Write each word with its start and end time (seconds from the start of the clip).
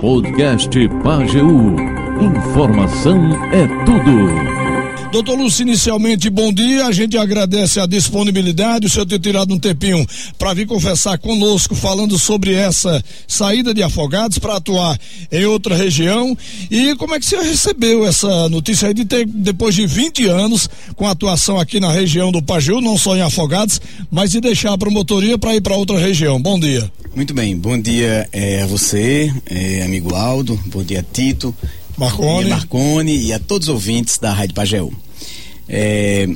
Podcast 0.00 0.88
Pageu. 1.02 1.76
Informação 2.20 3.18
é 3.52 3.66
tudo. 3.84 4.65
Doutor 5.10 5.38
Lúcio, 5.38 5.62
inicialmente, 5.62 6.28
bom 6.28 6.52
dia. 6.52 6.86
A 6.86 6.92
gente 6.92 7.16
agradece 7.16 7.78
a 7.80 7.86
disponibilidade, 7.86 8.86
o 8.86 8.90
senhor 8.90 9.06
ter 9.06 9.18
tirado 9.18 9.54
um 9.54 9.58
tempinho 9.58 10.04
para 10.36 10.52
vir 10.52 10.66
conversar 10.66 11.16
conosco, 11.16 11.74
falando 11.74 12.18
sobre 12.18 12.52
essa 12.52 13.02
saída 13.26 13.72
de 13.72 13.82
afogados 13.82 14.38
para 14.38 14.56
atuar 14.56 14.98
em 15.30 15.44
outra 15.44 15.76
região. 15.76 16.36
E 16.70 16.94
como 16.96 17.14
é 17.14 17.20
que 17.20 17.24
o 17.24 17.28
senhor 17.28 17.44
recebeu 17.44 18.06
essa 18.06 18.48
notícia 18.48 18.88
aí 18.88 18.94
de 18.94 19.04
ter, 19.04 19.24
depois 19.26 19.74
de 19.74 19.86
20 19.86 20.26
anos, 20.26 20.68
com 20.96 21.06
atuação 21.06 21.58
aqui 21.58 21.78
na 21.80 21.90
região 21.90 22.32
do 22.32 22.42
Paju, 22.42 22.80
não 22.80 22.98
só 22.98 23.16
em 23.16 23.22
afogados, 23.22 23.80
mas 24.10 24.32
de 24.32 24.40
deixar 24.40 24.72
a 24.72 24.78
promotoria 24.78 25.38
para 25.38 25.54
ir 25.54 25.60
para 25.60 25.76
outra 25.76 25.98
região? 25.98 26.40
Bom 26.42 26.58
dia. 26.58 26.90
Muito 27.14 27.32
bem, 27.32 27.56
bom 27.56 27.80
dia 27.80 28.28
é, 28.32 28.62
a 28.62 28.66
você, 28.66 29.32
é, 29.46 29.82
amigo 29.82 30.14
Aldo, 30.14 30.60
bom 30.66 30.82
dia 30.82 31.04
Tito, 31.10 31.54
Marcone. 31.96 32.50
Marcone 32.50 33.16
e 33.16 33.32
a 33.32 33.38
todos 33.38 33.68
os 33.68 33.74
ouvintes 33.74 34.18
da 34.18 34.34
Rádio 34.34 34.54
Pageu. 34.54 34.92
É... 35.68 36.28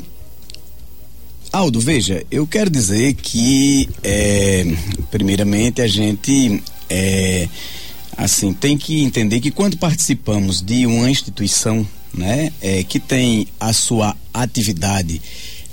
Aldo, 1.52 1.80
veja, 1.80 2.24
eu 2.30 2.46
quero 2.46 2.70
dizer 2.70 3.14
que, 3.14 3.88
é, 4.04 4.64
primeiramente, 5.10 5.82
a 5.82 5.86
gente 5.88 6.62
é, 6.88 7.48
assim 8.16 8.52
tem 8.52 8.78
que 8.78 9.02
entender 9.02 9.40
que 9.40 9.50
quando 9.50 9.76
participamos 9.76 10.62
de 10.62 10.86
uma 10.86 11.10
instituição, 11.10 11.86
né, 12.14 12.52
é, 12.60 12.84
que 12.84 13.00
tem 13.00 13.48
a 13.58 13.72
sua 13.72 14.16
atividade 14.32 15.20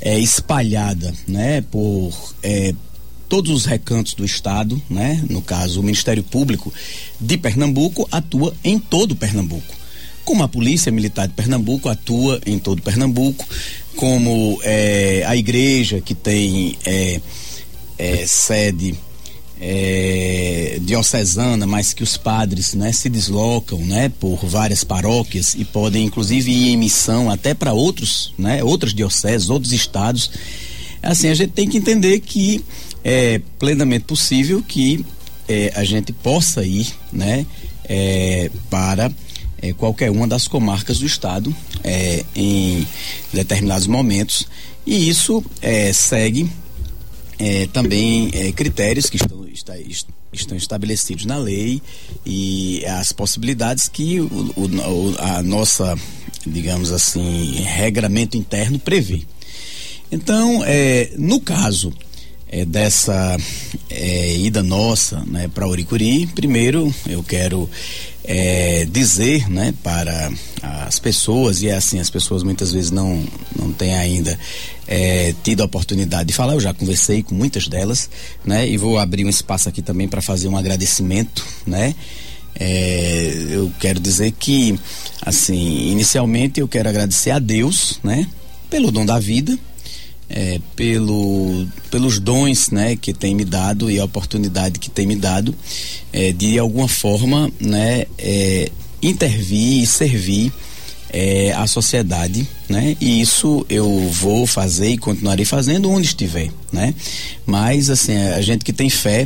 é, 0.02 0.18
espalhada, 0.20 1.14
né, 1.28 1.62
por 1.62 2.12
é, 2.42 2.74
todos 3.30 3.52
os 3.52 3.66
recantos 3.66 4.16
do 4.16 4.26
estado, 4.26 4.82
né, 4.90 5.24
no 5.30 5.44
caso 5.44 5.80
o 5.80 5.84
Ministério 5.84 6.24
Público 6.24 6.74
de 7.20 7.38
Pernambuco 7.38 8.08
atua 8.12 8.56
em 8.64 8.80
todo 8.80 9.16
Pernambuco 9.16 9.77
como 10.28 10.44
a 10.44 10.48
Polícia 10.50 10.92
Militar 10.92 11.26
de 11.26 11.34
Pernambuco 11.34 11.88
atua 11.88 12.42
em 12.46 12.60
todo 12.60 12.82
Pernambuco, 12.82 13.48
como 13.96 14.60
é, 14.62 15.24
a 15.26 15.38
igreja 15.38 16.02
que 16.02 16.14
tem 16.14 16.78
é, 16.86 17.22
é, 17.98 18.28
sede 18.28 18.94
diocesana, 20.82 21.66
mas 21.66 21.94
que 21.94 22.04
os 22.04 22.16
padres 22.16 22.74
né, 22.76 22.92
se 22.92 23.10
deslocam 23.10 23.80
né, 23.80 24.10
por 24.20 24.46
várias 24.46 24.84
paróquias 24.84 25.56
e 25.56 25.64
podem 25.64 26.06
inclusive 26.06 26.52
ir 26.52 26.74
em 26.74 26.78
missão 26.78 27.32
até 27.32 27.54
para 27.54 27.72
outros, 27.72 28.34
né, 28.38 28.62
outras 28.62 28.94
dioceses, 28.94 29.50
outros 29.50 29.72
estados. 29.72 30.30
Assim, 31.02 31.30
a 31.30 31.34
gente 31.34 31.54
tem 31.54 31.70
que 31.70 31.78
entender 31.78 32.20
que 32.20 32.64
é 33.02 33.42
plenamente 33.58 34.04
possível 34.04 34.62
que 34.62 35.06
a 35.74 35.86
gente 35.86 36.12
possa 36.12 36.66
ir 36.66 36.88
né, 37.12 37.46
para 38.70 39.10
é, 39.62 39.74
qualquer 39.74 40.12
uma 40.12 40.28
das 40.28 40.48
comarcas 40.48 41.00
do 41.00 41.06
estado 41.06 41.56
é, 41.84 42.24
em 42.36 42.88
determinados 43.34 43.88
momentos 43.88 44.48
e 44.86 45.10
isso 45.10 45.44
é, 45.62 45.92
segue 45.92 46.50
é, 47.40 47.68
também 47.68 48.30
é, 48.34 48.52
critérios 48.52 49.10
que 49.10 49.18
estão, 49.18 49.48
está, 49.48 49.74
estão 50.34 50.58
estabelecidos 50.58 51.26
na 51.26 51.38
lei 51.38 51.82
e 52.26 52.86
as 52.86 53.12
possibilidades 53.12 53.88
que 53.88 54.20
o, 54.20 54.26
o, 54.26 55.16
a 55.20 55.44
nossa, 55.44 55.96
digamos 56.46 56.92
assim, 56.92 57.62
regramento 57.64 58.38
interno 58.38 58.80
prevê. 58.80 59.24
Então, 60.12 60.64
é, 60.66 61.12
no 61.18 61.40
caso 61.40 61.94
é, 62.50 62.64
dessa 62.66 63.38
é, 63.90 64.36
ida 64.38 64.64
nossa 64.64 65.20
né, 65.26 65.50
para 65.54 65.68
Uricuri, 65.68 66.28
primeiro 66.28 66.94
eu 67.08 67.22
quero 67.22 67.70
é, 68.28 68.86
dizer 68.92 69.50
né, 69.50 69.74
para 69.82 70.30
as 70.86 71.00
pessoas, 71.00 71.62
e 71.62 71.70
é 71.70 71.76
assim, 71.76 72.00
as 72.00 72.10
pessoas 72.10 72.44
muitas 72.44 72.74
vezes 72.74 72.92
não, 72.92 73.24
não 73.58 73.72
têm 73.72 73.96
ainda 73.96 74.38
é, 74.86 75.34
tido 75.44 75.62
a 75.62 75.66
oportunidade 75.66 76.28
de 76.28 76.34
falar, 76.34 76.54
eu 76.54 76.60
já 76.60 76.74
conversei 76.74 77.24
com 77.24 77.34
muitas 77.34 77.68
delas, 77.70 78.10
né, 78.46 78.68
e 78.68 78.78
vou 78.78 78.98
abrir 78.98 79.26
um 79.26 79.30
espaço 79.30 79.70
aqui 79.70 79.82
também 79.82 80.08
para 80.08 80.22
fazer 80.22 80.50
um 80.50 80.58
agradecimento, 80.58 81.46
né, 81.66 81.96
é, 82.60 83.34
eu 83.50 83.72
quero 83.80 84.00
dizer 84.00 84.32
que, 84.32 84.78
assim, 85.22 85.90
inicialmente 85.92 86.60
eu 86.60 86.68
quero 86.68 86.90
agradecer 86.90 87.32
a 87.32 87.40
Deus, 87.40 88.00
né, 88.04 88.28
pelo 88.70 88.92
dom 88.92 89.06
da 89.06 89.18
vida, 89.20 89.58
é, 90.30 90.60
pelo, 90.76 91.68
pelos 91.90 92.20
dons 92.20 92.70
né, 92.70 92.96
que 92.96 93.14
tem 93.14 93.34
me 93.34 93.46
dado 93.46 93.90
e 93.90 94.00
a 94.00 94.06
oportunidade 94.06 94.80
que 94.80 94.90
tem 94.90 95.06
me 95.08 95.16
dado 95.16 95.56
é, 96.12 96.32
de 96.32 96.60
alguma 96.60 96.88
forma 96.88 97.52
né, 97.60 98.06
é, 98.18 98.70
intervir 99.02 99.84
e 99.84 99.86
servir 99.86 100.52
é, 101.10 101.54
a 101.54 101.66
sociedade, 101.66 102.48
né? 102.68 102.98
E 103.00 103.22
isso 103.22 103.66
eu 103.70 104.10
vou 104.10 104.46
fazer 104.46 104.90
e 104.90 104.98
continuarei 104.98 105.46
fazendo 105.46 105.90
onde 105.90 106.08
estiver, 106.08 106.50
né? 106.70 106.94
Mas 107.46 107.90
assim 107.90 108.18
a 108.18 108.42
gente 108.42 108.66
que 108.66 108.74
tem 108.74 108.90
fé 108.90 109.26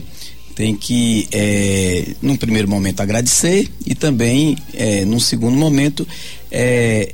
tem 0.56 0.76
que, 0.76 1.28
é, 1.32 2.08
num 2.22 2.36
primeiro 2.36 2.68
momento, 2.68 3.00
agradecer 3.00 3.68
e 3.86 3.96
também, 3.96 4.58
é, 4.74 5.06
num 5.06 5.20
segundo 5.20 5.58
momento, 5.58 6.08
é, 6.52 7.14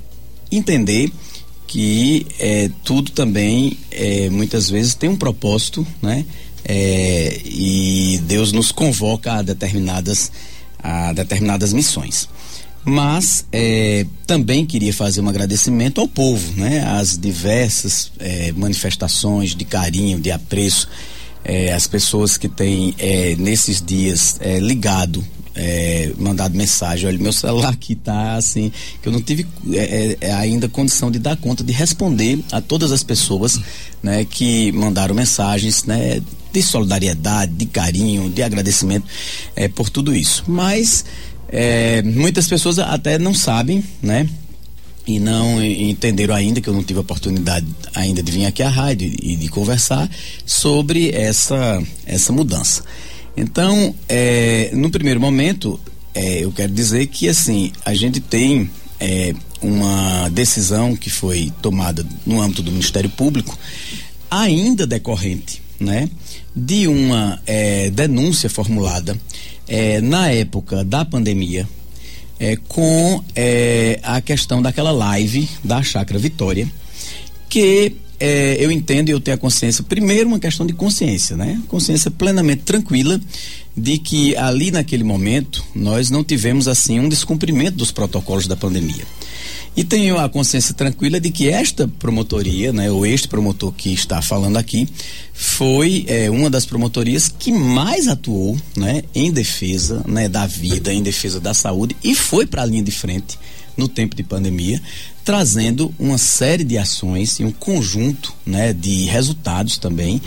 entender 0.51 1.11
que 1.67 2.25
é, 2.39 2.71
tudo 2.83 3.11
também 3.11 3.77
é, 3.91 4.29
muitas 4.29 4.69
vezes 4.69 4.95
tem 4.95 5.09
um 5.09 5.17
propósito, 5.17 5.85
né? 6.01 6.25
É, 6.63 7.41
e 7.45 8.19
Deus 8.23 8.51
nos 8.51 8.71
convoca 8.71 9.33
a 9.33 9.41
determinadas, 9.41 10.31
a 10.81 11.13
determinadas 11.13 11.73
missões. 11.73 12.27
Mas 12.83 13.45
é, 13.51 14.05
também 14.25 14.65
queria 14.65 14.93
fazer 14.93 15.19
um 15.19 15.27
agradecimento 15.27 15.99
ao 15.99 16.07
povo, 16.07 16.53
né? 16.55 16.83
As 16.85 17.17
diversas 17.17 18.11
é, 18.17 18.53
manifestações 18.53 19.53
de 19.53 19.65
carinho, 19.65 20.19
de 20.19 20.31
apreço, 20.31 20.87
é, 21.43 21.73
as 21.73 21.85
pessoas 21.85 22.37
que 22.37 22.47
têm 22.47 22.95
nesses 23.37 23.81
dias 23.81 24.39
ligado 24.61 25.23
é, 25.57 26.11
mandado 26.17 26.55
mensagem, 26.55 27.07
olha, 27.07 27.17
meu 27.17 27.33
celular 27.33 27.69
aqui 27.69 27.95
tá 27.95 28.35
assim, 28.35 28.71
que 29.01 29.07
eu 29.07 29.11
não 29.11 29.21
tive 29.21 29.45
é, 29.73 29.77
é, 29.77 30.17
é, 30.21 30.33
ainda 30.33 30.69
condição 30.69 31.09
de 31.09 31.17
dar 31.17 31.35
conta 31.35 31.63
de 31.63 31.73
responder 31.73 32.39
a 32.51 32.61
todas 32.61 32.91
as 32.91 33.03
pessoas, 33.03 33.59
né, 34.01 34.23
que 34.23 34.71
mandaram 34.71 35.15
mensagens, 35.15 35.83
né, 35.83 36.21
de 36.53 36.61
solidariedade, 36.61 37.51
de 37.53 37.65
carinho, 37.65 38.29
de 38.29 38.43
agradecimento 38.43 39.05
é, 39.55 39.67
por 39.67 39.89
tudo 39.89 40.15
isso. 40.15 40.43
Mas 40.47 41.03
é, 41.49 42.03
muitas 42.03 42.47
pessoas 42.47 42.77
até 42.77 43.17
não 43.17 43.33
sabem, 43.33 43.83
né, 44.01 44.29
e 45.07 45.19
não 45.19 45.63
entenderam 45.63 46.35
ainda 46.35 46.59
que 46.59 46.67
eu 46.67 46.73
não 46.73 46.83
tive 46.83 46.99
oportunidade 46.99 47.65
ainda 47.95 48.21
de 48.21 48.31
vir 48.31 48.45
aqui 48.45 48.61
à 48.61 48.69
rádio 48.69 49.09
e 49.23 49.37
de 49.37 49.47
conversar 49.47 50.09
sobre 50.45 51.11
essa 51.11 51.81
essa 52.05 52.31
mudança. 52.33 52.83
Então, 53.37 53.93
é, 54.09 54.71
no 54.73 54.89
primeiro 54.89 55.21
momento, 55.21 55.79
é, 56.15 56.43
eu 56.43 56.51
quero 56.51 56.73
dizer 56.73 57.05
que 57.05 57.29
assim 57.29 57.71
a 57.85 57.93
gente 57.93 58.19
tem 58.19 58.67
é, 58.99 59.35
uma 59.61 60.27
decisão 60.29 60.95
que 60.95 61.11
foi 61.11 61.53
tomada 61.61 62.03
no 62.25 62.41
âmbito 62.41 62.63
do 62.63 62.71
Ministério 62.71 63.11
Público, 63.11 63.55
ainda 64.29 64.87
decorrente, 64.87 65.61
né, 65.79 66.09
de 66.55 66.87
uma 66.87 67.39
é, 67.45 67.91
denúncia 67.91 68.49
formulada 68.49 69.15
é, 69.67 70.01
na 70.01 70.31
época 70.31 70.83
da 70.83 71.05
pandemia. 71.05 71.69
É, 72.39 72.55
com 72.67 73.23
a 74.03 74.21
questão 74.21 74.61
daquela 74.61 74.91
live 74.91 75.49
da 75.63 75.81
Chácara 75.81 76.19
Vitória, 76.19 76.71
que 77.49 77.95
é, 78.19 78.57
eu 78.59 78.71
entendo 78.71 79.09
e 79.09 79.11
eu 79.11 79.19
tenho 79.19 79.35
a 79.35 79.37
consciência, 79.39 79.83
primeiro 79.83 80.27
uma 80.27 80.39
questão 80.39 80.65
de 80.65 80.73
consciência, 80.73 81.37
né? 81.37 81.61
Consciência 81.67 82.09
plenamente 82.09 82.63
tranquila 82.63 83.19
de 83.75 83.99
que 83.99 84.35
ali 84.35 84.71
naquele 84.71 85.03
momento 85.03 85.63
nós 85.75 86.09
não 86.09 86.23
tivemos 86.23 86.67
assim 86.67 86.99
um 86.99 87.07
descumprimento 87.07 87.77
dos 87.77 87.91
protocolos 87.91 88.47
da 88.47 88.55
pandemia. 88.55 89.05
E 89.75 89.83
tenho 89.83 90.17
a 90.17 90.27
consciência 90.27 90.73
tranquila 90.73 91.19
de 91.19 91.29
que 91.29 91.47
esta 91.47 91.87
promotoria, 91.87 92.73
né, 92.73 92.89
ou 92.89 93.05
este 93.05 93.27
promotor 93.27 93.71
que 93.71 93.93
está 93.93 94.23
falando 94.23 94.57
aqui, 94.57 94.89
foi 95.31 96.03
é, 96.07 96.31
uma 96.31 96.49
das 96.49 96.65
promotorias 96.65 97.27
que 97.27 97.51
mais 97.51 98.07
atuou, 98.07 98.57
né, 98.75 99.03
em 99.13 99.31
defesa, 99.31 100.03
né, 100.07 100.27
da 100.27 100.47
vida, 100.47 100.91
em 100.91 101.03
defesa 101.03 101.39
da 101.39 101.53
saúde 101.53 101.95
e 102.03 102.15
foi 102.15 102.47
para 102.47 102.63
a 102.63 102.65
linha 102.65 102.81
de 102.81 102.89
frente 102.89 103.37
no 103.77 103.87
tempo 103.87 104.15
de 104.15 104.23
pandemia, 104.23 104.81
trazendo 105.27 105.93
uma 105.99 106.17
série 106.17 106.63
de 106.63 106.77
ações 106.77 107.37
e 107.41 107.43
um 107.43 107.51
conjunto 107.51 108.33
né, 108.45 108.71
de 108.71 109.03
resultados 109.03 109.77
também. 109.77 110.21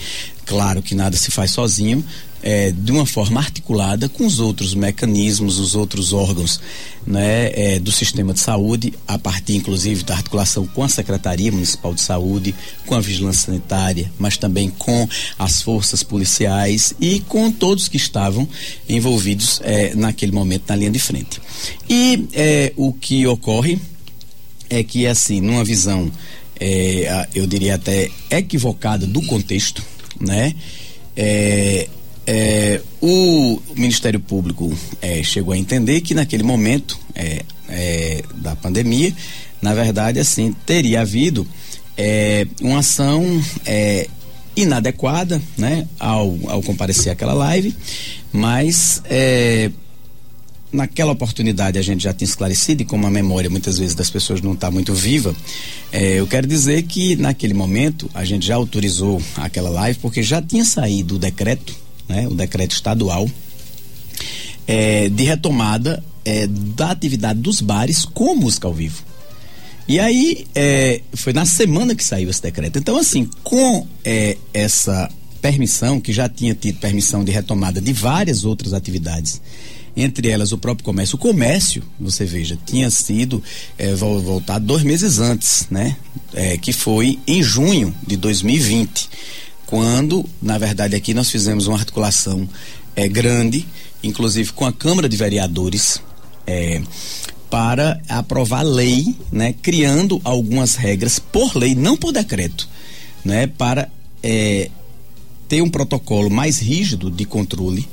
Claro 0.45 0.83
que 0.83 0.95
nada 0.95 1.17
se 1.17 1.31
faz 1.31 1.53
sozinho, 1.53 2.05
é, 2.43 2.71
de 2.71 2.93
uma 2.93 3.07
forma 3.07 3.41
articulada 3.41 4.11
com 4.11 4.27
os 4.27 4.41
outros 4.41 4.75
mecanismos, 4.75 5.59
os 5.59 5.75
outros 5.75 6.13
órgãos 6.13 6.61
né, 7.07 7.51
é, 7.55 7.79
do 7.79 7.91
sistema 7.91 8.35
de 8.35 8.41
saúde, 8.41 8.93
a 9.09 9.19
partir 9.19 9.57
inclusive 9.57 10.05
da 10.05 10.17
articulação 10.17 10.67
com 10.67 10.83
a 10.83 10.89
Secretaria 10.89 11.51
Municipal 11.51 11.95
de 11.95 12.03
Saúde, 12.03 12.55
com 12.85 12.95
a 12.95 13.01
Vigilância 13.01 13.47
Sanitária, 13.47 14.13
mas 14.19 14.37
também 14.37 14.69
com 14.69 15.09
as 15.39 15.63
forças 15.63 16.03
policiais 16.03 16.93
e 17.01 17.21
com 17.21 17.51
todos 17.51 17.89
que 17.89 17.97
estavam 17.97 18.47
envolvidos 18.87 19.63
é, 19.65 19.95
naquele 19.95 20.33
momento 20.33 20.65
na 20.69 20.77
linha 20.77 20.91
de 20.91 20.99
frente. 20.99 21.41
E 21.89 22.29
é, 22.35 22.75
o 22.77 22.93
que 22.93 23.27
ocorre 23.27 23.81
é 24.71 24.85
que, 24.85 25.07
assim, 25.07 25.41
numa 25.41 25.65
visão, 25.65 26.11
é, 26.59 27.29
eu 27.35 27.47
diria 27.47 27.75
até 27.75 28.09
equivocada 28.31 29.07
do 29.07 29.21
contexto, 29.23 29.83
né? 30.21 30.55
É, 31.17 31.89
é, 32.27 32.81
o 33.01 33.61
Ministério 33.75 34.21
Público 34.21 34.73
é, 35.03 35.23
chegou 35.23 35.53
a 35.53 35.59
entender 35.59 36.01
que 36.01 36.15
naquele 36.15 36.45
momento 36.45 36.99
é, 37.15 37.43
é 37.69 38.23
da 38.37 38.55
pandemia, 38.55 39.13
na 39.61 39.75
verdade, 39.75 40.21
assim, 40.21 40.55
teria 40.65 41.01
havido 41.01 41.47
uma 42.63 42.79
ação 42.79 43.23
inadequada, 44.57 45.41
né, 45.59 45.87
ao, 45.99 46.35
ao 46.49 46.63
comparecer 46.63 47.13
àquela 47.13 47.35
live, 47.35 47.77
mas 48.33 49.03
naquela 50.73 51.13
oportunidade 51.13 51.79
a 51.79 51.83
gente 51.83 52.05
já 52.05 52.13
tinha 52.13 52.27
esclarecido 52.27 52.83
e 52.83 52.85
como 52.85 53.07
a 53.07 53.11
memória 53.11 53.51
muitas 53.51 53.79
vezes 53.79 53.95
das 53.95 54.11
pessoas 54.11 54.41
não 54.41 54.53
está 54.53 54.71
muito 54.71 54.95
viva, 54.95 55.35
é, 55.93 56.21
eu 56.21 56.27
quero 56.27 56.47
dizer 56.47 56.83
que 56.85 57.17
naquele 57.17 57.55
momento 57.55 58.09
a 58.15 58.25
gente 58.25 58.47
já 58.47 58.55
autorizou 58.55 59.21
aquela 59.37 59.71
live 59.71 59.99
porque 60.01 60.23
já 60.23 60.41
tinha 60.41 60.65
saído 60.65 61.17
o 61.17 61.19
decreto, 61.19 61.75
né, 62.09 62.27
o 62.29 62.35
decreto 62.35 62.73
estadual 62.73 63.29
é, 64.67 65.09
de 65.09 65.25
retomada 65.25 66.03
é, 66.25 66.47
da 66.47 66.91
atividade 66.91 67.41
dos 67.41 67.61
bares 67.61 68.05
com 68.05 68.35
música 68.35 68.69
ao 68.69 68.75
vivo. 68.75 69.03
E 69.89 69.99
aí 69.99 70.47
foi 71.15 71.33
na 71.33 71.45
semana 71.45 71.97
que 71.97 72.05
saiu 72.05 72.31
esse 72.31 72.41
decreto. 72.41 72.79
Então 72.79 72.97
assim, 72.97 73.29
com 73.43 73.85
essa 74.55 75.11
permissão 75.43 76.01
que 76.01 76.13
já 76.13 76.29
tinha 76.29 76.55
tido 76.55 76.79
permissão 76.79 77.25
de 77.25 77.33
retomada 77.33 77.81
de 77.81 77.93
várias 77.93 78.45
outras 78.45 78.73
atividades 78.73 79.41
entre 79.97 80.29
elas 80.29 80.53
o 80.53 80.59
próprio 80.59 80.85
comércio. 80.85 81.17
O 81.17 81.19
comércio, 81.19 81.83
você 81.99 82.25
veja, 82.25 82.59
tinha 82.65 82.91
sido 82.91 83.43
é, 83.77 83.95
voltado 83.95 84.65
dois 84.65 84.83
meses 84.83 85.19
antes, 85.19 85.67
né? 85.71 85.97
É, 86.33 86.57
que 86.57 86.73
foi 86.73 87.19
em 87.27 87.43
junho 87.43 87.95
de 88.07 88.17
2020, 88.17 89.09
quando, 89.67 90.25
na 90.41 90.59
verdade, 90.59 90.97
aqui 90.97 91.15
nós 91.15 91.31
fizemos 91.31 91.67
uma 91.67 91.79
articulação 91.79 92.49
é, 92.95 93.09
grande, 93.09 93.67
inclusive 94.03 94.53
com 94.53 94.65
a 94.65 94.73
Câmara 94.73 95.09
de 95.09 95.17
Vereadores, 95.17 96.01
é, 96.47 96.83
para 97.49 98.01
aprovar 98.09 98.63
lei, 98.63 99.15
né? 99.31 99.53
Criando 99.61 100.21
algumas 100.23 100.77
regras 100.77 101.19
por 101.19 101.57
lei, 101.57 101.75
não 101.75 101.97
por 101.97 102.13
decreto, 102.13 102.69
né? 103.25 103.47
Para 103.47 103.91
é, 104.23 104.71
ter 105.49 105.61
um 105.63 105.69
protocolo 105.69 106.31
mais 106.31 106.61
rígido 106.61 107.11
de 107.11 107.25
controle 107.25 107.89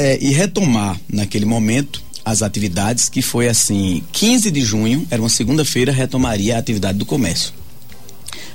é, 0.00 0.18
e 0.18 0.30
retomar 0.30 0.98
naquele 1.12 1.44
momento 1.44 2.02
as 2.24 2.40
atividades 2.40 3.10
que 3.10 3.20
foi 3.20 3.48
assim 3.48 4.02
15 4.12 4.50
de 4.50 4.62
junho 4.62 5.06
era 5.10 5.20
uma 5.20 5.28
segunda-feira 5.28 5.92
retomaria 5.92 6.56
a 6.56 6.58
atividade 6.58 6.96
do 6.96 7.04
comércio. 7.04 7.52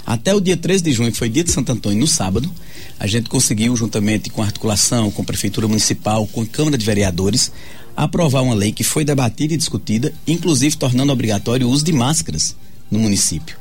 Até 0.04 0.34
o 0.34 0.42
dia 0.42 0.58
13 0.58 0.84
de 0.84 0.92
junho 0.92 1.12
que 1.12 1.18
foi 1.18 1.30
dia 1.30 1.44
de 1.44 1.52
Santo 1.52 1.72
Antônio 1.72 2.00
no 2.00 2.08
sábado 2.08 2.52
a 3.00 3.06
gente 3.06 3.30
conseguiu 3.30 3.76
juntamente 3.76 4.32
com 4.32 4.42
a 4.42 4.46
articulação 4.46 5.12
com 5.12 5.22
a 5.22 5.26
prefeitura 5.26 5.68
municipal 5.68 6.26
com 6.26 6.42
a 6.42 6.46
câmara 6.48 6.80
de 6.80 6.86
vereadores 6.86 7.52
aprovar 7.96 8.42
uma 8.42 8.56
lei 8.56 8.72
que 8.72 8.84
foi 8.84 9.06
debatida 9.06 9.54
e 9.54 9.58
discutida 9.58 10.12
inclusive 10.26 10.76
tornando 10.76 11.14
obrigatório 11.14 11.68
o 11.68 11.70
uso 11.70 11.86
de 11.86 11.94
máscaras 11.94 12.56
no 12.90 12.98
município. 12.98 13.56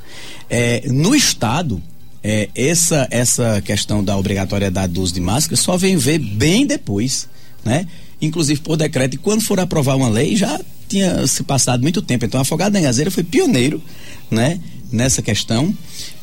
É, 0.48 0.84
no 0.86 1.14
estado 1.14 1.82
é, 2.22 2.48
essa 2.54 3.06
essa 3.10 3.60
questão 3.60 4.02
da 4.02 4.16
obrigatoriedade 4.16 4.94
do 4.94 5.02
uso 5.02 5.12
de 5.12 5.20
máscaras 5.20 5.60
só 5.60 5.76
vem 5.76 5.98
ver 5.98 6.18
bem 6.18 6.66
depois 6.66 7.28
né? 7.64 7.86
Inclusive 8.20 8.60
por 8.60 8.76
decreto, 8.76 9.14
e 9.14 9.18
quando 9.18 9.42
for 9.42 9.58
aprovar 9.58 9.96
uma 9.96 10.08
lei, 10.08 10.36
já 10.36 10.60
tinha 10.88 11.26
se 11.26 11.42
passado 11.42 11.82
muito 11.82 12.02
tempo. 12.02 12.24
Então, 12.24 12.40
Afogado 12.40 12.72
da 12.72 12.78
Engazeira 12.78 13.10
foi 13.10 13.22
pioneiro, 13.22 13.82
né? 14.30 14.60
Nessa 14.92 15.22
questão. 15.22 15.74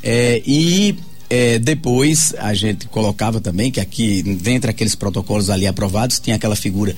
É, 0.02 0.42
e 0.46 0.96
é, 1.30 1.60
depois 1.60 2.34
a 2.38 2.54
gente 2.54 2.88
colocava 2.88 3.40
também 3.40 3.72
que 3.72 3.80
aqui, 3.80 4.22
dentre 4.22 4.72
aqueles 4.72 4.96
protocolos 4.96 5.50
ali 5.50 5.68
aprovados, 5.68 6.20
tinha 6.20 6.36
aquela 6.36 6.56
figura 6.56 6.96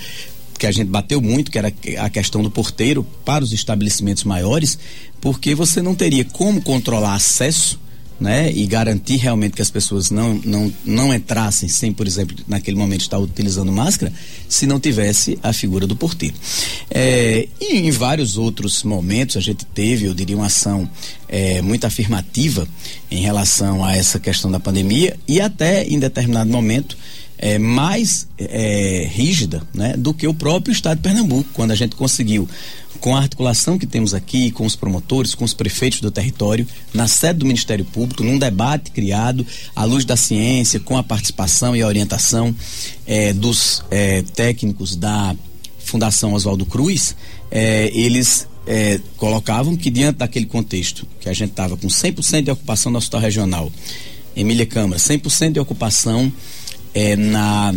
que 0.58 0.68
a 0.68 0.72
gente 0.72 0.88
bateu 0.88 1.22
muito, 1.22 1.52
que 1.52 1.58
era 1.58 1.74
a 2.00 2.10
questão 2.10 2.42
do 2.42 2.50
porteiro 2.50 3.06
para 3.26 3.44
os 3.44 3.52
estabelecimentos 3.52 4.24
maiores, 4.24 4.78
porque 5.20 5.54
você 5.54 5.82
não 5.82 5.94
teria 5.94 6.24
como 6.24 6.62
controlar 6.62 7.16
acesso 7.16 7.80
né, 8.24 8.50
e 8.54 8.66
garantir 8.66 9.18
realmente 9.18 9.52
que 9.52 9.62
as 9.62 9.70
pessoas 9.70 10.10
não, 10.10 10.36
não, 10.46 10.74
não 10.86 11.14
entrassem 11.14 11.68
sem, 11.68 11.92
por 11.92 12.08
exemplo, 12.08 12.38
naquele 12.48 12.78
momento 12.78 13.02
estar 13.02 13.20
utilizando 13.20 13.70
máscara, 13.70 14.14
se 14.48 14.66
não 14.66 14.80
tivesse 14.80 15.38
a 15.44 15.52
figura 15.52 15.86
do 15.86 15.94
porteiro. 15.94 16.34
É, 16.90 17.50
e 17.60 17.80
em 17.80 17.92
vários 17.92 18.38
outros 18.38 18.82
momentos 18.84 19.36
a 19.36 19.42
gente 19.42 19.66
teve, 19.66 20.06
eu 20.06 20.14
diria, 20.14 20.38
uma 20.38 20.46
ação 20.46 20.90
é, 21.28 21.62
muito 21.62 21.86
afirmativa 21.86 22.66
em 23.12 23.22
relação 23.22 23.84
a 23.84 23.94
essa 23.94 24.18
questão 24.22 24.50
da 24.50 24.60
pandemia 24.60 25.18
e 25.28 25.42
até 25.42 25.84
em 25.84 26.00
determinado 26.00 26.50
momento 26.50 26.98
é, 27.44 27.60
mais 27.60 28.26
é, 28.38 29.06
rígida 29.12 29.62
né, 29.74 29.98
do 29.98 30.14
que 30.14 30.26
o 30.26 30.34
próprio 30.34 30.72
Estado 30.72 31.00
de 31.00 31.04
Pernambuco, 31.04 31.50
quando 31.52 31.72
a 31.72 31.76
gente 31.76 31.94
conseguiu, 31.94 32.48
com 33.02 33.18
a 33.18 33.20
articulação 33.20 33.78
que 33.78 33.86
temos 33.86 34.14
aqui, 34.14 34.50
com 34.50 34.66
os 34.66 34.78
promotores, 34.78 35.36
com 35.36 35.44
os 35.44 35.54
prefeitos 35.54 36.00
do 36.00 36.10
território, 36.10 36.66
na 36.94 37.06
sede 37.06 37.40
do 37.40 37.46
Ministério 37.46 37.84
Público, 37.84 38.24
num 38.24 38.40
debate 38.40 38.92
criado 38.92 39.46
à 39.76 39.84
luz 39.84 40.06
da 40.06 40.16
ciência, 40.16 40.80
com 40.80 40.98
a 40.98 41.04
participação 41.04 41.76
e 41.76 41.82
a 41.82 41.88
orientação 41.88 42.56
é, 43.06 43.34
dos 43.34 43.84
é, 43.92 44.22
técnicos 44.22 44.96
da 44.96 45.36
Fundação 45.80 46.32
Oswaldo 46.32 46.66
Cruz, 46.66 47.14
é, 47.52 47.92
eles 47.94 48.48
é, 48.66 49.02
colocavam 49.18 49.76
que 49.76 49.90
diante 49.90 50.20
daquele 50.20 50.46
contexto, 50.46 51.06
que 51.20 51.28
a 51.28 51.34
gente 51.34 51.50
estava 51.50 51.76
com 51.76 51.90
100% 51.90 52.44
de 52.44 52.52
ocupação 52.52 52.90
no 52.90 53.00
hospital 53.00 53.20
regional, 53.20 53.70
Emília 54.34 54.66
Câmara, 54.66 54.98
100% 54.98 55.52
de 55.52 55.60
ocupação 55.60 56.32
é, 56.94 57.16
na, 57.16 57.74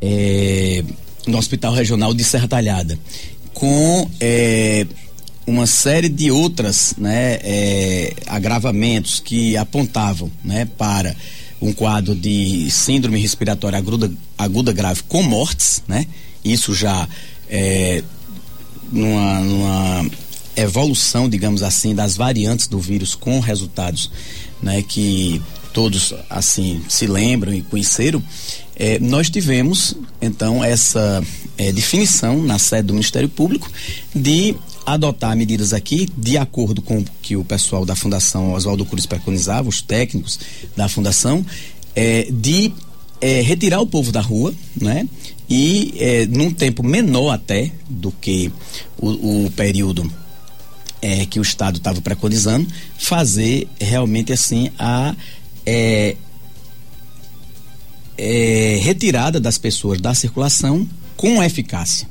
é, 0.00 0.84
no 1.26 1.38
Hospital 1.38 1.72
Regional 1.72 2.14
de 2.14 2.24
Serra 2.24 2.48
Talhada, 2.48 2.98
com 3.54 4.08
é, 4.20 4.86
uma 5.46 5.66
série 5.66 6.08
de 6.08 6.30
outras 6.30 6.94
né, 6.98 7.38
é, 7.42 8.14
agravamentos 8.26 9.18
que 9.20 9.56
apontavam 9.56 10.30
né, 10.44 10.68
para 10.76 11.16
um 11.60 11.72
quadro 11.72 12.14
de 12.14 12.70
síndrome 12.70 13.18
respiratória 13.18 13.78
aguda, 13.78 14.12
aguda 14.36 14.72
grave 14.72 15.02
com 15.08 15.22
mortes, 15.22 15.82
né? 15.88 16.06
Isso 16.44 16.72
já 16.72 17.08
é, 17.50 18.02
numa, 18.92 19.40
numa 19.40 20.10
evolução, 20.56 21.28
digamos 21.28 21.62
assim, 21.62 21.94
das 21.94 22.16
variantes 22.16 22.68
do 22.68 22.78
vírus 22.78 23.14
com 23.14 23.40
resultados, 23.40 24.10
né? 24.62 24.82
Que 24.82 25.42
todos 25.72 26.14
assim 26.28 26.82
se 26.88 27.06
lembram 27.06 27.52
e 27.52 27.62
conheceram, 27.62 28.22
é, 28.76 28.98
nós 28.98 29.28
tivemos 29.28 29.94
então 30.20 30.62
essa 30.62 31.22
é, 31.56 31.72
definição 31.72 32.42
na 32.42 32.58
sede 32.58 32.88
do 32.88 32.94
Ministério 32.94 33.28
Público 33.28 33.70
de 34.14 34.54
adotar 34.86 35.36
medidas 35.36 35.72
aqui 35.72 36.08
de 36.16 36.38
acordo 36.38 36.80
com 36.80 37.00
o 37.00 37.04
que 37.20 37.36
o 37.36 37.44
pessoal 37.44 37.84
da 37.84 37.96
Fundação 37.96 38.52
Oswaldo 38.54 38.86
Cruz 38.86 39.04
preconizava, 39.04 39.68
os 39.68 39.82
técnicos 39.82 40.38
da 40.76 40.88
Fundação, 40.88 41.44
é, 41.94 42.28
de 42.30 42.72
é, 43.20 43.40
retirar 43.42 43.80
o 43.80 43.86
povo 43.86 44.12
da 44.12 44.20
rua, 44.20 44.54
né? 44.80 45.08
E 45.50 45.94
é, 45.98 46.26
num 46.26 46.52
tempo 46.52 46.82
menor 46.82 47.32
até 47.32 47.72
do 47.88 48.12
que 48.12 48.52
o, 48.98 49.46
o 49.46 49.50
período 49.50 50.10
é, 51.02 51.26
que 51.26 51.38
o 51.38 51.42
Estado 51.42 51.78
estava 51.78 52.00
preconizando, 52.00 52.66
fazer 52.98 53.68
realmente 53.80 54.32
assim 54.32 54.70
a 54.78 55.14
é, 55.70 56.16
é, 58.16 58.80
retirada 58.82 59.38
das 59.38 59.58
pessoas 59.58 60.00
da 60.00 60.14
circulação 60.14 60.88
com 61.14 61.42
eficácia. 61.42 62.08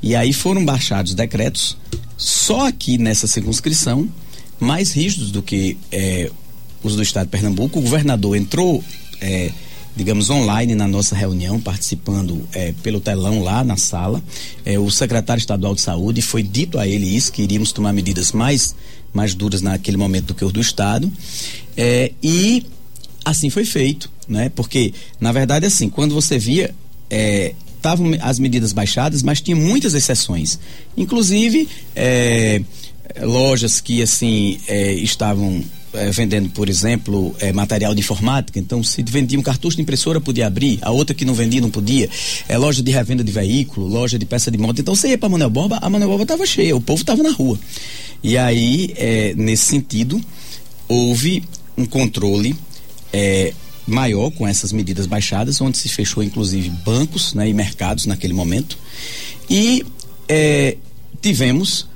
E 0.00 0.14
aí 0.14 0.32
foram 0.32 0.64
baixados 0.64 1.12
decretos, 1.12 1.76
só 2.16 2.68
aqui 2.68 2.98
nessa 2.98 3.26
circunscrição, 3.26 4.08
mais 4.60 4.92
rígidos 4.92 5.32
do 5.32 5.42
que 5.42 5.76
é, 5.90 6.30
os 6.80 6.94
do 6.94 7.02
estado 7.02 7.26
de 7.26 7.30
Pernambuco. 7.30 7.80
O 7.80 7.82
governador 7.82 8.36
entrou, 8.36 8.84
é, 9.20 9.50
digamos, 9.96 10.30
online 10.30 10.76
na 10.76 10.86
nossa 10.86 11.16
reunião, 11.16 11.60
participando 11.60 12.48
é, 12.52 12.72
pelo 12.84 13.00
telão 13.00 13.42
lá 13.42 13.64
na 13.64 13.76
sala. 13.76 14.22
É, 14.64 14.78
o 14.78 14.90
secretário 14.92 15.40
estadual 15.40 15.74
de 15.74 15.80
saúde 15.80 16.22
foi 16.22 16.44
dito 16.44 16.78
a 16.78 16.86
ele 16.86 17.16
isso, 17.16 17.32
que 17.32 17.42
iríamos 17.42 17.72
tomar 17.72 17.92
medidas 17.92 18.30
mais, 18.30 18.76
mais 19.12 19.34
duras 19.34 19.60
naquele 19.60 19.96
momento 19.96 20.26
do 20.26 20.34
que 20.34 20.44
os 20.44 20.52
do 20.52 20.60
estado. 20.60 21.10
É, 21.76 22.12
e 22.22 22.64
assim 23.24 23.50
foi 23.50 23.64
feito, 23.64 24.10
né? 24.28 24.50
Porque, 24.54 24.92
na 25.20 25.32
verdade, 25.32 25.66
assim, 25.66 25.88
quando 25.88 26.14
você 26.14 26.38
via. 26.38 26.74
estavam 27.76 28.12
as 28.20 28.38
medidas 28.38 28.72
baixadas, 28.72 29.22
mas 29.22 29.40
tinha 29.40 29.56
muitas 29.56 29.92
exceções. 29.92 30.58
Inclusive, 30.96 31.68
é, 31.96 32.62
lojas 33.20 33.80
que 33.80 34.02
assim 34.02 34.58
é, 34.68 34.92
estavam 34.94 35.62
é, 35.92 36.10
vendendo, 36.10 36.48
por 36.50 36.68
exemplo, 36.68 37.34
é, 37.38 37.52
material 37.52 37.94
de 37.94 38.00
informática. 38.00 38.58
Então, 38.58 38.82
se 38.82 39.02
vendia 39.02 39.38
um 39.38 39.42
cartucho 39.42 39.76
de 39.76 39.82
impressora, 39.82 40.20
podia 40.20 40.46
abrir. 40.46 40.78
A 40.82 40.90
outra 40.90 41.14
que 41.14 41.24
não 41.24 41.34
vendia, 41.34 41.60
não 41.60 41.70
podia. 41.70 42.08
É 42.48 42.56
loja 42.56 42.82
de 42.82 42.90
revenda 42.90 43.22
de 43.22 43.30
veículo, 43.30 43.86
loja 43.86 44.18
de 44.18 44.24
peça 44.24 44.50
de 44.50 44.58
moto. 44.58 44.80
Então, 44.80 44.94
você 44.94 45.08
ia 45.08 45.18
para 45.18 45.28
Manuel 45.28 45.50
Borba, 45.50 45.78
a 45.82 45.90
Manuel 45.90 46.10
Borba 46.10 46.24
estava 46.24 46.46
cheia, 46.46 46.76
o 46.76 46.80
povo 46.80 47.02
estava 47.02 47.22
na 47.22 47.30
rua. 47.30 47.58
E 48.22 48.38
aí, 48.38 48.94
é, 48.96 49.34
nesse 49.36 49.66
sentido, 49.66 50.20
houve 50.88 51.44
um 51.76 51.84
controle 51.84 52.54
é, 53.12 53.52
maior 53.86 54.30
com 54.30 54.46
essas 54.46 54.72
medidas 54.72 55.06
baixadas, 55.06 55.60
onde 55.60 55.76
se 55.76 55.88
fechou, 55.88 56.22
inclusive, 56.22 56.70
bancos 56.70 57.34
né, 57.34 57.48
e 57.48 57.54
mercados 57.54 58.06
naquele 58.06 58.32
momento. 58.32 58.78
E 59.50 59.84
é, 60.28 60.76
tivemos 61.20 61.86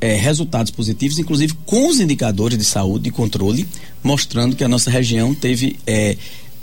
é, 0.00 0.14
resultados 0.16 0.70
positivos, 0.70 1.18
inclusive 1.18 1.54
com 1.64 1.88
os 1.88 2.00
indicadores 2.00 2.58
de 2.58 2.64
saúde 2.64 3.08
e 3.08 3.12
controle, 3.12 3.68
mostrando 4.02 4.56
que 4.56 4.64
a 4.64 4.68
nossa 4.68 4.90
região 4.90 5.34
teve 5.34 5.78
é, 5.86 6.16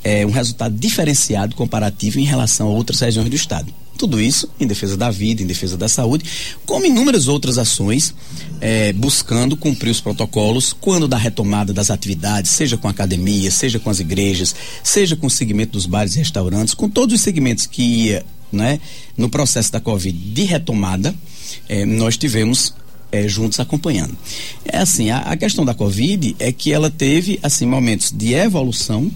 é, 0.03 0.25
um 0.25 0.31
resultado 0.31 0.75
diferenciado 0.77 1.55
comparativo 1.55 2.19
em 2.19 2.25
relação 2.25 2.67
a 2.67 2.71
outras 2.71 2.99
regiões 2.99 3.29
do 3.29 3.35
estado. 3.35 3.73
Tudo 3.99 4.19
isso 4.21 4.49
em 4.57 4.65
defesa 4.65 4.95
da 4.95 5.11
vida, 5.11 5.43
em 5.43 5.45
defesa 5.45 5.75
da 5.75 5.89
saúde, 5.89 6.23
como 6.65 6.85
inúmeras 6.85 7.27
outras 7.27 7.57
ações, 7.57 8.15
é, 8.61 8.93
buscando 8.93 9.57
cumprir 9.57 9.89
os 9.89 9.99
protocolos 9.99 10.71
quando 10.71 11.05
da 11.05 11.17
retomada 11.17 11.73
das 11.73 11.91
atividades, 11.91 12.51
seja 12.51 12.77
com 12.77 12.87
a 12.87 12.91
academia, 12.91 13.51
seja 13.51 13.77
com 13.77 13.89
as 13.89 13.99
igrejas, 13.99 14.55
seja 14.81 15.17
com 15.17 15.27
o 15.27 15.29
segmento 15.29 15.73
dos 15.73 15.85
bares 15.85 16.15
e 16.15 16.19
restaurantes, 16.19 16.73
com 16.73 16.89
todos 16.89 17.13
os 17.13 17.19
segmentos 17.19 17.65
que 17.65 17.81
ia 17.81 18.25
né, 18.49 18.79
no 19.17 19.29
processo 19.29 19.69
da 19.69 19.81
Covid 19.81 20.17
de 20.17 20.43
retomada, 20.43 21.13
é, 21.67 21.85
nós 21.85 22.15
tivemos 22.15 22.73
é, 23.11 23.27
juntos 23.27 23.59
acompanhando. 23.59 24.17
É 24.63 24.77
assim, 24.77 25.09
a, 25.09 25.19
a, 25.19 25.35
questão 25.35 25.65
da 25.65 25.73
Covid 25.73 26.37
é 26.39 26.53
que 26.53 26.71
ela 26.71 26.89
teve 26.89 27.37
assim 27.43 27.65
momentos 27.65 28.13
de 28.15 28.33
evolução 28.33 29.11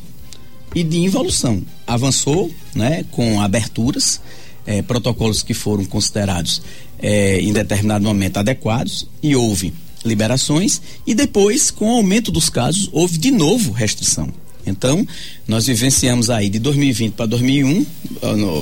e 0.75 0.83
de 0.83 0.97
involução. 0.97 1.63
Avançou, 1.87 2.51
né, 2.75 3.05
com 3.11 3.41
aberturas, 3.41 4.19
é, 4.65 4.81
protocolos 4.81 5.43
que 5.43 5.53
foram 5.53 5.85
considerados 5.85 6.61
é, 6.99 7.39
em 7.39 7.51
determinado 7.51 8.03
momento 8.03 8.37
adequados 8.37 9.07
e 9.21 9.35
houve 9.35 9.73
liberações 10.05 10.81
e 11.05 11.13
depois, 11.13 11.71
com 11.71 11.87
o 11.91 11.97
aumento 11.97 12.31
dos 12.31 12.49
casos, 12.49 12.89
houve 12.91 13.17
de 13.17 13.31
novo 13.31 13.71
restrição. 13.71 14.29
Então, 14.65 15.05
nós 15.45 15.65
vivenciamos 15.65 16.29
aí 16.29 16.49
de 16.49 16.57
2020 16.59 17.13
para 17.13 17.25
2001, 17.25 17.85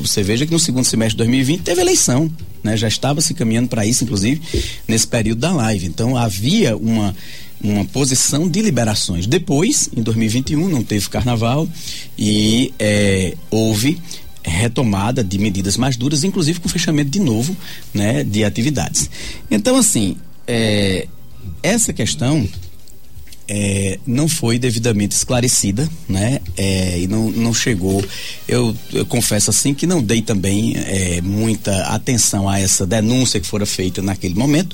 você 0.01 0.23
veja 0.23 0.45
que 0.45 0.51
no 0.51 0.59
segundo 0.59 0.83
semestre 0.83 1.13
de 1.13 1.17
2020 1.17 1.61
teve 1.61 1.81
eleição, 1.81 2.31
né? 2.63 2.75
Já 2.75 2.87
estava 2.87 3.21
se 3.21 3.35
caminhando 3.35 3.67
para 3.67 3.85
isso, 3.85 4.03
inclusive, 4.03 4.41
nesse 4.87 5.07
período 5.07 5.39
da 5.39 5.51
live. 5.51 5.85
Então, 5.85 6.17
havia 6.17 6.75
uma 6.75 7.15
uma 7.63 7.85
posição 7.85 8.49
de 8.49 8.61
liberações. 8.61 9.27
Depois, 9.27 9.89
em 9.95 10.01
2021, 10.01 10.67
não 10.67 10.83
teve 10.83 11.07
carnaval 11.09 11.69
e 12.17 12.73
é, 12.79 13.35
houve 13.49 14.01
retomada 14.43 15.23
de 15.23 15.37
medidas 15.37 15.77
mais 15.77 15.95
duras, 15.95 16.23
inclusive 16.23 16.59
com 16.59 16.69
fechamento 16.69 17.09
de 17.09 17.19
novo, 17.19 17.55
né, 17.93 18.23
de 18.23 18.43
atividades. 18.43 19.09
Então, 19.49 19.75
assim, 19.77 20.17
é, 20.47 21.07
essa 21.61 21.93
questão 21.93 22.47
é, 23.53 23.99
não 24.07 24.29
foi 24.29 24.57
devidamente 24.57 25.13
esclarecida, 25.13 25.89
né? 26.07 26.39
É, 26.55 26.99
e 26.99 27.07
não, 27.07 27.29
não 27.31 27.53
chegou. 27.53 28.01
Eu, 28.47 28.73
eu, 28.93 29.05
confesso 29.05 29.49
assim 29.49 29.73
que 29.73 29.85
não 29.85 30.01
dei 30.01 30.21
também 30.21 30.73
é, 30.77 31.19
muita 31.21 31.87
atenção 31.87 32.47
a 32.47 32.59
essa 32.59 32.87
denúncia 32.87 33.41
que 33.41 33.47
fora 33.47 33.65
feita 33.65 34.01
naquele 34.01 34.35
momento 34.35 34.73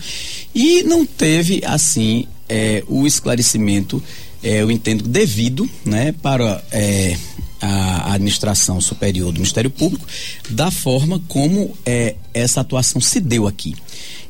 e 0.54 0.84
não 0.84 1.08
teve 1.08 1.64
assim 1.66 2.28
é, 2.48 2.84
o 2.88 3.08
esclarecimento, 3.08 4.02
é, 4.44 4.62
eu 4.62 4.70
entendo 4.70 5.08
devido, 5.08 5.68
né? 5.84 6.14
Para 6.22 6.64
é, 6.72 7.18
a 7.62 8.14
administração 8.14 8.80
superior 8.80 9.32
do 9.32 9.40
Ministério 9.40 9.70
Público 9.70 10.06
da 10.50 10.70
forma 10.70 11.22
como 11.28 11.76
essa 12.34 12.62
atuação 12.62 13.02
se 13.02 13.20
deu 13.20 13.48
aqui. 13.48 13.76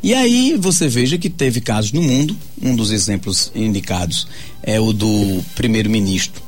E 0.02 0.14
aí 0.14 0.56
você 0.58 0.88
veja 0.88 1.18
que 1.18 1.30
teve 1.30 1.60
casos 1.60 1.92
no 1.92 2.02
mundo, 2.02 2.38
um 2.62 2.76
dos 2.76 2.92
exemplos 2.92 3.52
indicados 3.56 4.28
é 4.62 4.80
o 4.80 4.94
do 4.94 5.44
primeiro-ministro, 5.56 6.42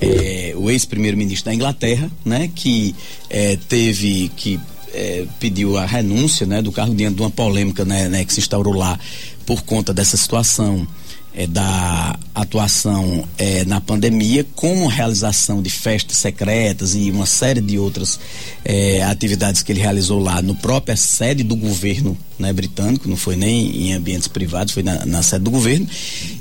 é, 0.00 0.54
o 0.56 0.70
ex-primeiro-ministro 0.70 1.46
da 1.46 1.54
Inglaterra, 1.54 2.10
né, 2.24 2.50
que 2.54 2.94
é, 3.28 3.56
teve 3.68 4.30
que 4.36 4.58
é, 4.92 5.26
pediu 5.38 5.76
a 5.76 5.84
renúncia 5.84 6.46
né, 6.46 6.62
do 6.62 6.72
cargo 6.72 6.94
diante 6.94 7.16
de 7.16 7.22
uma 7.22 7.30
polêmica 7.30 7.84
né, 7.84 8.08
né, 8.08 8.24
que 8.24 8.32
se 8.32 8.40
instaurou 8.40 8.74
lá 8.74 8.98
por 9.44 9.62
conta 9.62 9.92
dessa 9.92 10.16
situação 10.16 10.86
é, 11.34 11.46
da 11.46 12.18
atuação 12.34 13.26
é, 13.36 13.64
na 13.64 13.80
pandemia, 13.80 14.46
com 14.54 14.86
realização 14.86 15.60
de 15.60 15.70
festas 15.70 16.16
secretas 16.16 16.94
e 16.94 17.10
uma 17.10 17.26
série 17.26 17.60
de 17.60 17.78
outras 17.78 18.18
é, 18.64 19.02
atividades 19.02 19.62
que 19.62 19.72
ele 19.72 19.80
realizou 19.80 20.20
lá 20.20 20.40
no 20.40 20.54
própria 20.54 20.96
sede 20.96 21.42
do 21.42 21.56
governo 21.56 22.16
né, 22.38 22.52
britânico, 22.52 23.08
não 23.08 23.16
foi 23.16 23.36
nem 23.36 23.88
em 23.88 23.92
ambientes 23.92 24.28
privados, 24.28 24.72
foi 24.72 24.82
na, 24.82 25.04
na 25.04 25.22
sede 25.22 25.44
do 25.44 25.50
governo. 25.50 25.88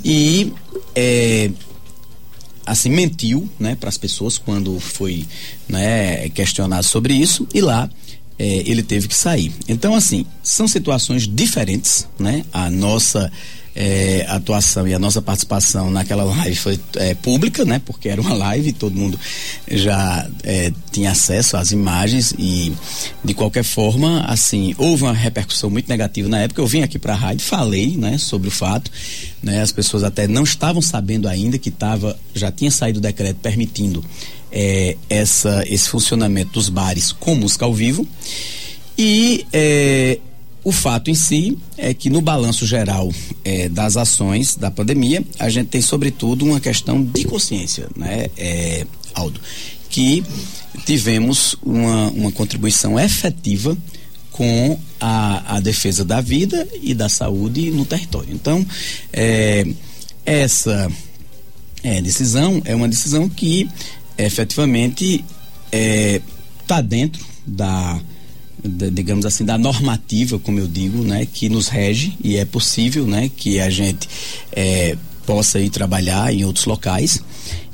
E 0.06 0.54
é, 0.96 1.50
assim 2.66 2.90
mentiu 2.90 3.50
né, 3.60 3.76
para 3.76 3.90
as 3.90 3.98
pessoas 3.98 4.38
quando 4.38 4.80
foi 4.80 5.26
né, 5.68 6.30
questionado 6.30 6.86
sobre 6.86 7.14
isso 7.14 7.48
e 7.54 7.62
lá 7.62 7.90
é, 8.38 8.46
ele 8.66 8.84
teve 8.84 9.08
que 9.08 9.16
sair. 9.16 9.52
Então, 9.68 9.96
assim, 9.96 10.26
são 10.42 10.68
situações 10.68 11.28
diferentes, 11.28 12.08
né? 12.18 12.44
A 12.52 12.70
nossa 12.70 13.32
é, 13.76 14.26
atuação 14.30 14.88
e 14.88 14.94
a 14.94 15.00
nossa 15.00 15.22
participação 15.22 15.90
naquela 15.90 16.24
live 16.24 16.56
foi 16.56 16.80
é, 16.96 17.14
pública, 17.16 17.66
né? 17.66 17.82
Porque 17.84 18.08
era 18.08 18.22
uma 18.22 18.34
live, 18.34 18.72
todo 18.74 18.96
mundo 18.96 19.20
já 19.70 20.30
é, 20.44 20.72
tinha 20.92 21.12
acesso 21.12 21.58
às 21.58 21.72
imagens 21.72 22.34
e 22.38 22.72
de 23.24 23.34
qualquer 23.34 23.64
forma, 23.64 24.22
assim, 24.26 24.76
houve 24.78 25.04
uma 25.04 25.14
repercussão 25.14 25.70
muito 25.70 25.88
negativa 25.90 26.30
na 26.30 26.40
época. 26.40 26.62
Eu 26.62 26.68
vim 26.68 26.82
aqui 26.82 27.00
para 27.00 27.14
a 27.14 27.18
rádio, 27.18 27.46
falei, 27.46 27.98
né, 27.98 28.18
sobre 28.18 28.48
o 28.48 28.52
fato, 28.52 28.92
né? 29.42 29.62
As 29.62 29.72
pessoas 29.72 30.04
até 30.04 30.28
não 30.28 30.44
estavam 30.44 30.82
sabendo 30.82 31.28
ainda 31.28 31.58
que 31.58 31.72
tava, 31.72 32.18
já 32.34 32.52
tinha 32.52 32.70
saído 32.70 33.00
o 33.00 33.02
decreto 33.02 33.38
permitindo 33.38 34.04
é, 34.52 34.96
essa 35.10 35.64
esse 35.68 35.90
funcionamento 35.90 36.52
dos 36.54 36.70
bares 36.70 37.12
com 37.12 37.34
música 37.34 37.66
ao 37.66 37.74
vivo 37.74 38.08
e 38.98 39.46
é, 39.52 40.20
o 40.64 40.72
fato 40.72 41.12
em 41.12 41.16
si 41.16 41.58
é 41.78 41.94
que 41.94 42.10
no 42.10 42.22
balanço 42.22 42.66
geral 42.66 43.12
é, 43.44 43.68
das 43.68 43.98
ações 43.98 44.56
da 44.56 44.72
pandemia, 44.72 45.24
a 45.38 45.50
gente 45.50 45.68
tem 45.68 45.82
sobretudo 45.82 46.46
uma 46.46 46.60
questão 46.60 47.04
de 47.04 47.26
consciência, 47.26 47.90
né, 47.96 48.28
é, 48.38 48.88
Aldo? 49.14 49.40
Que 49.90 50.24
tivemos 50.86 51.56
uma, 51.62 52.10
uma 52.12 52.32
contribuição 52.32 53.00
efetiva 53.00 53.78
com 54.32 54.80
a, 55.00 55.58
a 55.58 55.60
defesa 55.60 56.04
da 56.04 56.22
vida 56.22 56.68
e 56.82 56.94
da 56.94 57.10
saúde 57.10 57.70
no 57.70 57.86
território. 57.86 58.34
Então, 58.34 58.66
é, 59.12 59.68
essa 60.26 60.90
decisão 62.02 62.62
é 62.64 62.74
uma 62.74 62.88
decisão 62.88 63.28
que 63.28 63.70
efetivamente 64.18 65.24
está 65.70 66.80
dentro 66.82 67.24
da 67.46 68.00
digamos 68.64 69.26
assim, 69.26 69.44
da 69.44 69.58
normativa, 69.58 70.40
como 70.40 70.60
eu 70.60 70.68
digo, 70.68 71.04
né, 71.04 71.26
que 71.26 71.50
nos 71.50 71.68
rege 71.68 72.18
e 72.24 72.38
é 72.38 72.46
possível, 72.46 73.06
né, 73.06 73.30
que 73.36 73.60
a 73.60 73.70
gente 73.70 74.08
é, 74.52 74.98
possa 75.26 75.60
ir 75.60 75.70
trabalhar 75.70 76.34
em 76.34 76.46
outros 76.46 76.66
locais. 76.66 77.22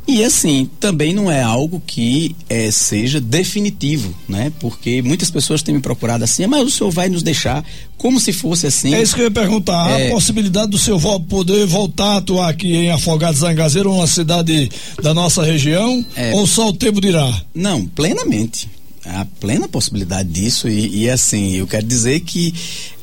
E 0.08 0.24
assim, 0.24 0.68
também 0.80 1.14
não 1.14 1.30
é 1.30 1.44
algo 1.44 1.80
que 1.86 2.36
é, 2.50 2.72
seja 2.72 3.22
definitivo, 3.22 4.12
né? 4.28 4.52
Porque 4.60 5.04
muitas 5.04 5.30
pessoas 5.30 5.62
têm 5.62 5.76
me 5.76 5.82
procurado 5.82 6.24
assim, 6.24 6.48
mas 6.48 6.66
o 6.66 6.72
senhor 6.72 6.90
vai 6.90 7.10
nos 7.10 7.22
deixar 7.22 7.64
como 7.96 8.20
se 8.20 8.34
fosse 8.34 8.66
assim. 8.66 8.96
É 8.96 9.04
isso 9.04 9.14
que 9.14 9.22
eu 9.22 9.26
ia 9.26 9.32
perguntar. 9.32 9.88
É... 10.00 10.08
A 10.08 10.12
possibilidade 10.12 10.72
do 10.72 10.80
senhor 10.80 11.00
poder 11.20 11.64
voltar 11.68 12.14
a 12.14 12.18
atuar 12.18 12.50
aqui 12.50 12.76
em 12.76 12.90
Afogados 12.90 13.42
Zangazeiro, 13.42 13.94
uma 13.94 14.08
cidade 14.08 14.72
da 15.00 15.14
nossa 15.14 15.44
região, 15.44 16.04
é... 16.16 16.34
ou 16.34 16.48
só 16.48 16.70
o 16.70 16.74
tempo 16.74 17.00
dirá? 17.00 17.32
Não, 17.54 17.86
plenamente 17.86 18.68
a 19.06 19.26
plena 19.40 19.68
possibilidade 19.68 20.30
disso 20.30 20.68
e, 20.68 21.04
e, 21.04 21.10
assim 21.10 21.56
eu 21.56 21.68
quero 21.68 21.86
dizer 21.86 22.20
que 22.22 22.54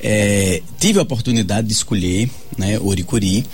é, 0.00 0.62
tive 0.79 0.99
a 0.99 1.03
oportunidade 1.03 1.67
de 1.67 1.73
escolher 1.73 2.29
né 2.57 2.79
Oricuri 2.79 3.47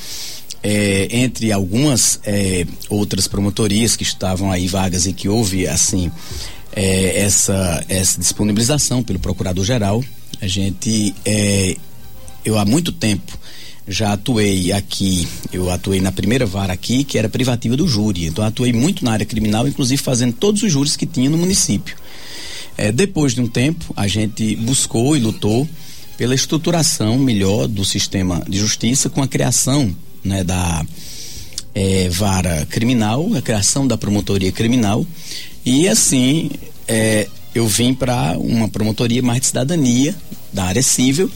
é, 0.63 1.09
entre 1.11 1.53
algumas 1.53 2.21
é, 2.25 2.67
outras 2.89 3.29
promotorias 3.29 3.97
que 3.97 4.03
estavam 4.03 4.51
aí 4.51 4.67
vagas 4.67 5.07
e 5.07 5.13
que 5.13 5.29
houve 5.29 5.67
assim 5.67 6.11
é, 6.75 7.21
essa 7.21 7.85
essa 7.89 8.19
disponibilização 8.19 9.03
pelo 9.03 9.19
procurador 9.19 9.65
geral 9.65 10.03
a 10.41 10.47
gente 10.47 11.15
é, 11.25 11.77
eu 12.45 12.59
há 12.59 12.65
muito 12.65 12.91
tempo 12.91 13.39
já 13.87 14.13
atuei 14.13 14.73
aqui, 14.73 15.27
eu 15.53 15.71
atuei 15.71 16.01
na 16.01 16.13
primeira 16.13 16.47
vara 16.47 16.73
aqui, 16.73 17.03
que 17.03 17.19
era 17.19 17.29
privativa 17.29 17.77
do 17.77 17.87
júri. 17.89 18.27
Então 18.27 18.45
atuei 18.45 18.73
muito 18.73 19.05
na 19.05 19.13
área 19.13 19.27
criminal, 19.27 19.67
inclusive 19.67 20.01
fazendo 20.01 20.33
todos 20.35 20.63
os 20.63 20.71
júris 20.71 20.97
que 20.97 21.07
tinha 21.07 21.29
no 21.29 21.37
município. 21.37 21.97
É, 22.77 22.91
depois 22.91 23.35
de 23.35 23.41
um 23.41 23.47
tempo, 23.47 23.93
a 23.97 24.07
gente 24.09 24.57
buscou 24.57 25.17
e 25.17 25.21
lutou 25.21 25.69
pela 26.17 26.35
estruturação 26.35 27.19
melhor 27.19 27.67
do 27.67 27.85
sistema 27.85 28.43
de 28.49 28.59
justiça 28.59 29.11
com 29.11 29.23
a 29.23 29.29
criação 29.29 29.95
né, 30.25 30.45
da 30.45 30.85
é, 31.75 32.09
vara 32.09 32.67
criminal, 32.67 33.35
a 33.35 33.43
criação 33.43 33.87
da 33.87 33.97
promotoria 33.97 34.53
criminal 34.53 35.07
e 35.65 35.89
assim 35.89 36.51
é, 36.87 37.29
eu 37.55 37.67
vim 37.67 37.95
para 37.95 38.37
uma 38.39 38.69
promotoria 38.69 39.23
mais 39.23 39.41
de 39.41 39.47
cidadania 39.49 40.15
da 40.53 40.65
área 40.65 40.83
civil, 40.83 41.31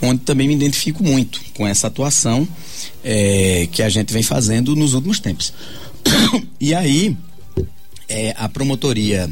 onde 0.00 0.20
também 0.20 0.48
me 0.48 0.54
identifico 0.54 1.02
muito 1.02 1.40
com 1.54 1.66
essa 1.66 1.86
atuação 1.86 2.46
é, 3.02 3.68
que 3.70 3.82
a 3.82 3.88
gente 3.88 4.12
vem 4.12 4.22
fazendo 4.22 4.74
nos 4.76 4.94
últimos 4.94 5.20
tempos. 5.20 5.52
e 6.60 6.74
aí, 6.74 7.16
é, 8.08 8.34
a 8.36 8.48
promotoria, 8.48 9.30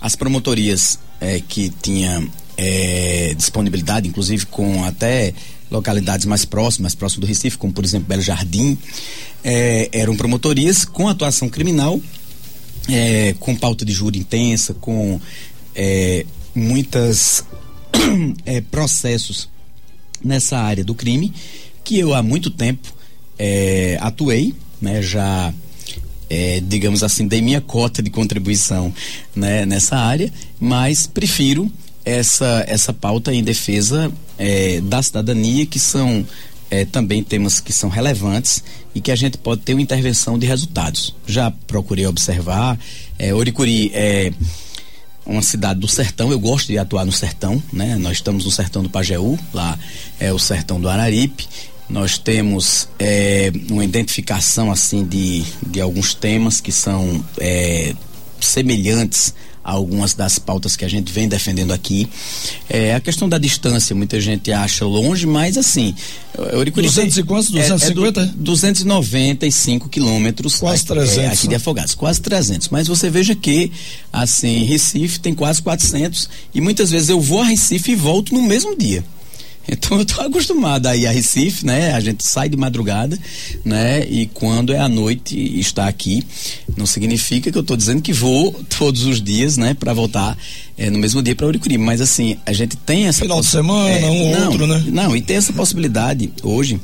as 0.00 0.14
promotorias 0.14 0.98
é, 1.20 1.40
que 1.40 1.70
tinha 1.82 2.26
é, 2.56 3.34
disponibilidade, 3.36 4.08
inclusive 4.08 4.46
com 4.46 4.84
até 4.84 5.34
localidades 5.70 6.26
mais 6.26 6.44
próximas, 6.44 6.94
próximo 6.94 7.22
do 7.22 7.26
Recife, 7.26 7.58
como 7.58 7.72
por 7.72 7.84
exemplo 7.84 8.08
Belo 8.08 8.22
Jardim, 8.22 8.78
é, 9.44 9.88
eram 9.92 10.16
promotorias 10.16 10.84
com 10.84 11.08
atuação 11.08 11.48
criminal, 11.48 12.00
é, 12.88 13.34
com 13.38 13.54
pauta 13.54 13.84
de 13.84 13.92
júri 13.92 14.18
intensa, 14.18 14.74
com 14.74 15.20
muitas 16.54 17.44
processos 18.70 19.48
nessa 20.24 20.58
área 20.58 20.82
do 20.82 20.94
crime, 20.94 21.32
que 21.84 21.98
eu 21.98 22.14
há 22.14 22.22
muito 22.22 22.50
tempo 22.50 22.92
é, 23.38 23.96
atuei, 24.00 24.54
né, 24.80 25.00
já 25.00 25.54
é, 26.30 26.60
digamos 26.60 27.02
assim, 27.02 27.26
dei 27.26 27.40
minha 27.40 27.60
cota 27.60 28.02
de 28.02 28.10
contribuição 28.10 28.92
né, 29.34 29.64
nessa 29.64 29.96
área, 29.96 30.32
mas 30.60 31.06
prefiro 31.06 31.70
essa, 32.04 32.64
essa 32.66 32.92
pauta 32.92 33.32
em 33.32 33.42
defesa 33.42 34.12
é, 34.38 34.80
da 34.80 35.02
cidadania, 35.02 35.66
que 35.66 35.78
são 35.78 36.26
é, 36.70 36.84
também 36.84 37.22
temas 37.22 37.60
que 37.60 37.72
são 37.72 37.88
relevantes 37.88 38.62
e 38.94 39.00
que 39.00 39.10
a 39.10 39.16
gente 39.16 39.38
pode 39.38 39.62
ter 39.62 39.74
uma 39.74 39.82
intervenção 39.82 40.38
de 40.38 40.46
resultados. 40.46 41.14
Já 41.26 41.50
procurei 41.50 42.06
observar, 42.06 42.78
é, 43.18 43.34
Oricuri 43.34 43.90
é 43.94 44.32
uma 45.24 45.42
cidade 45.42 45.80
do 45.80 45.88
sertão, 45.88 46.30
eu 46.30 46.40
gosto 46.40 46.68
de 46.68 46.78
atuar 46.78 47.04
no 47.04 47.12
sertão, 47.12 47.62
né? 47.70 47.96
Nós 47.96 48.14
estamos 48.14 48.46
no 48.46 48.50
sertão 48.50 48.82
do 48.82 48.88
Pajeú, 48.88 49.38
lá 49.52 49.78
é 50.18 50.32
o 50.32 50.38
sertão 50.38 50.80
do 50.80 50.88
Araripe. 50.88 51.46
Nós 51.88 52.18
temos 52.18 52.88
é, 52.98 53.50
uma 53.70 53.84
identificação 53.84 54.70
assim 54.70 55.04
de, 55.04 55.42
de 55.66 55.80
alguns 55.80 56.14
temas 56.14 56.60
que 56.60 56.70
são 56.70 57.24
é, 57.38 57.94
semelhantes 58.40 59.34
algumas 59.68 60.14
das 60.14 60.38
pautas 60.38 60.76
que 60.76 60.84
a 60.84 60.88
gente 60.88 61.12
vem 61.12 61.28
defendendo 61.28 61.72
aqui. 61.72 62.08
É, 62.68 62.94
a 62.94 63.00
questão 63.00 63.28
da 63.28 63.36
distância, 63.38 63.94
muita 63.94 64.20
gente 64.20 64.50
acha 64.50 64.84
longe, 64.84 65.26
mas 65.26 65.58
assim. 65.58 65.94
Eurico 66.52 66.80
200 66.80 67.16
e 67.18 67.22
quantos? 67.22 67.50
250? 67.50 68.20
É, 68.20 68.24
é 68.24 68.26
295 68.34 69.88
quilômetros. 69.88 70.56
Quase 70.56 70.84
300. 70.86 71.18
É, 71.18 71.26
aqui 71.26 71.42
de 71.42 71.48
né? 71.48 71.56
Afogados, 71.56 71.94
quase 71.94 72.20
300. 72.20 72.68
Mas 72.70 72.88
você 72.88 73.10
veja 73.10 73.34
que, 73.34 73.70
assim, 74.12 74.64
Recife 74.64 75.20
tem 75.20 75.34
quase 75.34 75.60
400 75.60 76.28
e 76.54 76.60
muitas 76.60 76.90
vezes 76.90 77.08
eu 77.08 77.20
vou 77.20 77.40
a 77.42 77.44
Recife 77.44 77.92
e 77.92 77.94
volto 77.94 78.32
no 78.32 78.42
mesmo 78.42 78.76
dia. 78.76 79.04
Então 79.88 79.98
eu 79.98 80.02
estou 80.02 80.24
acostumado 80.24 80.86
a 80.86 80.96
ir 80.96 81.06
a 81.06 81.10
Recife, 81.10 81.64
né? 81.64 81.92
A 81.92 82.00
gente 82.00 82.26
sai 82.26 82.48
de 82.48 82.56
madrugada, 82.56 83.18
né? 83.64 84.04
E 84.06 84.26
quando 84.26 84.72
é 84.72 84.78
à 84.78 84.88
noite 84.88 85.36
está 85.58 85.86
aqui, 85.86 86.24
não 86.76 86.86
significa 86.86 87.50
que 87.50 87.56
eu 87.56 87.62
estou 87.62 87.76
dizendo 87.76 88.02
que 88.02 88.12
vou 88.12 88.52
todos 88.78 89.04
os 89.04 89.22
dias, 89.22 89.56
né? 89.56 89.74
Para 89.74 89.92
voltar 89.92 90.36
é, 90.76 90.90
no 90.90 90.98
mesmo 90.98 91.22
dia 91.22 91.34
para 91.34 91.46
Uricuribe. 91.46 91.82
Mas 91.82 92.00
assim, 92.00 92.36
a 92.44 92.52
gente 92.52 92.76
tem 92.76 93.06
essa 93.06 93.22
final 93.22 93.40
de 93.40 93.46
semana, 93.46 93.90
é, 93.90 94.10
um 94.10 94.30
não, 94.32 94.50
outro, 94.50 94.66
né? 94.66 94.84
Não, 94.88 95.16
e 95.16 95.20
tem 95.20 95.36
essa 95.36 95.52
possibilidade 95.52 96.32
hoje. 96.42 96.80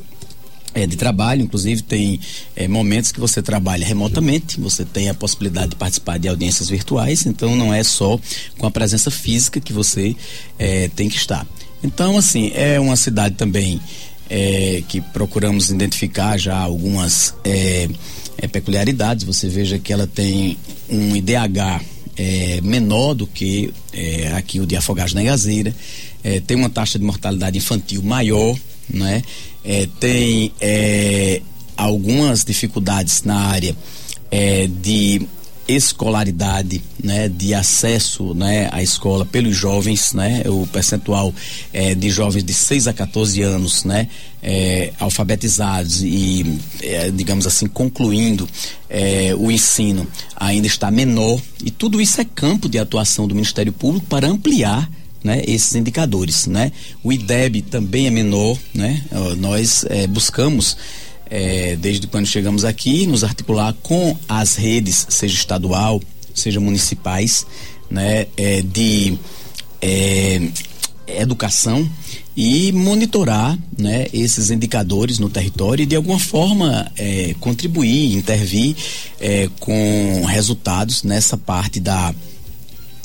É, 0.77 0.89
de 0.89 0.97
trabalho, 0.97 1.41
inclusive 1.41 1.83
tem 1.83 2.19
é, 2.57 2.67
momentos 2.67 3.13
que 3.13 3.21
você 3.21 3.41
trabalha 3.41 3.87
remotamente, 3.87 4.59
você 4.59 4.85
tem 4.85 5.09
a 5.09 5.15
possibilidade 5.15 5.69
de 5.69 5.77
participar 5.77 6.19
de 6.19 6.27
audiências 6.27 6.69
virtuais, 6.69 7.27
então 7.27 7.55
não 7.55 7.73
é 7.73 7.85
só 7.85 8.19
com 8.59 8.67
a 8.67 8.71
presença 8.73 9.09
física 9.09 9.61
que 9.61 9.73
você 9.73 10.17
é, 10.59 10.89
tem 10.89 11.09
que 11.09 11.17
estar. 11.17 11.47
Então, 11.85 12.17
assim, 12.17 12.51
é 12.55 12.81
uma 12.81 12.97
cidade 12.97 13.35
também 13.35 13.79
é, 14.29 14.83
que 14.89 15.03
procuramos 15.03 15.69
identificar 15.69 16.39
já 16.39 16.57
algumas 16.57 17.35
é, 17.45 17.89
é, 18.39 18.49
peculiaridades. 18.49 19.25
Você 19.25 19.49
veja 19.49 19.79
que 19.79 19.93
ela 19.93 20.07
tem 20.07 20.57
um 20.89 21.15
IDH 21.15 21.85
é, 22.17 22.61
menor 22.63 23.15
do 23.15 23.27
que 23.27 23.73
é, 23.93 24.33
aqui 24.35 24.61
o 24.61 24.67
de 24.67 24.77
Afogados 24.77 25.13
na 25.13 25.23
Gazeira, 25.23 25.75
é, 26.23 26.41
tem 26.41 26.57
uma 26.57 26.71
taxa 26.71 26.99
de 26.99 27.05
mortalidade 27.05 27.59
infantil 27.59 28.03
maior, 28.03 28.57
né? 28.89 29.23
tem 29.99 30.53
algumas 31.75 32.45
dificuldades 32.45 33.23
na 33.23 33.47
área 33.47 33.75
de 34.83 35.27
escolaridade, 35.67 36.83
né, 37.03 37.29
de 37.29 37.55
acesso, 37.55 38.35
né, 38.35 38.69
à 38.71 38.83
escola 38.83 39.25
pelos 39.25 39.57
jovens, 39.57 40.13
né, 40.13 40.43
o 40.47 40.67
percentual 40.67 41.33
é, 41.73 41.95
de 41.95 42.11
jovens 42.11 42.45
de 42.45 42.53
6 42.53 42.87
a 42.89 42.93
14 42.93 43.41
anos, 43.43 43.85
né, 43.85 44.09
é, 44.43 44.93
alfabetizados 45.01 46.03
e, 46.03 46.59
é, 46.83 47.11
digamos 47.11 47.47
assim, 47.47 47.67
concluindo 47.67 48.49
é, 48.91 49.35
o 49.37 49.51
ensino 49.51 50.07
ainda 50.37 50.67
está 50.67 50.91
menor 50.91 51.41
e 51.65 51.71
tudo 51.71 52.01
isso 52.01 52.21
é 52.21 52.25
campo 52.25 52.69
de 52.69 52.79
atuação 52.79 53.27
do 53.27 53.35
Ministério 53.35 53.73
Público 53.73 54.07
para 54.07 54.29
ampliar 54.29 54.91
né, 55.23 55.43
esses 55.47 55.75
indicadores, 55.75 56.47
né? 56.47 56.71
O 57.03 57.11
IDEB 57.11 57.63
também 57.63 58.07
é 58.07 58.11
menor, 58.11 58.59
né? 58.75 59.03
Nós 59.39 59.83
é, 59.89 60.07
buscamos 60.07 60.77
é, 61.31 61.77
desde 61.77 62.07
quando 62.07 62.27
chegamos 62.27 62.65
aqui, 62.65 63.07
nos 63.07 63.25
articular 63.25 63.75
com 63.83 64.17
as 64.29 64.57
redes, 64.57 65.07
seja 65.09 65.35
estadual, 65.35 66.01
seja 66.35 66.61
municipais, 66.61 67.47
né, 67.91 68.27
é, 68.37 68.63
de 68.63 69.19
é, 69.81 70.41
educação 71.07 71.89
e 72.37 72.73
monitorar 72.73 73.57
né, 73.79 74.07
esses 74.13 74.51
indicadores 74.51 75.19
no 75.19 75.31
território 75.31 75.83
e 75.83 75.87
de 75.87 75.95
alguma 75.95 76.19
forma 76.19 76.91
é, 76.97 77.35
contribuir, 77.39 78.15
intervir 78.15 78.75
é, 79.21 79.49
com 79.61 80.25
resultados 80.27 81.03
nessa 81.03 81.37
parte 81.37 81.79
da 81.79 82.15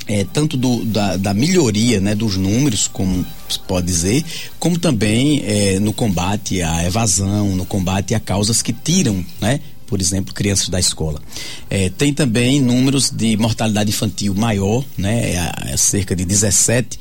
é, 0.09 0.25
tanto 0.33 0.57
do, 0.57 0.83
da, 0.85 1.17
da, 1.17 1.35
melhoria 1.35 2.01
né, 2.01 2.15
dos 2.15 2.35
números, 2.35 2.87
como 2.87 3.23
se 3.47 3.59
pode 3.59 3.85
dizer, 3.85 4.25
como 4.57 4.79
também 4.79 5.43
é, 5.45 5.79
no 5.79 5.93
combate 5.93 6.63
à 6.63 6.83
evasão, 6.83 7.55
no 7.55 7.63
combate 7.63 8.15
a 8.15 8.19
causas 8.19 8.63
que 8.63 8.73
tiram, 8.73 9.23
né, 9.39 9.61
por 9.85 10.01
exemplo, 10.01 10.33
crianças 10.33 10.67
da 10.67 10.79
escola. 10.79 11.21
É, 11.69 11.89
tem 11.89 12.11
também 12.11 12.59
números 12.59 13.11
de 13.11 13.37
mortalidade 13.37 13.91
infantil 13.91 14.33
maior, 14.33 14.83
né, 14.97 15.33
é, 15.33 15.73
é 15.73 15.77
cerca 15.77 16.15
de 16.15 16.25
17 16.25 16.99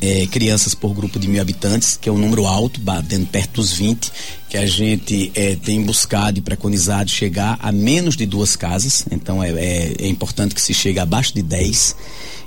é, 0.00 0.26
crianças 0.26 0.74
por 0.74 0.94
grupo 0.94 1.18
de 1.18 1.28
mil 1.28 1.40
habitantes, 1.40 1.96
que 1.96 2.08
é 2.08 2.12
um 2.12 2.18
número 2.18 2.46
alto, 2.46 2.80
batendo 2.80 3.26
perto 3.26 3.60
dos 3.60 3.72
20, 3.72 4.10
que 4.48 4.56
a 4.56 4.66
gente 4.66 5.30
é, 5.34 5.54
tem 5.56 5.82
buscado 5.82 6.38
e 6.38 6.42
preconizado 6.42 7.10
chegar 7.10 7.58
a 7.60 7.70
menos 7.70 8.16
de 8.16 8.26
duas 8.26 8.56
casas, 8.56 9.04
então 9.10 9.42
é, 9.42 9.50
é, 9.50 9.94
é 10.00 10.08
importante 10.08 10.54
que 10.54 10.62
se 10.62 10.72
chegue 10.72 10.98
abaixo 10.98 11.34
de 11.34 11.42
10 11.42 11.96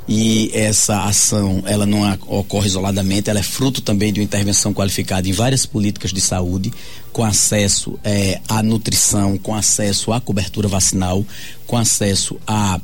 e 0.08 0.52
essa 0.54 1.04
ação 1.04 1.64
ela 1.66 1.86
não 1.86 2.02
ocorre 2.28 2.68
isoladamente, 2.68 3.30
ela 3.30 3.40
é 3.40 3.44
fruto 3.44 3.82
também 3.82 4.12
de 4.12 4.20
uma 4.20 4.26
intervenção 4.26 4.74
qualificada 4.74 5.28
em 5.28 5.32
várias 5.32 5.66
políticas 5.66 6.12
de 6.12 6.20
saúde, 6.20 6.74
com 7.12 7.24
acesso 7.24 7.98
é, 8.04 8.42
à 8.50 8.62
nutrição, 8.62 9.38
com 9.38 9.56
acesso 9.56 10.12
à 10.12 10.20
cobertura 10.20 10.68
vacinal, 10.68 11.26
com 11.66 11.78
acesso 11.78 12.38
a 12.46 12.82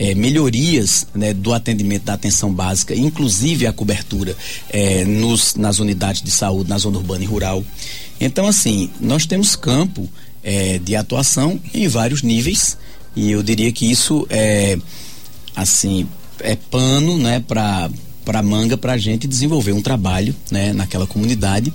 é, 0.00 0.14
melhorias 0.14 1.06
né, 1.14 1.34
do 1.34 1.52
atendimento 1.52 2.04
da 2.04 2.14
atenção 2.14 2.50
básica, 2.50 2.94
inclusive 2.94 3.66
a 3.66 3.72
cobertura 3.72 4.34
é, 4.70 5.04
nos, 5.04 5.54
nas 5.56 5.78
unidades 5.78 6.22
de 6.22 6.30
saúde, 6.30 6.70
na 6.70 6.78
zona 6.78 6.96
urbana 6.96 7.22
e 7.22 7.26
rural. 7.26 7.62
Então, 8.18 8.46
assim, 8.46 8.90
nós 8.98 9.26
temos 9.26 9.54
campo 9.54 10.08
é, 10.42 10.78
de 10.78 10.96
atuação 10.96 11.60
em 11.74 11.86
vários 11.86 12.22
níveis 12.22 12.78
e 13.14 13.30
eu 13.30 13.42
diria 13.42 13.70
que 13.72 13.90
isso 13.90 14.26
é, 14.30 14.78
assim, 15.54 16.08
é 16.38 16.56
pano 16.56 17.18
né, 17.18 17.44
para 17.46 17.90
manga 18.42 18.78
para 18.78 18.94
a 18.94 18.98
gente 18.98 19.28
desenvolver 19.28 19.72
um 19.72 19.82
trabalho 19.82 20.34
né, 20.50 20.72
naquela 20.72 21.06
comunidade 21.06 21.70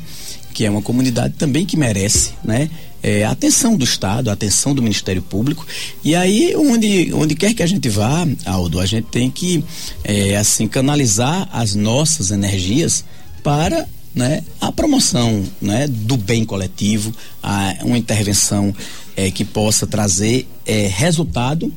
que 0.51 0.65
é 0.65 0.69
uma 0.69 0.81
comunidade 0.81 1.33
também 1.37 1.65
que 1.65 1.75
merece 1.75 2.31
né, 2.41 2.69
é, 3.05 3.23
a 3.23 3.29
atenção 3.29 3.77
do 3.77 3.83
Estado, 3.83 4.31
a 4.31 4.33
atenção 4.33 4.73
do 4.73 4.81
Ministério 4.81 5.21
Público. 5.21 5.63
E 6.03 6.15
aí, 6.15 6.55
onde, 6.55 7.13
onde 7.13 7.35
quer 7.35 7.53
que 7.53 7.61
a 7.61 7.67
gente 7.67 7.87
vá, 7.87 8.27
Aldo, 8.43 8.79
a 8.79 8.85
gente 8.87 9.05
tem 9.11 9.29
que, 9.29 9.63
é, 10.03 10.35
assim, 10.35 10.67
canalizar 10.67 11.47
as 11.53 11.75
nossas 11.75 12.31
energias 12.31 13.05
para 13.43 13.87
né, 14.15 14.41
a 14.59 14.71
promoção 14.71 15.43
né, 15.61 15.87
do 15.87 16.17
bem 16.17 16.43
coletivo, 16.43 17.13
a, 17.43 17.75
uma 17.83 17.95
intervenção 17.95 18.73
é, 19.15 19.29
que 19.29 19.45
possa 19.45 19.85
trazer 19.85 20.47
é, 20.65 20.87
resultado 20.87 21.71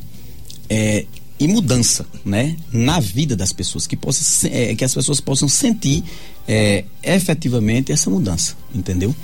é, 0.70 1.04
e 1.38 1.46
mudança, 1.46 2.06
né, 2.24 2.56
na 2.72 3.00
vida 3.00 3.36
das 3.36 3.52
pessoas, 3.52 3.86
que 3.86 3.98
possa 3.98 4.48
é, 4.48 4.74
que 4.74 4.82
as 4.82 4.94
pessoas 4.94 5.20
possam 5.20 5.46
sentir 5.46 6.02
é, 6.48 6.84
efetivamente 7.02 7.92
essa 7.92 8.08
mudança, 8.08 8.56
entendeu? 8.74 9.14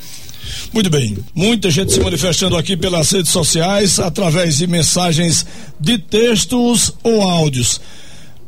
Muito 0.72 0.90
bem, 0.90 1.16
muita 1.35 1.70
gente 1.70 1.92
se 1.92 2.00
manifestando 2.00 2.57
aqui 2.57 2.76
pelas 2.76 3.11
redes 3.11 3.30
sociais 3.30 3.98
através 3.98 4.59
de 4.59 4.66
mensagens 4.66 5.46
de 5.80 5.98
textos 5.98 6.92
ou 7.02 7.22
áudios. 7.22 7.80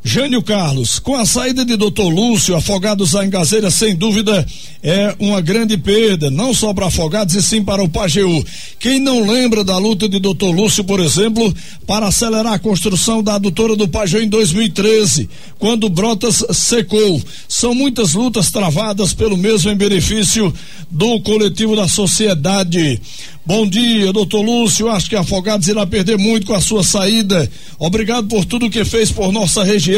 Jânio 0.08 0.40
Carlos, 0.40 1.00
com 1.00 1.16
a 1.16 1.26
saída 1.26 1.64
de 1.64 1.76
Doutor 1.76 2.08
Lúcio, 2.08 2.54
Afogados 2.54 3.12
em 3.14 3.28
Gazeira, 3.28 3.72
sem 3.72 3.92
dúvida, 3.92 4.46
é 4.80 5.12
uma 5.18 5.40
grande 5.40 5.76
perda, 5.76 6.30
não 6.30 6.54
só 6.54 6.72
para 6.72 6.86
Afogados 6.86 7.34
e 7.34 7.42
sim 7.42 7.60
para 7.60 7.82
o 7.82 7.88
Pajeú. 7.88 8.44
Quem 8.78 9.00
não 9.00 9.28
lembra 9.28 9.64
da 9.64 9.76
luta 9.78 10.08
de 10.08 10.20
Doutor 10.20 10.54
Lúcio, 10.54 10.84
por 10.84 11.00
exemplo, 11.00 11.52
para 11.88 12.06
acelerar 12.06 12.52
a 12.52 12.58
construção 12.60 13.20
da 13.20 13.34
adutora 13.34 13.74
do 13.74 13.88
Pajeú 13.88 14.22
em 14.22 14.28
2013, 14.28 15.28
quando 15.58 15.88
Brotas 15.88 16.44
secou. 16.52 17.20
São 17.48 17.74
muitas 17.74 18.14
lutas 18.14 18.52
travadas 18.52 19.12
pelo 19.12 19.36
mesmo 19.36 19.72
em 19.72 19.76
benefício 19.76 20.54
do 20.88 21.20
coletivo 21.20 21.74
da 21.74 21.88
sociedade. 21.88 23.00
Bom 23.46 23.64
dia, 23.64 24.12
doutor 24.12 24.42
Lúcio. 24.42 24.88
Acho 24.88 25.08
que 25.08 25.14
Afogados 25.14 25.68
irá 25.68 25.86
perder 25.86 26.18
muito 26.18 26.46
com 26.46 26.54
a 26.54 26.60
sua 26.60 26.82
saída. 26.82 27.48
Obrigado 27.78 28.26
por 28.26 28.44
tudo 28.44 28.68
que 28.68 28.84
fez 28.84 29.12
por 29.12 29.30
nossa 29.30 29.62
região. 29.62 29.95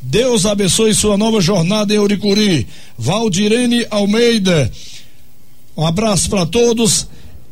Deus 0.00 0.46
abençoe 0.46 0.94
sua 0.94 1.16
nova 1.16 1.40
jornada 1.40 1.94
em 1.94 1.98
Uricuri. 1.98 2.66
Valdirene 2.98 3.86
Almeida. 3.90 4.70
Um 5.76 5.86
abraço 5.86 6.28
para 6.30 6.46
todos. 6.46 7.06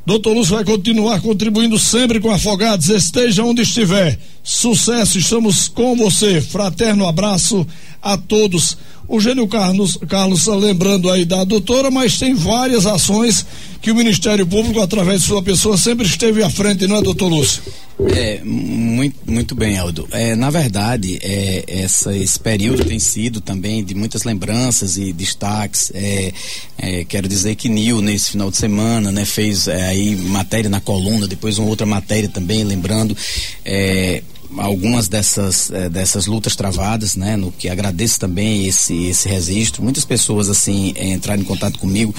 Doutor 0.05 0.35
Lúcio 0.35 0.57
vai 0.57 0.65
continuar 0.65 1.21
contribuindo 1.21 1.79
sempre 1.79 2.19
com 2.19 2.31
Afogados, 2.31 2.89
esteja 2.89 3.45
onde 3.45 3.63
estiver. 3.63 4.19
Sucesso, 4.43 5.19
estamos 5.19 5.69
com 5.69 5.97
você. 5.97 6.41
Fraterno 6.41 7.07
abraço 7.07 7.67
a 8.03 8.19
todos. 8.19 8.77
O 9.13 9.21
Gênio 9.21 9.47
Carlos, 9.47 9.99
Carlos 10.09 10.47
lembrando 10.47 11.11
aí 11.11 11.27
da 11.27 11.45
doutora, 11.45 11.91
mas 11.91 12.19
tem 12.19 12.33
várias 12.33 12.87
ações 12.87 13.45
que 13.83 13.91
o 13.91 13.95
Ministério 13.95 14.47
Público, 14.47 14.81
através 14.81 15.21
de 15.21 15.27
sua 15.27 15.43
pessoa, 15.43 15.77
sempre 15.77 16.07
esteve 16.07 16.43
à 16.43 16.49
frente, 16.49 16.87
não 16.87 16.97
é, 16.97 17.03
doutor 17.03 17.29
Lúcio? 17.29 17.63
É, 18.09 18.41
muito, 18.43 19.17
muito 19.31 19.55
bem, 19.55 19.77
Aldo. 19.77 20.09
É, 20.13 20.35
na 20.35 20.49
verdade, 20.49 21.19
é, 21.21 21.63
essa, 21.69 22.17
esse 22.17 22.41
período 22.41 22.87
tem 22.87 22.99
sido 22.99 23.43
também 23.43 23.85
de 23.85 23.95
muitas 23.95 24.25
lembranças 24.25 24.97
e 24.97 25.13
destaques. 25.13 25.93
É, 25.95 26.33
é, 26.79 27.05
quero 27.05 27.29
dizer 27.29 27.55
que 27.55 27.69
Nil, 27.69 28.01
nesse 28.01 28.31
final 28.31 28.51
de 28.51 28.57
semana, 28.57 29.13
né, 29.13 29.27
fez 29.27 29.69
é, 29.69 29.89
aí 29.89 30.17
matéria 30.17 30.71
na 30.71 30.81
coluna, 30.81 31.29
depois 31.29 31.59
uma 31.59 31.69
outra 31.69 31.85
matéria 31.85 32.31
também, 32.31 32.65
lembrando 32.65 33.15
é, 33.63 34.23
algumas 34.59 35.09
dessas, 35.09 35.71
eh, 35.71 35.89
dessas 35.89 36.27
lutas 36.27 36.55
travadas, 36.55 37.17
né? 37.17 37.37
No 37.37 37.51
que 37.53 37.69
agradeço 37.69 38.19
também 38.19 38.67
esse, 38.67 39.07
esse 39.07 39.29
registro. 39.29 39.83
Muitas 39.83 40.05
pessoas, 40.05 40.49
assim, 40.49 40.93
eh, 40.97 41.09
entraram 41.11 41.43
em 41.43 41.45
contato 41.45 41.79
comigo 41.79 42.15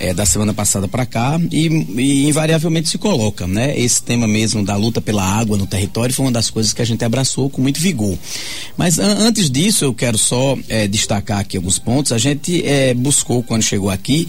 eh, 0.00 0.12
da 0.12 0.26
semana 0.26 0.52
passada 0.52 0.88
para 0.88 1.06
cá 1.06 1.40
e, 1.50 1.66
e, 1.66 2.28
invariavelmente 2.28 2.88
se 2.88 2.98
coloca, 2.98 3.46
né? 3.46 3.78
Esse 3.78 4.02
tema 4.02 4.26
mesmo 4.26 4.64
da 4.64 4.76
luta 4.76 5.00
pela 5.00 5.24
água 5.24 5.56
no 5.56 5.66
território 5.66 6.14
foi 6.14 6.24
uma 6.26 6.32
das 6.32 6.50
coisas 6.50 6.72
que 6.72 6.82
a 6.82 6.84
gente 6.84 7.04
abraçou 7.04 7.48
com 7.48 7.62
muito 7.62 7.80
vigor. 7.80 8.16
Mas 8.76 8.98
an 8.98 9.16
antes 9.26 9.50
disso, 9.50 9.84
eu 9.84 9.94
quero 9.94 10.18
só 10.18 10.56
destacar 10.90 11.40
aqui 11.40 11.56
alguns 11.56 11.78
pontos. 11.78 12.12
A 12.12 12.18
gente 12.18 12.62
buscou, 12.96 13.42
quando 13.42 13.62
chegou 13.62 13.90
aqui, 13.90 14.28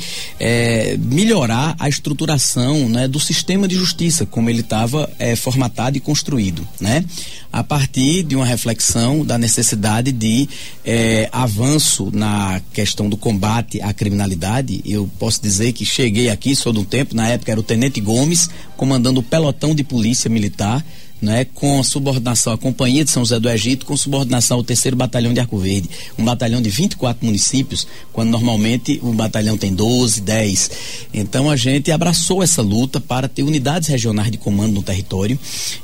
melhorar 1.00 1.76
a 1.78 1.88
estruturação 1.88 2.89
né, 2.89 3.08
do 3.08 3.20
sistema 3.20 3.67
de 3.67 3.76
justiça, 3.76 4.26
como 4.26 4.50
ele 4.50 4.62
estava 4.62 5.10
formatado 5.38 5.98
e 5.98 6.00
construído, 6.00 6.67
né? 6.80 7.04
A 7.51 7.63
partir 7.63 8.23
de 8.23 8.36
uma 8.36 8.45
reflexão 8.45 9.25
da 9.25 9.38
necessidade 9.38 10.12
de 10.12 10.47
eh, 10.86 11.29
avanço 11.31 12.10
na 12.13 12.62
questão 12.73 13.10
do 13.10 13.17
combate 13.17 13.81
à 13.81 13.93
criminalidade. 13.93 14.81
Eu 14.86 15.10
posso 15.17 15.41
dizer 15.41 15.71
que 15.73 15.86
cheguei 15.86 16.29
aqui, 16.29 16.55
sou 16.55 16.77
um 16.77 16.83
tempo, 16.83 17.15
na 17.15 17.27
época 17.29 17.51
era 17.51 17.60
o 17.60 17.63
Tenente 17.63 17.99
Gomes, 18.01 18.49
comandando 18.75 19.19
o 19.19 19.23
pelotão 19.23 19.73
de 19.73 19.83
polícia 19.83 20.29
militar 20.29 20.86
né, 21.21 21.45
com 21.45 21.82
subordinação 21.84 22.53
à 22.53 22.58
Companhia 22.58 23.03
de 23.03 23.12
São 23.12 23.23
José 23.23 23.39
do 23.39 23.49
Egito, 23.49 23.86
com 23.86 23.97
subordinação 23.97 24.58
ao 24.58 24.63
terceiro 24.63 24.95
batalhão 24.95 25.34
de 25.34 25.39
Arco 25.39 25.58
Verde, 25.58 25.89
um 26.17 26.23
batalhão 26.23 26.62
de 26.62 26.69
24 26.69 27.25
municípios, 27.25 27.88
quando 28.13 28.30
normalmente 28.30 28.99
o 29.01 29.13
batalhão 29.13 29.58
tem 29.58 29.73
12, 29.73 30.21
10. 30.21 30.71
Então 31.13 31.49
a 31.49 31.56
gente 31.56 31.91
abraçou 31.91 32.43
essa 32.43 32.62
luta 32.62 32.99
para 32.99 33.27
ter 33.27 33.43
unidades 33.43 33.89
regionais 33.89 34.32
de 34.32 34.38
comando 34.38 34.73
no 34.73 34.84
território 34.84 35.39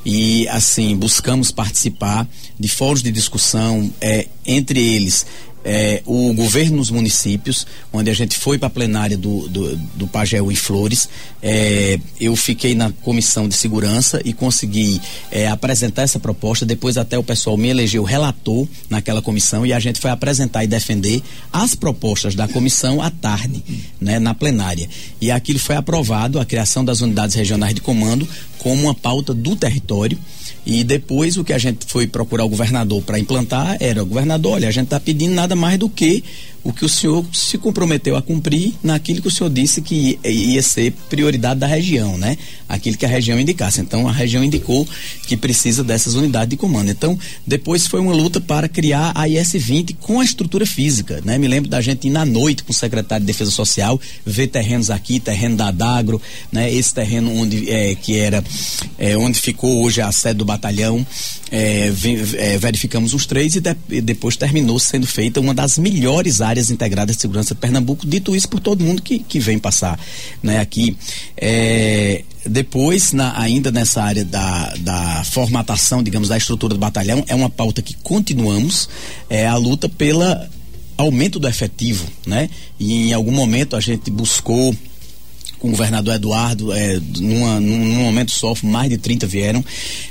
e 0.05 0.47
assim 0.49 0.95
buscamos 0.95 1.51
participar 1.51 2.27
de 2.59 2.67
fóruns 2.67 3.01
de 3.01 3.11
discussão, 3.11 3.91
é, 3.99 4.27
entre 4.45 4.79
eles 4.79 5.25
é, 5.63 6.01
o 6.05 6.33
governo 6.33 6.77
nos 6.77 6.89
municípios, 6.89 7.65
onde 7.91 8.09
a 8.09 8.13
gente 8.13 8.37
foi 8.37 8.57
para 8.57 8.67
a 8.67 8.69
plenária 8.69 9.17
do, 9.17 9.47
do, 9.47 9.75
do 9.75 10.07
Pagel 10.07 10.51
e 10.51 10.55
Flores. 10.55 11.07
É, 11.41 11.99
eu 12.19 12.35
fiquei 12.35 12.75
na 12.75 12.91
comissão 12.91 13.47
de 13.47 13.55
segurança 13.55 14.21
e 14.25 14.33
consegui 14.33 15.01
é, 15.31 15.47
apresentar 15.47 16.01
essa 16.01 16.19
proposta. 16.19 16.65
Depois, 16.65 16.97
até 16.97 17.17
o 17.17 17.23
pessoal 17.23 17.57
me 17.57 17.69
elegeu 17.69 18.03
relator 18.03 18.67
naquela 18.89 19.21
comissão 19.21 19.65
e 19.65 19.71
a 19.71 19.79
gente 19.79 19.99
foi 19.99 20.11
apresentar 20.11 20.63
e 20.63 20.67
defender 20.67 21.21
as 21.51 21.75
propostas 21.75 22.35
da 22.35 22.47
comissão 22.47 23.01
à 23.01 23.09
tarde, 23.09 23.63
né, 23.99 24.19
na 24.19 24.33
plenária. 24.33 24.89
E 25.21 25.31
aquilo 25.31 25.59
foi 25.59 25.75
aprovado, 25.75 26.39
a 26.39 26.45
criação 26.45 26.83
das 26.83 27.01
unidades 27.01 27.35
regionais 27.35 27.73
de 27.73 27.81
comando, 27.81 28.27
como 28.57 28.83
uma 28.83 28.95
pauta 28.95 29.33
do 29.33 29.55
território. 29.55 30.17
E 30.65 30.83
depois 30.83 31.37
o 31.37 31.43
que 31.43 31.51
a 31.51 31.57
gente 31.57 31.85
foi 31.85 32.07
procurar 32.07 32.45
o 32.45 32.49
governador 32.49 33.01
para 33.01 33.19
implantar 33.19 33.77
era, 33.79 34.03
governador, 34.03 34.53
olha, 34.53 34.67
a 34.67 34.71
gente 34.71 34.85
está 34.85 34.99
pedindo 34.99 35.33
nada 35.33 35.55
mais 35.55 35.77
do 35.77 35.89
que 35.89 36.23
o 36.63 36.71
que 36.71 36.85
o 36.85 36.89
senhor 36.89 37.25
se 37.33 37.57
comprometeu 37.57 38.15
a 38.15 38.21
cumprir 38.21 38.73
naquilo 38.81 39.21
que 39.21 39.27
o 39.27 39.31
senhor 39.31 39.49
disse 39.49 39.81
que 39.81 40.17
ia 40.23 40.61
ser 40.61 40.93
prioridade 41.09 41.59
da 41.59 41.67
região, 41.67 42.17
né? 42.17 42.37
Aquilo 42.69 42.95
que 42.97 43.05
a 43.05 43.09
região 43.09 43.39
indicasse. 43.39 43.81
Então 43.81 44.07
a 44.07 44.11
região 44.11 44.43
indicou 44.43 44.87
que 45.27 45.35
precisa 45.35 45.83
dessas 45.83 46.15
unidades 46.15 46.49
de 46.49 46.57
comando. 46.57 46.89
Então 46.89 47.19
depois 47.45 47.85
foi 47.85 47.99
uma 47.99 48.13
luta 48.13 48.39
para 48.39 48.69
criar 48.69 49.11
a 49.13 49.27
IS-20 49.27 49.97
com 49.99 50.21
a 50.21 50.23
estrutura 50.23 50.65
física, 50.65 51.21
né? 51.25 51.37
Me 51.37 51.47
lembro 51.47 51.69
da 51.69 51.81
gente 51.81 52.07
ir 52.07 52.11
na 52.11 52.25
noite 52.25 52.63
com 52.63 52.71
o 52.71 52.75
secretário 52.75 53.25
de 53.25 53.27
Defesa 53.27 53.51
Social, 53.51 53.99
ver 54.25 54.47
terrenos 54.47 54.89
aqui, 54.89 55.19
terreno 55.19 55.57
da 55.57 55.69
Dagro, 55.69 56.21
né? 56.51 56.73
Esse 56.73 56.93
terreno 56.93 57.29
onde 57.35 57.69
é, 57.69 57.93
que 57.95 58.17
era 58.17 58.43
é, 58.97 59.17
onde 59.17 59.39
ficou 59.39 59.83
hoje 59.83 60.01
a 60.01 60.11
sede 60.11 60.35
do 60.35 60.45
batalhão, 60.45 61.05
é, 61.51 61.91
é, 62.37 62.57
verificamos 62.57 63.13
os 63.13 63.25
três 63.25 63.55
e, 63.55 63.59
de, 63.59 63.75
e 63.89 64.01
depois 64.01 64.37
terminou 64.37 64.79
sendo 64.79 65.05
feita 65.05 65.39
uma 65.39 65.53
das 65.53 65.77
melhores 65.77 66.41
áreas 66.41 66.52
áreas 66.53 66.69
integradas 66.69 67.15
de 67.15 67.21
segurança 67.21 67.55
de 67.55 67.59
Pernambuco, 67.59 68.05
dito 68.05 68.35
isso 68.35 68.47
por 68.47 68.59
todo 68.59 68.83
mundo 68.83 69.01
que, 69.01 69.19
que 69.19 69.39
vem 69.39 69.57
passar 69.57 69.99
né, 70.41 70.59
aqui. 70.59 70.95
É, 71.35 72.23
depois, 72.45 73.11
na, 73.11 73.39
ainda 73.39 73.71
nessa 73.71 74.03
área 74.03 74.23
da, 74.23 74.73
da 74.77 75.23
formatação, 75.25 76.03
digamos, 76.03 76.29
da 76.29 76.37
estrutura 76.37 76.75
do 76.75 76.79
batalhão, 76.79 77.23
é 77.27 77.33
uma 77.33 77.49
pauta 77.49 77.81
que 77.81 77.95
continuamos, 77.95 78.87
é 79.29 79.47
a 79.47 79.55
luta 79.55 79.89
pela 79.89 80.49
aumento 80.95 81.39
do 81.39 81.47
efetivo, 81.47 82.05
né? 82.25 82.49
E 82.79 83.09
em 83.09 83.13
algum 83.13 83.31
momento 83.31 83.75
a 83.75 83.79
gente 83.79 84.11
buscou 84.11 84.75
com 85.63 85.69
o 85.69 85.71
governador 85.71 86.15
Eduardo, 86.15 86.73
é, 86.73 86.99
numa, 87.19 87.57
num, 87.57 87.85
num, 87.85 88.03
momento 88.03 88.31
só, 88.31 88.53
mais 88.63 88.89
de 88.89 88.97
30 88.97 89.25
vieram. 89.25 89.63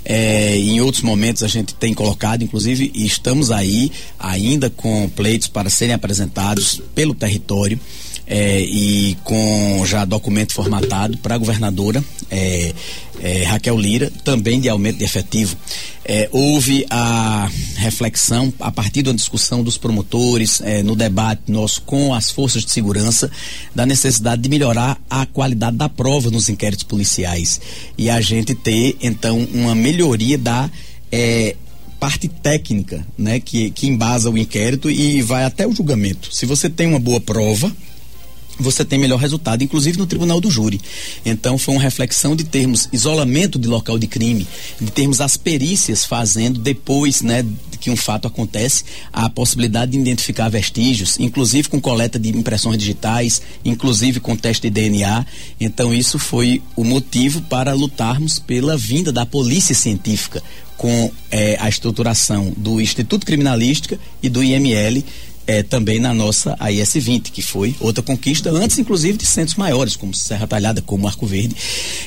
É, 0.02 0.56
em 0.56 0.80
outros 0.80 1.02
momentos 1.02 1.42
a 1.42 1.46
gente 1.46 1.74
tem 1.74 1.92
colocado, 1.92 2.42
inclusive, 2.42 2.90
e 2.94 3.04
estamos 3.04 3.50
aí 3.50 3.92
ainda 4.18 4.70
com 4.70 5.10
pleitos 5.10 5.48
para 5.48 5.68
serem 5.68 5.94
apresentados 5.94 6.80
pelo 6.94 7.14
território. 7.14 7.78
É, 8.34 8.62
e 8.62 9.14
com 9.24 9.84
já 9.84 10.06
documento 10.06 10.54
formatado 10.54 11.18
para 11.18 11.34
a 11.34 11.38
governadora 11.38 12.02
é, 12.30 12.72
é, 13.20 13.44
Raquel 13.44 13.78
Lira, 13.78 14.10
também 14.24 14.58
de 14.58 14.70
aumento 14.70 14.96
de 14.96 15.04
efetivo. 15.04 15.54
É, 16.02 16.30
houve 16.32 16.86
a 16.88 17.50
reflexão 17.76 18.50
a 18.58 18.72
partir 18.72 19.02
da 19.02 19.12
discussão 19.12 19.62
dos 19.62 19.76
promotores 19.76 20.62
é, 20.62 20.82
no 20.82 20.96
debate 20.96 21.42
nosso 21.52 21.82
com 21.82 22.14
as 22.14 22.30
forças 22.30 22.64
de 22.64 22.70
segurança 22.70 23.30
da 23.74 23.84
necessidade 23.84 24.40
de 24.40 24.48
melhorar 24.48 24.98
a 25.10 25.26
qualidade 25.26 25.76
da 25.76 25.90
prova 25.90 26.30
nos 26.30 26.48
inquéritos 26.48 26.84
policiais 26.84 27.60
e 27.98 28.08
a 28.08 28.18
gente 28.22 28.54
ter 28.54 28.96
então 29.02 29.46
uma 29.52 29.74
melhoria 29.74 30.38
da 30.38 30.70
é, 31.12 31.54
parte 32.00 32.28
técnica, 32.28 33.06
né, 33.16 33.38
que, 33.38 33.70
que 33.70 33.86
embasa 33.86 34.30
o 34.30 34.36
inquérito 34.38 34.90
e 34.90 35.20
vai 35.20 35.44
até 35.44 35.66
o 35.66 35.72
julgamento. 35.72 36.34
Se 36.34 36.46
você 36.46 36.68
tem 36.70 36.88
uma 36.88 36.98
boa 36.98 37.20
prova, 37.20 37.70
você 38.58 38.84
tem 38.84 38.98
melhor 38.98 39.18
resultado, 39.18 39.62
inclusive 39.62 39.98
no 39.98 40.06
tribunal 40.06 40.40
do 40.40 40.50
júri. 40.50 40.80
Então 41.24 41.58
foi 41.58 41.74
uma 41.74 41.82
reflexão 41.82 42.36
de 42.36 42.44
termos 42.44 42.88
isolamento 42.92 43.58
de 43.58 43.68
local 43.68 43.98
de 43.98 44.06
crime, 44.06 44.46
de 44.80 44.90
termos 44.90 45.20
as 45.20 45.36
perícias 45.36 46.04
fazendo 46.04 46.60
depois, 46.60 47.22
né, 47.22 47.44
que 47.80 47.90
um 47.90 47.96
fato 47.96 48.28
acontece, 48.28 48.84
a 49.12 49.28
possibilidade 49.28 49.92
de 49.92 49.98
identificar 49.98 50.48
vestígios, 50.48 51.18
inclusive 51.18 51.68
com 51.68 51.80
coleta 51.80 52.18
de 52.18 52.28
impressões 52.28 52.78
digitais, 52.78 53.42
inclusive 53.64 54.20
com 54.20 54.36
teste 54.36 54.68
de 54.68 54.70
DNA. 54.70 55.26
Então 55.58 55.92
isso 55.92 56.18
foi 56.18 56.62
o 56.76 56.84
motivo 56.84 57.42
para 57.42 57.72
lutarmos 57.72 58.38
pela 58.38 58.76
vinda 58.76 59.10
da 59.10 59.26
polícia 59.26 59.74
científica 59.74 60.42
com 60.76 61.12
eh, 61.30 61.56
a 61.60 61.68
estruturação 61.68 62.52
do 62.56 62.80
Instituto 62.80 63.24
Criminalística 63.24 63.98
e 64.22 64.28
do 64.28 64.42
IML 64.42 65.04
é, 65.46 65.62
também 65.62 65.98
na 65.98 66.14
nossa 66.14 66.56
AIS 66.58 66.94
20, 66.94 67.32
que 67.32 67.42
foi 67.42 67.74
outra 67.80 68.02
conquista, 68.02 68.50
antes 68.50 68.78
inclusive 68.78 69.18
de 69.18 69.26
centros 69.26 69.56
maiores, 69.56 69.96
como 69.96 70.14
Serra 70.14 70.46
Talhada, 70.46 70.82
como 70.82 71.06
Arco 71.06 71.26
Verde. 71.26 71.56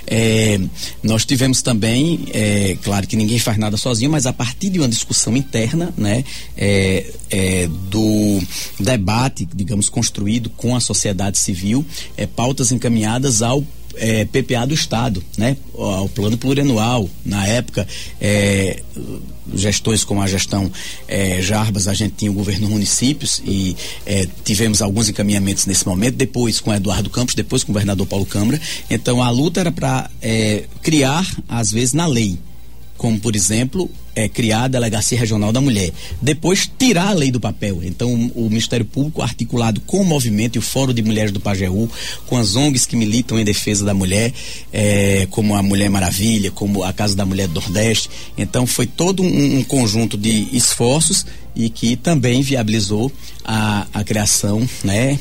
É, 0.08 0.60
nós 1.04 1.26
tivemos 1.26 1.62
também, 1.62 2.28
é, 2.34 2.78
claro 2.84 3.08
que 3.08 3.16
ninguém 3.16 3.40
faz 3.40 3.58
nada 3.58 3.78
sozinho, 3.78 4.12
mas 4.12 4.26
a 4.26 4.34
partir 4.34 4.70
de 4.70 4.80
uma 4.80 4.88
discussão 4.88 5.36
interna, 5.36 5.94
né, 5.98 6.24
é, 6.56 7.06
é, 7.30 7.68
do 7.90 8.42
debate, 8.80 9.48
digamos, 9.54 9.90
construído 9.90 10.50
com 10.50 10.76
a 10.76 10.80
sociedade 10.80 11.38
civil, 11.38 11.86
é, 12.18 12.26
pautas 12.26 12.72
encaminhadas 12.72 13.42
ao 13.42 13.64
PPA 14.30 14.66
do 14.68 14.74
Estado, 14.74 15.24
né? 15.38 15.56
O 15.74 16.10
plano 16.10 16.38
plurianual. 16.38 17.10
Na 17.24 17.48
época, 17.48 17.88
gestões 19.56 20.04
como 20.04 20.22
a 20.22 20.28
gestão 20.28 20.72
é, 21.08 21.42
Jarbas, 21.42 21.88
a 21.88 21.94
gente 21.94 22.16
tinha 22.16 22.32
o 22.32 22.34
governo 22.34 22.70
municípios 22.70 23.42
e 23.46 23.76
é, 24.06 24.28
tivemos 24.44 24.82
alguns 24.82 25.10
encaminhamentos 25.10 25.66
nesse 25.66 25.88
momento, 25.88 26.16
depois 26.16 26.60
com 26.60 26.74
Eduardo 26.74 27.10
Campos, 27.10 27.36
depois 27.36 27.64
com 27.64 27.72
o 27.72 27.74
governador 27.74 28.06
Paulo 28.06 28.26
Câmara. 28.26 28.60
Então 28.90 29.24
a 29.24 29.30
luta 29.30 29.60
era 29.60 29.72
para 29.72 30.10
é, 30.22 30.66
criar, 30.82 31.26
às 31.48 31.72
vezes, 31.72 31.94
na 31.94 32.06
lei 32.06 32.38
como 32.98 33.20
por 33.20 33.36
exemplo 33.36 33.90
é, 34.16 34.30
criar 34.30 34.64
a 34.64 34.68
Delegacia 34.68 35.20
Regional 35.20 35.52
da 35.52 35.60
Mulher. 35.60 35.92
Depois 36.22 36.70
tirar 36.80 37.10
a 37.10 37.14
lei 37.14 37.32
do 37.32 37.40
papel. 37.40 37.84
Então 37.84 38.14
o, 38.34 38.50
Ministério 38.50 38.86
Público 38.86 39.22
articulado 39.22 39.82
com 39.82 40.02
o 40.02 40.06
movimento 40.06 40.56
e 40.56 40.60
o 40.60 40.62
Fórum 40.62 40.94
de 40.94 41.04
Mulheres 41.04 41.32
do 41.32 41.40
Pajeú, 41.40 41.90
com 42.26 42.38
as 42.38 42.56
ONGs 42.56 42.86
que 42.86 42.96
militam 42.96 43.38
em 43.38 43.44
defesa 43.44 43.84
da 43.84 43.94
mulher, 43.94 44.34
é, 44.72 45.28
como 45.30 45.56
a 45.56 45.62
Mulher 45.62 45.90
Maravilha, 45.90 46.50
como 46.52 46.84
a 46.84 46.94
Casa 46.94 47.16
da 47.16 47.26
Mulher 47.26 47.48
do 47.48 47.60
Nordeste. 47.60 48.10
Então 48.38 48.66
foi 48.66 48.86
todo 48.86 49.22
um, 49.22 49.58
um 49.60 49.64
conjunto 49.64 50.18
de 50.18 50.48
esforços 50.56 51.26
e 51.56 51.70
que 51.70 51.96
também 51.96 52.42
viabilizou 52.42 53.12
a, 53.44 53.88
a 53.94 54.04
criação, 54.04 54.68
né? 54.84 55.20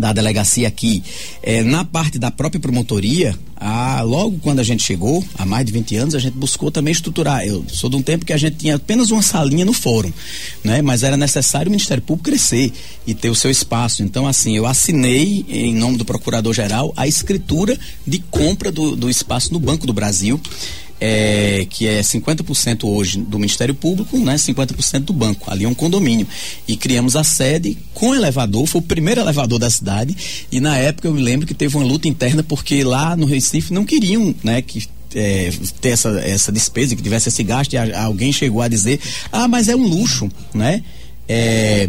Da 0.00 0.12
delegacia 0.12 0.66
aqui, 0.66 1.02
é, 1.42 1.62
na 1.62 1.84
parte 1.84 2.18
da 2.18 2.30
própria 2.30 2.58
promotoria, 2.58 3.38
a, 3.56 4.00
logo 4.00 4.38
quando 4.38 4.58
a 4.58 4.62
gente 4.62 4.82
chegou, 4.82 5.22
há 5.36 5.44
mais 5.44 5.66
de 5.66 5.72
20 5.72 5.96
anos, 5.96 6.14
a 6.14 6.18
gente 6.18 6.32
buscou 6.32 6.70
também 6.70 6.92
estruturar. 6.92 7.46
Eu 7.46 7.62
sou 7.68 7.90
de 7.90 7.96
um 7.96 8.02
tempo 8.02 8.24
que 8.24 8.32
a 8.32 8.36
gente 8.38 8.56
tinha 8.56 8.76
apenas 8.76 9.10
uma 9.10 9.20
salinha 9.20 9.66
no 9.66 9.74
fórum, 9.74 10.10
né? 10.64 10.80
Mas 10.80 11.02
era 11.02 11.16
necessário 11.16 11.68
o 11.68 11.70
Ministério 11.70 12.02
Público 12.02 12.30
crescer 12.30 12.72
e 13.06 13.14
ter 13.14 13.28
o 13.28 13.34
seu 13.34 13.50
espaço. 13.50 14.02
Então, 14.02 14.26
assim, 14.26 14.56
eu 14.56 14.66
assinei, 14.66 15.44
em 15.46 15.74
nome 15.74 15.98
do 15.98 16.04
Procurador-Geral, 16.06 16.94
a 16.96 17.06
escritura 17.06 17.78
de 18.06 18.18
compra 18.30 18.72
do, 18.72 18.96
do 18.96 19.10
espaço 19.10 19.52
no 19.52 19.60
Banco 19.60 19.86
do 19.86 19.92
Brasil 19.92 20.40
é, 21.00 21.66
que 21.68 21.86
é 21.86 22.00
50% 22.00 22.84
hoje 22.84 23.18
do 23.18 23.38
Ministério 23.38 23.74
Público, 23.74 24.18
né, 24.18 24.34
50% 24.34 25.00
do 25.00 25.12
banco. 25.12 25.50
Ali 25.50 25.64
é 25.64 25.68
um 25.68 25.74
condomínio. 25.74 26.26
E 26.68 26.76
criamos 26.76 27.16
a 27.16 27.24
sede 27.24 27.78
com 27.94 28.14
elevador, 28.14 28.66
foi 28.66 28.80
o 28.80 28.84
primeiro 28.84 29.20
elevador 29.20 29.58
da 29.58 29.70
cidade. 29.70 30.16
E 30.52 30.60
na 30.60 30.76
época 30.76 31.08
eu 31.08 31.14
me 31.14 31.22
lembro 31.22 31.46
que 31.46 31.54
teve 31.54 31.76
uma 31.76 31.84
luta 31.84 32.06
interna 32.06 32.42
porque 32.42 32.84
lá 32.84 33.16
no 33.16 33.26
Recife 33.26 33.72
não 33.72 33.84
queriam, 33.84 34.34
né, 34.44 34.60
que 34.60 34.86
é, 35.14 35.50
ter 35.80 35.90
essa, 35.90 36.10
essa 36.20 36.52
despesa, 36.52 36.94
que 36.94 37.02
tivesse 37.02 37.28
esse 37.28 37.42
gasto, 37.42 37.72
e 37.72 37.76
a, 37.76 38.04
alguém 38.04 38.32
chegou 38.32 38.62
a 38.62 38.68
dizer, 38.68 39.00
ah, 39.32 39.48
mas 39.48 39.68
é 39.68 39.74
um 39.74 39.86
luxo, 39.86 40.30
né? 40.54 40.82
É, 41.28 41.88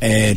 é, 0.00 0.36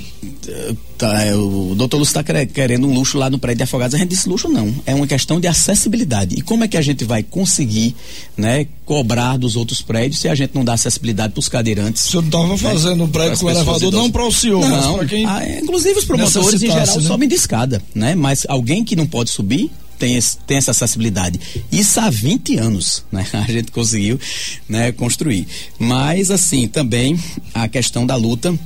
tá, 0.98 1.24
é, 1.24 1.36
o 1.36 1.76
doutor 1.76 1.98
Lúcio 1.98 2.20
está 2.20 2.46
querendo 2.46 2.88
um 2.88 2.94
luxo 2.94 3.18
lá 3.18 3.30
no 3.30 3.38
prédio 3.38 3.58
de 3.58 3.64
Afogados. 3.64 3.94
A 3.94 4.00
gente 4.00 4.10
disse 4.10 4.28
luxo 4.28 4.48
não. 4.50 4.74
É 4.86 4.96
uma 4.96 5.06
questão 5.06 5.40
de 5.40 5.48
acessibilidade. 5.48 6.36
E 6.36 6.42
como 6.42 6.64
é 6.64 6.68
que 6.68 6.78
a 6.78 6.82
gente 6.82 7.06
vai 7.06 7.22
conseguir 7.22 7.96
né, 8.36 8.66
cobrar 8.86 9.38
dos 9.38 9.56
outros 9.56 9.82
prédios 9.82 10.20
se 10.20 10.28
a 10.28 10.36
gente 10.36 10.56
não 10.56 10.66
dá 10.66 10.74
acessibilidade 10.74 11.34
para 11.34 11.40
os 11.40 11.48
cadeirantes? 11.48 12.06
O 12.06 12.10
senhor 12.10 12.26
estava 12.26 12.48
né, 12.48 12.58
fazendo 12.58 13.04
um 13.04 13.10
prédio 13.10 13.40
com 13.40 13.50
elevador 13.50 13.92
não 13.92 14.10
para 14.10 14.26
o 14.26 14.32
senhor, 14.32 14.68
não, 14.68 14.70
mas 14.70 14.96
para 14.96 15.06
quem. 15.06 15.26
Ah, 15.26 15.60
inclusive 15.62 16.00
os 16.00 16.06
promotores 16.06 16.64
em 16.64 16.68
geral 16.68 16.98
né? 16.98 17.08
sobem 17.08 17.30
de 17.30 17.36
escada, 17.36 17.82
né? 17.94 18.16
Mas 18.16 18.46
alguém 18.50 18.84
que 18.84 18.96
não 18.96 19.06
pode 19.06 19.30
subir 19.30 19.70
tem, 20.00 20.16
esse, 20.16 20.38
tem 20.40 20.58
essa 20.58 20.72
acessibilidade. 20.72 21.40
Isso 21.72 22.00
há 22.00 22.10
20 22.10 22.58
anos, 22.58 23.04
né? 23.12 23.28
A 23.34 23.52
gente 23.52 23.72
conseguiu 23.72 24.20
né, 24.68 24.92
construir. 24.92 25.48
Mas, 25.78 26.32
assim, 26.32 26.68
também 26.68 27.20
a 27.54 27.68
questão 27.68 28.04
da 28.04 28.16
luta 28.16 28.58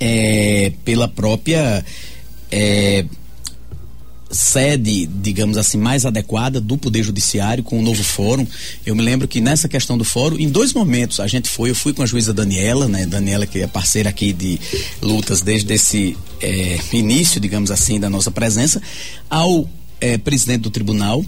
é, 0.00 0.72
pela 0.84 1.08
própria 1.08 1.84
é, 2.50 3.04
sede, 4.30 5.06
digamos 5.06 5.56
assim, 5.56 5.78
mais 5.78 6.04
adequada 6.04 6.60
do 6.60 6.76
Poder 6.76 7.02
Judiciário 7.02 7.64
com 7.64 7.78
o 7.78 7.82
novo 7.82 8.02
fórum. 8.02 8.46
Eu 8.84 8.94
me 8.94 9.02
lembro 9.02 9.26
que 9.26 9.40
nessa 9.40 9.68
questão 9.68 9.96
do 9.96 10.04
fórum, 10.04 10.36
em 10.38 10.48
dois 10.48 10.72
momentos 10.72 11.20
a 11.20 11.26
gente 11.26 11.48
foi, 11.48 11.70
eu 11.70 11.74
fui 11.74 11.92
com 11.92 12.02
a 12.02 12.06
juíza 12.06 12.32
Daniela, 12.32 12.86
né? 12.86 13.06
Daniela 13.06 13.46
que 13.46 13.60
é 13.60 13.66
parceira 13.66 14.10
aqui 14.10 14.32
de 14.32 14.60
lutas 15.00 15.40
desde 15.40 15.72
esse 15.72 16.16
é, 16.40 16.78
início, 16.92 17.40
digamos 17.40 17.70
assim, 17.70 17.98
da 17.98 18.10
nossa 18.10 18.30
presença, 18.30 18.82
ao 19.30 19.68
é, 20.00 20.18
presidente 20.18 20.62
do 20.62 20.70
tribunal. 20.70 21.24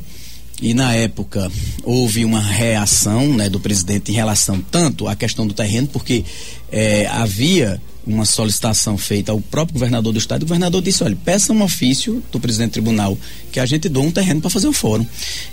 E 0.63 0.75
na 0.75 0.95
época 0.95 1.51
houve 1.83 2.23
uma 2.23 2.41
reação 2.41 3.33
né, 3.33 3.49
do 3.49 3.59
presidente 3.59 4.13
em 4.13 4.15
relação 4.15 4.61
tanto 4.71 5.09
à 5.09 5.17
questão 5.17 5.47
do 5.47 5.55
terreno, 5.55 5.87
porque 5.87 6.23
é, 6.71 7.07
havia 7.07 7.81
uma 8.13 8.25
solicitação 8.25 8.99
feita 8.99 9.33
ao 9.33 9.41
próprio 9.41 9.75
governador 9.75 10.13
do 10.13 10.19
estado, 10.19 10.43
o 10.43 10.47
governador 10.47 10.83
disse, 10.83 11.03
olha, 11.03 11.17
peça 11.25 11.53
um 11.53 11.63
ofício 11.63 12.23
do 12.31 12.41
presidente 12.41 12.71
do 12.71 12.73
tribunal 12.73 13.17
que 13.51 13.59
a 13.59 13.67
gente 13.67 13.89
doa 13.89 14.05
um 14.05 14.11
terreno 14.11 14.41
para 14.41 14.51
fazer 14.51 14.69
o 14.69 14.73
fórum. 14.73 15.05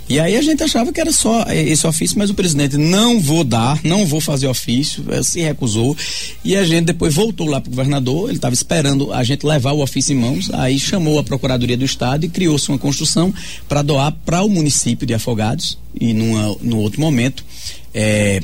E 0.08 0.20
aí 0.20 0.36
a 0.36 0.42
gente 0.42 0.62
achava 0.62 0.92
que 0.92 1.00
era 1.00 1.12
só 1.12 1.42
eh, 1.48 1.68
esse 1.68 1.86
ofício, 1.86 2.18
mas 2.18 2.30
o 2.30 2.34
presidente 2.34 2.76
não 2.76 3.20
vou 3.20 3.44
dar, 3.44 3.80
não 3.84 4.06
vou 4.06 4.20
fazer 4.20 4.46
ofício, 4.46 5.04
eh, 5.10 5.22
se 5.22 5.40
recusou. 5.40 5.96
E 6.44 6.56
a 6.56 6.64
gente 6.64 6.86
depois 6.86 7.14
voltou 7.14 7.46
lá 7.46 7.60
para 7.60 7.68
o 7.68 7.70
governador, 7.70 8.28
ele 8.28 8.38
estava 8.38 8.54
esperando 8.54 9.12
a 9.12 9.22
gente 9.24 9.44
levar 9.44 9.72
o 9.72 9.82
ofício 9.82 10.12
em 10.12 10.18
mãos, 10.18 10.50
aí 10.52 10.78
chamou 10.78 11.18
a 11.18 11.24
Procuradoria 11.24 11.76
do 11.76 11.84
Estado 11.84 12.24
e 12.24 12.28
criou-se 12.28 12.68
uma 12.68 12.78
construção 12.78 13.32
para 13.68 13.82
doar 13.82 14.12
para 14.24 14.42
o 14.42 14.48
município 14.48 15.06
de 15.06 15.14
Afogados. 15.14 15.78
E 16.00 16.12
numa, 16.12 16.56
no 16.60 16.78
outro 16.78 17.00
momento, 17.00 17.44
é, 17.92 18.40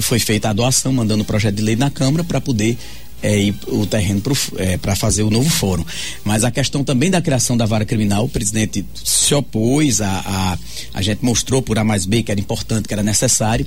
foi 0.00 0.18
feita 0.18 0.48
a 0.48 0.52
doação, 0.52 0.92
mandando 0.92 1.22
o 1.22 1.26
projeto 1.26 1.54
de 1.54 1.62
lei 1.62 1.76
na 1.76 1.90
Câmara 1.90 2.24
para 2.24 2.40
poder 2.40 2.76
é, 3.22 3.52
o 3.66 3.86
terreno 3.86 4.20
para 4.20 4.92
é, 4.92 4.96
fazer 4.96 5.22
o 5.22 5.30
novo 5.30 5.48
fórum. 5.48 5.84
Mas 6.24 6.44
a 6.44 6.50
questão 6.50 6.84
também 6.84 7.10
da 7.10 7.20
criação 7.20 7.56
da 7.56 7.66
vara 7.66 7.84
criminal, 7.84 8.24
o 8.24 8.28
presidente 8.28 8.84
se 8.94 9.34
opôs, 9.34 10.00
a, 10.00 10.08
a, 10.24 10.58
a 10.94 11.02
gente 11.02 11.24
mostrou 11.24 11.60
por 11.60 11.78
A 11.78 11.84
mais 11.84 12.06
B 12.06 12.22
que 12.22 12.30
era 12.30 12.40
importante, 12.40 12.86
que 12.86 12.94
era 12.94 13.02
necessário, 13.02 13.66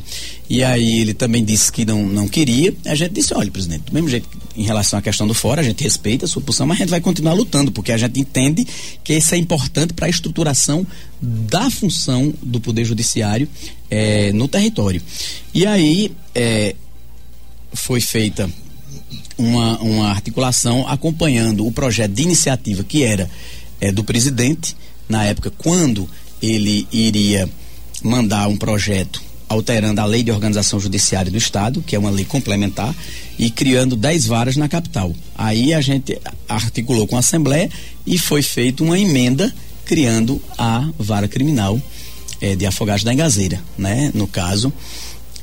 e 0.49 0.63
aí 0.63 1.01
ele 1.01 1.13
também 1.13 1.43
disse 1.43 1.71
que 1.71 1.85
não, 1.85 2.05
não 2.05 2.27
queria. 2.27 2.73
A 2.85 2.95
gente 2.95 3.11
disse: 3.11 3.33
olha, 3.33 3.51
presidente, 3.51 3.83
do 3.83 3.93
mesmo 3.93 4.09
jeito 4.09 4.27
em 4.55 4.63
relação 4.63 4.99
à 4.99 5.01
questão 5.01 5.27
do 5.27 5.33
fórum, 5.33 5.61
a 5.61 5.63
gente 5.63 5.83
respeita 5.83 6.25
a 6.25 6.27
sua 6.27 6.41
posição, 6.41 6.67
mas 6.67 6.77
a 6.77 6.79
gente 6.81 6.89
vai 6.89 7.01
continuar 7.01 7.33
lutando, 7.33 7.71
porque 7.71 7.91
a 7.91 7.97
gente 7.97 8.19
entende 8.19 8.65
que 9.03 9.13
isso 9.13 9.33
é 9.33 9.37
importante 9.37 9.93
para 9.93 10.07
a 10.07 10.09
estruturação 10.09 10.85
da 11.21 11.69
função 11.69 12.33
do 12.41 12.59
Poder 12.59 12.83
Judiciário 12.83 13.47
é, 13.89 14.31
no 14.33 14.47
território. 14.47 15.01
E 15.53 15.65
aí 15.65 16.11
é, 16.33 16.75
foi 17.73 18.01
feita 18.01 18.49
uma, 19.37 19.77
uma 19.79 20.09
articulação 20.09 20.87
acompanhando 20.87 21.65
o 21.65 21.71
projeto 21.71 22.11
de 22.11 22.23
iniciativa 22.23 22.83
que 22.83 23.03
era 23.03 23.29
é, 23.79 23.91
do 23.91 24.03
presidente, 24.03 24.75
na 25.09 25.25
época, 25.25 25.51
quando 25.57 26.09
ele 26.41 26.87
iria 26.91 27.49
mandar 28.03 28.47
um 28.47 28.57
projeto 28.57 29.21
alterando 29.47 29.99
a 29.99 30.05
lei 30.05 30.23
de 30.23 30.31
organização 30.31 30.79
judiciária 30.79 31.29
do 31.29 31.37
Estado, 31.37 31.83
que 31.85 31.95
é 31.95 31.99
uma 31.99 32.09
lei 32.09 32.23
complementar, 32.23 32.95
e 33.37 33.49
criando 33.49 33.97
10 33.97 34.27
varas 34.27 34.55
na 34.55 34.69
capital. 34.69 35.13
Aí 35.35 35.73
a 35.73 35.81
gente 35.81 36.17
articulou 36.47 37.05
com 37.05 37.17
a 37.17 37.19
Assembleia 37.19 37.69
e 38.07 38.17
foi 38.17 38.41
feita 38.41 38.81
uma 38.81 38.97
emenda 38.97 39.53
criando 39.83 40.41
a 40.57 40.89
vara 40.97 41.27
criminal 41.27 41.81
é, 42.39 42.55
de 42.55 42.65
Afogados 42.65 43.03
da 43.03 43.13
Engazeira, 43.13 43.59
né? 43.77 44.09
No 44.13 44.25
caso, 44.25 44.71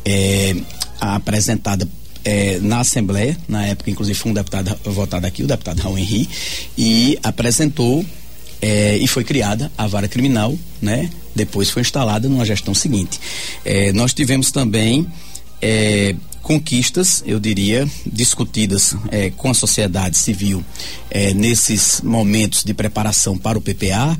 é, 0.04 0.56
apresentada 0.98 1.86
é, 2.28 2.58
na 2.60 2.80
Assembleia, 2.80 3.34
na 3.48 3.64
época, 3.64 3.90
inclusive, 3.90 4.18
foi 4.18 4.30
um 4.30 4.34
deputado 4.34 4.78
votado 4.84 5.26
aqui, 5.26 5.42
o 5.42 5.46
deputado 5.46 5.80
Raul 5.80 5.96
Henri, 5.96 6.28
e 6.76 7.18
apresentou 7.22 8.04
é, 8.60 8.98
e 8.98 9.08
foi 9.08 9.24
criada 9.24 9.72
a 9.78 9.86
vara 9.86 10.06
criminal, 10.06 10.54
né? 10.82 11.08
Depois 11.34 11.70
foi 11.70 11.80
instalada 11.80 12.28
numa 12.28 12.44
gestão 12.44 12.74
seguinte. 12.74 13.18
É, 13.64 13.92
nós 13.92 14.12
tivemos 14.12 14.50
também, 14.50 15.06
é, 15.62 16.14
conquistas, 16.42 17.22
eu 17.24 17.40
diria, 17.40 17.88
discutidas 18.04 18.94
é, 19.10 19.30
com 19.30 19.50
a 19.50 19.54
sociedade 19.54 20.18
civil 20.18 20.62
é, 21.10 21.32
nesses 21.32 22.02
momentos 22.02 22.62
de 22.62 22.74
preparação 22.74 23.38
para 23.38 23.56
o 23.56 23.60
PPA, 23.60 24.18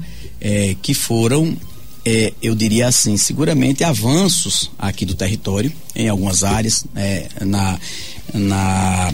que 0.83 0.95
foram, 0.95 1.57
é, 2.11 2.33
eu 2.41 2.55
diria 2.55 2.89
assim, 2.89 3.19
seguramente 3.19 3.85
avanços 3.85 4.71
aqui 4.79 5.05
do 5.05 5.15
território, 5.15 5.71
em 5.95 6.09
algumas 6.09 6.43
áreas, 6.43 6.87
é, 6.97 7.29
na, 7.45 7.79
na 8.33 9.13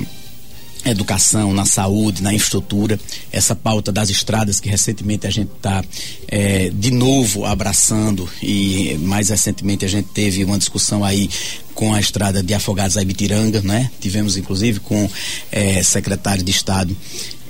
educação, 0.84 1.52
na 1.52 1.64
saúde, 1.64 2.22
na 2.22 2.32
infraestrutura, 2.32 3.00
essa 3.32 3.56
pauta 3.56 3.90
das 3.90 4.10
estradas 4.10 4.60
que 4.60 4.68
recentemente 4.68 5.26
a 5.26 5.30
gente 5.30 5.50
está 5.56 5.82
é, 6.28 6.70
de 6.70 6.92
novo 6.92 7.44
abraçando 7.44 8.28
e 8.40 8.96
mais 9.00 9.28
recentemente 9.30 9.84
a 9.84 9.88
gente 9.88 10.10
teve 10.10 10.44
uma 10.44 10.58
discussão 10.58 11.02
aí 11.02 11.28
com 11.74 11.92
a 11.92 11.98
estrada 11.98 12.44
de 12.44 12.54
Afogados 12.54 12.96
a 12.96 13.02
Ibitiranga, 13.02 13.60
né? 13.62 13.90
Tivemos 14.00 14.36
inclusive 14.36 14.78
com 14.78 15.10
é, 15.50 15.82
secretário 15.82 16.44
de 16.44 16.52
Estado 16.52 16.96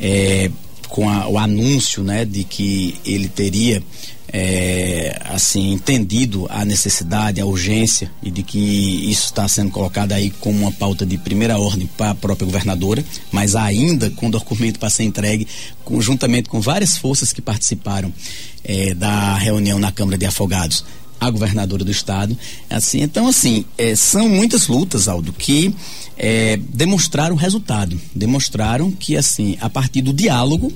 é, 0.01 0.51
com 0.95 1.11
a, 1.11 1.27
o 1.27 1.37
anúncio, 1.37 2.05
né, 2.05 2.25
de 2.25 2.45
que 2.45 2.95
ele 3.05 3.27
teria 3.27 3.83
é, 4.33 5.21
assim 5.25 5.73
entendido 5.73 6.47
a 6.49 6.65
necessidade, 6.65 7.41
a 7.41 7.45
urgência 7.47 8.09
e 8.23 8.31
de 8.31 8.45
que 8.45 8.61
isso 9.11 9.25
está 9.25 9.49
sendo 9.49 9.73
colocado 9.73 10.13
aí 10.13 10.31
como 10.39 10.57
uma 10.61 10.71
pauta 10.71 11.05
de 11.05 11.19
primeira 11.19 11.59
ordem 11.59 11.91
para 11.97 12.11
a 12.11 12.15
própria 12.15 12.47
governadora, 12.47 13.05
mas 13.33 13.57
ainda 13.57 14.09
com 14.11 14.31
documento 14.31 14.79
para 14.79 14.89
ser 14.89 15.03
entregue, 15.03 15.49
conjuntamente 15.85 16.49
com 16.49 16.61
várias 16.61 16.97
forças 16.97 17.33
que 17.33 17.43
participaram 17.43 18.15
é, 18.63 18.95
da 18.95 19.35
reunião 19.35 19.81
na 19.81 19.91
Câmara 19.91 20.17
de 20.17 20.27
Afogados, 20.27 20.85
a 21.27 21.31
governadora 21.31 21.85
do 21.85 21.91
estado, 21.91 22.37
assim, 22.69 23.03
então 23.03 23.27
assim 23.29 23.65
é, 23.77 23.95
são 23.95 24.29
muitas 24.29 24.69
lutas, 24.69 25.09
Aldo, 25.09 25.33
que 25.33 25.75
é, 26.17 26.57
demonstraram 26.57 27.35
resultado, 27.35 28.01
demonstraram 28.15 28.91
que 28.91 29.17
assim 29.17 29.57
a 29.61 29.69
partir 29.69 30.03
do 30.03 30.13
diálogo 30.13 30.73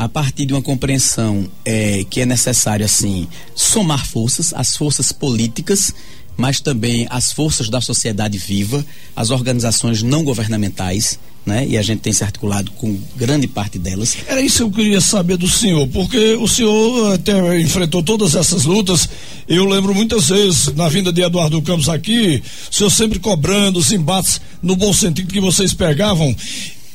a 0.00 0.08
partir 0.08 0.46
de 0.46 0.54
uma 0.54 0.62
compreensão 0.62 1.46
é, 1.62 2.04
que 2.08 2.22
é 2.22 2.26
necessário 2.26 2.86
assim 2.86 3.28
somar 3.54 4.06
forças, 4.06 4.50
as 4.54 4.74
forças 4.74 5.12
políticas, 5.12 5.94
mas 6.40 6.58
também 6.58 7.06
as 7.10 7.32
forças 7.32 7.68
da 7.68 7.82
sociedade 7.82 8.38
viva, 8.38 8.84
as 9.14 9.30
organizações 9.30 10.02
não 10.02 10.24
governamentais, 10.24 11.18
né? 11.44 11.66
E 11.68 11.76
a 11.76 11.82
gente 11.82 12.00
tem 12.00 12.12
se 12.14 12.24
articulado 12.24 12.70
com 12.72 12.98
grande 13.14 13.46
parte 13.46 13.78
delas. 13.78 14.16
Era 14.26 14.40
isso 14.40 14.56
que 14.56 14.62
eu 14.62 14.70
queria 14.70 15.00
saber 15.02 15.36
do 15.36 15.48
senhor, 15.48 15.86
porque 15.88 16.34
o 16.36 16.48
senhor 16.48 17.12
até 17.12 17.60
enfrentou 17.60 18.02
todas 18.02 18.34
essas 18.34 18.64
lutas. 18.64 19.06
Eu 19.46 19.66
lembro 19.66 19.94
muitas 19.94 20.28
vezes, 20.28 20.74
na 20.74 20.88
vinda 20.88 21.12
de 21.12 21.20
Eduardo 21.20 21.60
Campos 21.60 21.90
aqui, 21.90 22.42
o 22.70 22.74
senhor 22.74 22.90
sempre 22.90 23.18
cobrando 23.18 23.78
os 23.78 23.92
embates 23.92 24.40
no 24.62 24.76
bom 24.76 24.94
sentido 24.94 25.32
que 25.32 25.40
vocês 25.40 25.74
pegavam. 25.74 26.34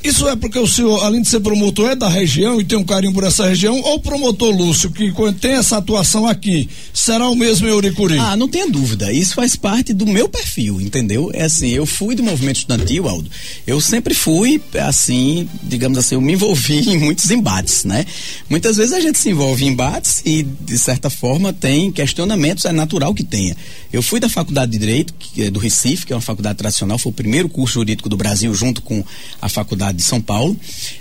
Isso 0.05 0.27
é 0.29 0.35
porque 0.35 0.59
o 0.59 0.67
senhor, 0.67 1.03
além 1.03 1.23
de 1.23 1.27
ser 1.27 1.39
promotor, 1.39 1.89
é 1.89 1.95
da 1.95 2.07
região 2.07 2.61
e 2.61 2.63
tem 2.63 2.77
um 2.77 2.83
carinho 2.83 3.11
por 3.11 3.23
essa 3.23 3.47
região, 3.47 3.81
ou 3.81 3.95
o 3.95 3.99
promotor 3.99 4.55
Lúcio, 4.55 4.91
que 4.91 5.11
tem 5.41 5.53
essa 5.53 5.77
atuação 5.77 6.27
aqui, 6.27 6.69
será 6.93 7.27
o 7.27 7.35
mesmo 7.35 7.67
em 7.67 7.71
Uricuri? 7.71 8.19
Ah, 8.19 8.37
não 8.37 8.47
tenha 8.47 8.69
dúvida. 8.69 9.11
Isso 9.11 9.33
faz 9.33 9.55
parte 9.55 9.93
do 9.93 10.05
meu 10.05 10.29
perfil, 10.29 10.79
entendeu? 10.79 11.31
É 11.33 11.45
assim, 11.45 11.69
eu 11.69 11.87
fui 11.87 12.13
do 12.13 12.21
movimento 12.21 12.57
estudantil, 12.57 13.09
Aldo. 13.09 13.27
Eu 13.65 13.81
sempre 13.81 14.13
fui, 14.13 14.61
assim, 14.79 15.49
digamos 15.63 15.97
assim, 15.97 16.13
eu 16.13 16.21
me 16.21 16.33
envolvi 16.33 16.81
em 16.87 16.99
muitos 16.99 17.31
embates, 17.31 17.83
né? 17.83 18.05
Muitas 18.47 18.77
vezes 18.77 18.93
a 18.93 18.99
gente 18.99 19.17
se 19.17 19.31
envolve 19.31 19.65
em 19.65 19.69
embates 19.69 20.21
e, 20.23 20.43
de 20.43 20.77
certa 20.77 21.09
forma, 21.09 21.51
tem 21.51 21.91
questionamentos, 21.91 22.65
é 22.65 22.71
natural 22.71 23.11
que 23.11 23.23
tenha. 23.23 23.57
Eu 23.91 24.03
fui 24.03 24.19
da 24.19 24.29
Faculdade 24.29 24.71
de 24.71 24.77
Direito, 24.77 25.15
é 25.39 25.49
do 25.49 25.59
Recife, 25.59 26.05
que 26.05 26.13
é 26.13 26.15
uma 26.15 26.21
faculdade 26.21 26.57
tradicional, 26.59 26.99
foi 26.99 27.11
o 27.11 27.15
primeiro 27.15 27.49
curso 27.49 27.75
jurídico 27.75 28.07
do 28.07 28.15
Brasil, 28.15 28.53
junto 28.53 28.83
com 28.83 29.03
a 29.41 29.49
Faculdade 29.49 29.94
de 29.95 30.03
São 30.03 30.21
Paulo, 30.21 30.55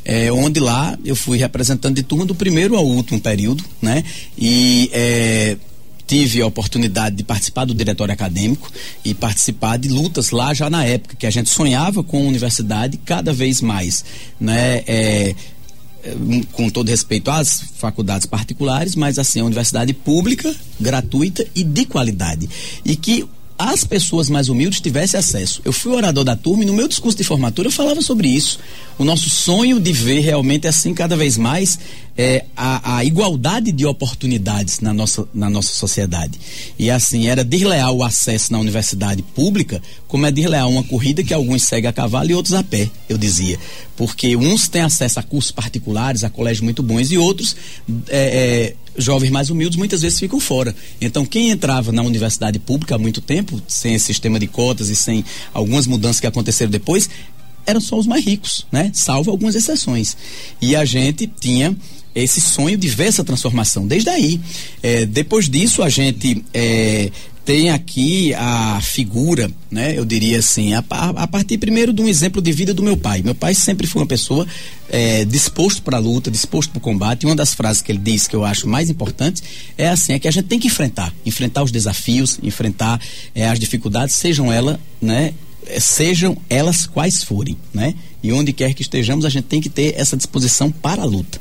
é, 0.05 0.31
onde 0.33 0.61
lá 0.61 0.97
eu 1.05 1.17
fui 1.17 1.39
representante 1.39 1.97
de 1.97 2.03
turma 2.03 2.25
do 2.25 2.35
primeiro 2.35 2.77
ao 2.77 2.87
último 2.87 3.21
período, 3.21 3.65
né? 3.83 4.05
E 4.39 4.91
é, 4.93 5.57
tive 6.07 6.41
a 6.43 6.47
oportunidade 6.47 7.17
de 7.17 7.25
participar 7.25 7.65
do 7.65 7.75
diretório 7.75 8.13
acadêmico 8.13 8.71
e 9.05 9.15
participar 9.15 9.79
de 9.79 9.89
lutas 9.89 10.31
lá 10.31 10.53
já 10.55 10.69
na 10.69 10.85
época 10.85 11.17
que 11.17 11.27
a 11.27 11.31
gente 11.31 11.51
sonhava 11.51 12.03
com 12.03 12.19
a 12.19 12.29
universidade 12.29 12.99
cada 12.99 13.33
vez 13.33 13.61
mais, 13.61 14.05
né? 14.39 14.83
É, 14.87 15.35
com 16.53 16.69
todo 16.69 16.89
respeito 16.89 17.31
às 17.31 17.63
faculdades 17.77 18.27
particulares, 18.27 18.95
mas 18.95 19.19
assim, 19.19 19.41
a 19.41 19.45
universidade 19.45 19.95
pública, 19.95 20.55
gratuita 20.79 21.47
e 21.55 21.65
de 21.65 21.87
qualidade. 21.87 22.49
E 22.85 22.95
que 22.95 23.27
as 23.59 23.85
pessoas 23.85 24.29
mais 24.29 24.49
humildes 24.49 24.81
tivessem 24.81 25.19
acesso. 25.19 25.61
Eu 25.65 25.73
fui 25.73 25.93
orador 25.93 26.25
da 26.25 26.35
turma 26.35 26.65
e 26.65 26.67
no 26.67 26.73
meu 26.73 26.89
discurso 26.89 27.17
de 27.17 27.25
formatura 27.25 27.69
eu 27.69 27.73
falava 27.73 28.03
sobre 28.03 28.29
isso. 28.29 28.59
O 28.99 29.05
nosso 29.05 29.31
sonho 29.31 29.79
de 29.79 29.93
ver 29.93 30.21
realmente 30.21 30.67
assim 30.67 30.93
cada 30.93 31.17
vez 31.17 31.37
mais 31.37 31.79
é, 32.17 32.45
a, 32.57 32.97
a, 32.97 33.05
igualdade 33.05 33.73
de 33.73 33.85
oportunidades 33.87 34.81
na 34.81 34.93
nossa, 34.93 35.27
na 35.33 35.51
nossa 35.51 35.73
sociedade. 35.73 36.39
E 36.79 36.91
assim, 36.91 37.29
era 37.29 37.45
desleal 37.45 37.97
o 37.97 38.05
acesso 38.05 38.53
na 38.53 38.59
universidade 38.59 39.23
pública, 39.23 39.83
como 40.07 40.27
é 40.27 40.31
desleal 40.31 40.71
uma 40.71 40.85
corrida 40.85 41.25
que 41.25 41.35
alguns 41.35 41.63
seguem 41.63 41.91
a 41.91 41.93
cavalo 41.93 42.31
e 42.31 42.35
outros 42.35 42.55
a 42.55 42.63
pé, 42.63 42.89
eu 43.09 43.19
dizia. 43.19 43.59
Porque 43.97 44.37
uns 44.37 44.69
têm 44.69 44.83
acesso 44.83 45.19
a 45.19 45.23
cursos 45.23 45.51
particulares, 45.51 46.25
a 46.25 46.31
colégios 46.31 46.63
muito 46.63 46.83
bons, 46.83 47.11
e 47.11 47.19
outros 47.19 47.57
é, 48.09 48.75
é, 48.77 48.77
jovens 48.97 49.31
mais 49.31 49.51
humildes 49.51 49.77
muitas 49.79 50.03
vezes 50.03 50.19
ficam 50.19 50.41
fora. 50.41 50.75
Então, 51.01 51.25
quem 51.25 51.51
entrava 51.51 51.93
na 51.93 52.03
universidade 52.03 52.59
pública 52.59 52.95
há 52.95 52.99
muito 52.99 53.21
tempo, 53.21 53.61
sem 53.67 53.95
esse 53.95 54.07
sistema 54.07 54.39
de 54.39 54.47
cotas 54.47 54.89
e 54.89 54.97
sem 54.97 55.25
algumas 55.53 55.87
mudanças 55.87 56.21
que 56.21 56.27
aconteceram 56.27 56.71
depois, 56.71 57.09
eram 57.67 57.81
só 57.81 57.99
os 57.99 58.07
mais 58.07 58.25
ricos, 58.25 58.67
né? 58.71 58.91
Salvo 58.93 59.31
algumas 59.31 59.55
exceções. 59.55 60.17
E 60.61 60.77
a 60.77 60.85
gente 60.85 61.27
tinha 61.27 61.77
esse 62.15 62.41
sonho 62.41 62.77
de 62.77 62.89
ver 62.89 63.09
essa 63.09 63.25
transformação. 63.25 63.87
Desde 63.87 64.09
aí, 64.09 64.41
é, 64.83 65.05
depois 65.05 65.49
disso, 65.49 65.83
a 65.83 65.89
gente 65.89 66.45
é, 66.53 67.11
tem 67.45 67.71
aqui 67.71 68.33
a 68.35 68.81
figura, 68.81 69.51
né? 69.71 69.97
Eu 69.97 70.05
diria 70.05 70.39
assim, 70.39 70.73
a, 70.73 70.83
a, 70.89 71.27
partir 71.27 71.59
primeiro 71.59 71.93
de 71.93 72.01
um 72.01 72.09
exemplo 72.09 72.41
de 72.41 72.51
vida 72.51 72.73
do 72.73 72.83
meu 72.83 72.97
pai. 72.97 73.23
Meu 73.23 73.35
pai 73.35 73.55
sempre 73.55 73.87
foi 73.87 74.01
uma 74.01 74.09
pessoa 74.09 74.47
é, 74.89 75.25
disposto 75.27 75.83
para 75.83 75.99
a 75.99 76.01
luta, 76.01 76.31
disposto 76.31 76.71
para 76.71 76.79
o 76.79 76.81
combate. 76.81 77.25
E 77.25 77.27
uma 77.27 77.37
das 77.37 77.53
frases 77.53 77.83
que 77.83 77.93
ele 77.93 77.99
diz 77.99 78.27
que 78.27 78.35
eu 78.35 78.45
acho 78.45 78.67
mais 78.67 78.89
importante 78.89 79.43
é 79.77 79.89
assim, 79.89 80.15
é 80.15 80.19
que 80.19 80.27
a 80.27 80.31
gente 80.31 80.47
tem 80.47 80.59
que 80.59 80.69
enfrentar, 80.69 81.13
enfrentar 81.27 81.63
os 81.63 81.71
desafios, 81.71 82.39
enfrentar 82.43 82.99
é, 83.35 83.47
as 83.47 83.59
dificuldades, 83.59 84.15
sejam 84.15 84.51
elas, 84.51 84.79
né? 85.01 85.35
É, 85.67 85.81
sejam 85.81 86.37
elas 86.49 86.87
quais 86.87 87.23
forem, 87.23 87.57
né? 87.73 87.95
E 88.23 88.33
onde 88.33 88.55
quer 88.55 88.73
que 88.73 88.81
estejamos, 88.81 89.27
a 89.27 89.29
gente 89.29 89.45
tem 89.45 89.61
que 89.61 89.69
ter 89.69 89.95
essa 89.99 90.17
disposição 90.17 90.71
para 90.71 91.03
a 91.03 91.05
luta. 91.05 91.39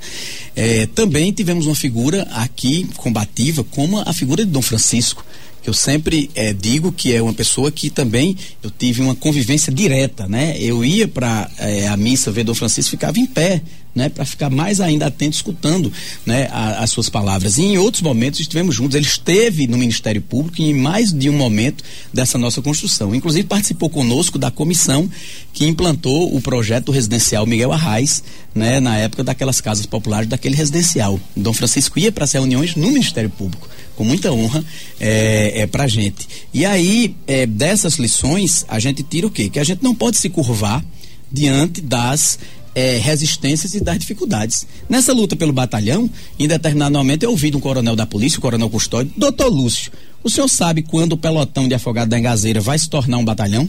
É, 0.54 0.86
também 0.88 1.32
tivemos 1.32 1.66
uma 1.66 1.76
figura 1.76 2.24
aqui 2.34 2.90
combativa, 2.98 3.64
como 3.64 4.00
a 4.00 4.12
figura 4.12 4.46
de 4.46 4.52
Dom 4.52 4.62
Francisco, 4.62 5.26
eu 5.66 5.74
sempre 5.74 6.30
é, 6.36 6.54
digo 6.54 6.92
que 6.92 7.16
é 7.16 7.22
uma 7.22 7.34
pessoa 7.34 7.72
que 7.72 7.90
também 7.90 8.36
eu 8.62 8.70
tive 8.70 9.02
uma 9.02 9.16
convivência 9.16 9.72
direta, 9.72 10.28
né? 10.28 10.58
Eu 10.60 10.84
ia 10.84 11.08
para 11.08 11.50
é, 11.58 11.88
a 11.88 11.96
missa 11.96 12.32
ver 12.32 12.44
Dom 12.44 12.54
Francisco, 12.54 12.92
ficava 12.92 13.18
em 13.18 13.26
pé, 13.26 13.62
né? 13.96 14.10
Para 14.10 14.26
ficar 14.26 14.50
mais 14.50 14.82
ainda 14.82 15.08
atento, 15.08 15.38
escutando, 15.38 15.92
né? 16.26 16.50
A, 16.52 16.84
as 16.84 16.90
suas 16.90 17.08
palavras. 17.08 17.58
E 17.58 17.64
em 17.64 17.78
outros 17.78 18.02
momentos 18.02 18.42
estivemos 18.42 18.76
juntos. 18.76 18.96
Ele 18.96 19.06
esteve 19.06 19.66
no 19.66 19.78
Ministério 19.78 20.22
Público 20.22 20.62
em 20.62 20.74
mais 20.74 21.14
de 21.14 21.30
um 21.30 21.34
momento 21.34 21.82
dessa 22.14 22.38
nossa 22.38 22.62
construção. 22.62 23.16
Inclusive 23.16 23.48
participou 23.48 23.90
conosco 23.90 24.38
da 24.38 24.52
comissão 24.52 25.10
que 25.54 25.66
implantou 25.66 26.36
o 26.36 26.42
projeto 26.42 26.92
residencial 26.92 27.46
Miguel 27.46 27.72
Arraes, 27.72 28.22
né? 28.54 28.82
Na 28.82 28.98
época 28.98 29.24
daquelas 29.24 29.62
casas 29.62 29.86
populares 29.86 30.28
daquele 30.28 30.56
residencial. 30.56 31.18
Dom 31.38 31.54
Francisco 31.54 31.98
ia 31.98 32.12
para 32.12 32.26
as 32.26 32.34
reuniões 32.34 32.76
no 32.76 32.88
Ministério 32.88 33.30
Público 33.30 33.70
com 33.96 34.04
muita 34.04 34.32
honra 34.32 34.64
é, 35.00 35.62
é 35.62 35.68
para 35.68 35.88
gente. 35.88 36.28
E 36.54 36.66
aí, 36.66 37.16
é, 37.28 37.46
dessas 37.46 37.96
lições, 37.96 38.66
a 38.68 38.80
gente 38.80 39.04
tira 39.04 39.28
o 39.28 39.32
quê? 39.32 39.50
Que 39.50 39.60
a 39.60 39.64
gente 39.64 39.84
não 39.84 39.94
pode 39.94 40.18
se 40.18 40.30
curvar 40.30 40.84
diante 41.32 41.82
das 41.82 42.40
é, 42.76 42.98
resistências 42.98 43.74
e 43.74 43.80
das 43.80 44.00
dificuldades. 44.00 44.66
Nessa 44.90 45.14
luta 45.14 45.36
pelo 45.36 45.54
batalhão, 45.54 46.10
em 46.40 46.48
determinado 46.48 46.98
momento 46.98 47.24
eu 47.24 47.32
ouvi 47.32 47.50
de 47.50 47.58
um 47.58 47.60
coronel 47.60 47.96
da 47.96 48.06
polícia, 48.06 48.40
o 48.40 48.42
coronel 48.42 48.70
Custódio, 48.70 49.14
doutor 49.16 49.48
Lúcio, 49.48 49.92
o 50.24 50.30
senhor 50.30 50.48
sabe 50.48 50.82
quando 50.82 51.14
o 51.14 51.18
pelotão 51.18 51.68
de 51.68 51.76
afogado 51.76 52.10
da 52.10 52.18
Engazeira 52.18 52.62
vai 52.62 52.78
se 52.80 52.90
tornar 52.90 53.18
um 53.18 53.26
batalhão? 53.26 53.68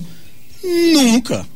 Nunca. 0.62 1.46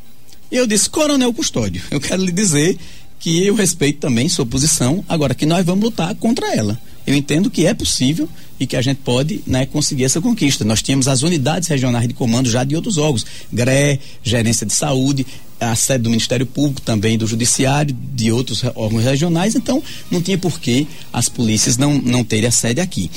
Eu 0.50 0.66
disse, 0.66 0.88
coronel 0.90 1.32
Custódio, 1.32 1.82
eu 1.90 2.00
quero 2.00 2.24
lhe 2.24 2.32
dizer 2.32 2.76
que 3.20 3.44
eu 3.44 3.54
respeito 3.54 3.98
também 3.98 4.28
sua 4.28 4.46
posição, 4.46 5.04
agora 5.08 5.34
que 5.34 5.46
nós 5.46 5.64
vamos 5.64 5.84
lutar 5.84 6.14
contra 6.14 6.54
ela 6.54 6.78
eu 7.08 7.14
entendo 7.14 7.48
que 7.48 7.64
é 7.64 7.72
possível 7.72 8.28
e 8.60 8.66
que 8.66 8.76
a 8.76 8.82
gente 8.82 8.98
pode 8.98 9.40
né, 9.46 9.64
conseguir 9.64 10.04
essa 10.04 10.20
conquista. 10.20 10.62
Nós 10.62 10.82
tínhamos 10.82 11.08
as 11.08 11.22
unidades 11.22 11.66
regionais 11.66 12.06
de 12.06 12.12
comando 12.12 12.50
já 12.50 12.64
de 12.64 12.76
outros 12.76 12.98
órgãos, 12.98 13.24
GRE, 13.50 13.98
Gerência 14.22 14.66
de 14.66 14.74
Saúde, 14.74 15.26
a 15.58 15.74
sede 15.74 16.04
do 16.04 16.10
Ministério 16.10 16.44
Público, 16.44 16.82
também 16.82 17.16
do 17.16 17.26
Judiciário, 17.26 17.96
de 18.14 18.30
outros 18.30 18.62
órgãos 18.74 19.04
regionais, 19.04 19.54
então 19.54 19.82
não 20.10 20.20
tinha 20.20 20.36
por 20.36 20.60
que 20.60 20.86
as 21.10 21.30
polícias 21.30 21.78
não, 21.78 21.94
não 21.94 22.22
terem 22.22 22.46
a 22.46 22.52
sede 22.52 22.78
aqui. 22.78 23.10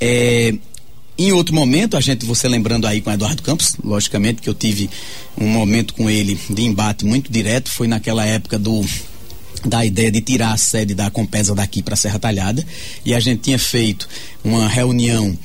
É, 0.00 0.54
em 1.18 1.32
outro 1.32 1.52
momento, 1.52 1.96
a 1.96 2.00
gente, 2.00 2.24
você 2.24 2.46
lembrando 2.46 2.86
aí 2.86 3.00
com 3.00 3.10
Eduardo 3.10 3.42
Campos, 3.42 3.74
logicamente 3.82 4.40
que 4.40 4.48
eu 4.48 4.54
tive 4.54 4.88
um 5.36 5.48
momento 5.48 5.94
com 5.94 6.08
ele 6.08 6.38
de 6.48 6.62
embate 6.62 7.04
muito 7.04 7.30
direto, 7.32 7.68
foi 7.68 7.88
naquela 7.88 8.24
época 8.24 8.56
do 8.56 8.84
da 9.64 9.84
ideia 9.84 10.10
de 10.10 10.20
tirar 10.20 10.52
a 10.52 10.56
sede 10.56 10.94
da 10.94 11.10
Compesa 11.10 11.54
daqui 11.54 11.82
para 11.82 11.96
Serra 11.96 12.18
Talhada. 12.18 12.64
E 13.04 13.14
a 13.14 13.20
gente 13.20 13.42
tinha 13.42 13.58
feito 13.58 14.08
uma 14.44 14.68
reunião 14.68 15.36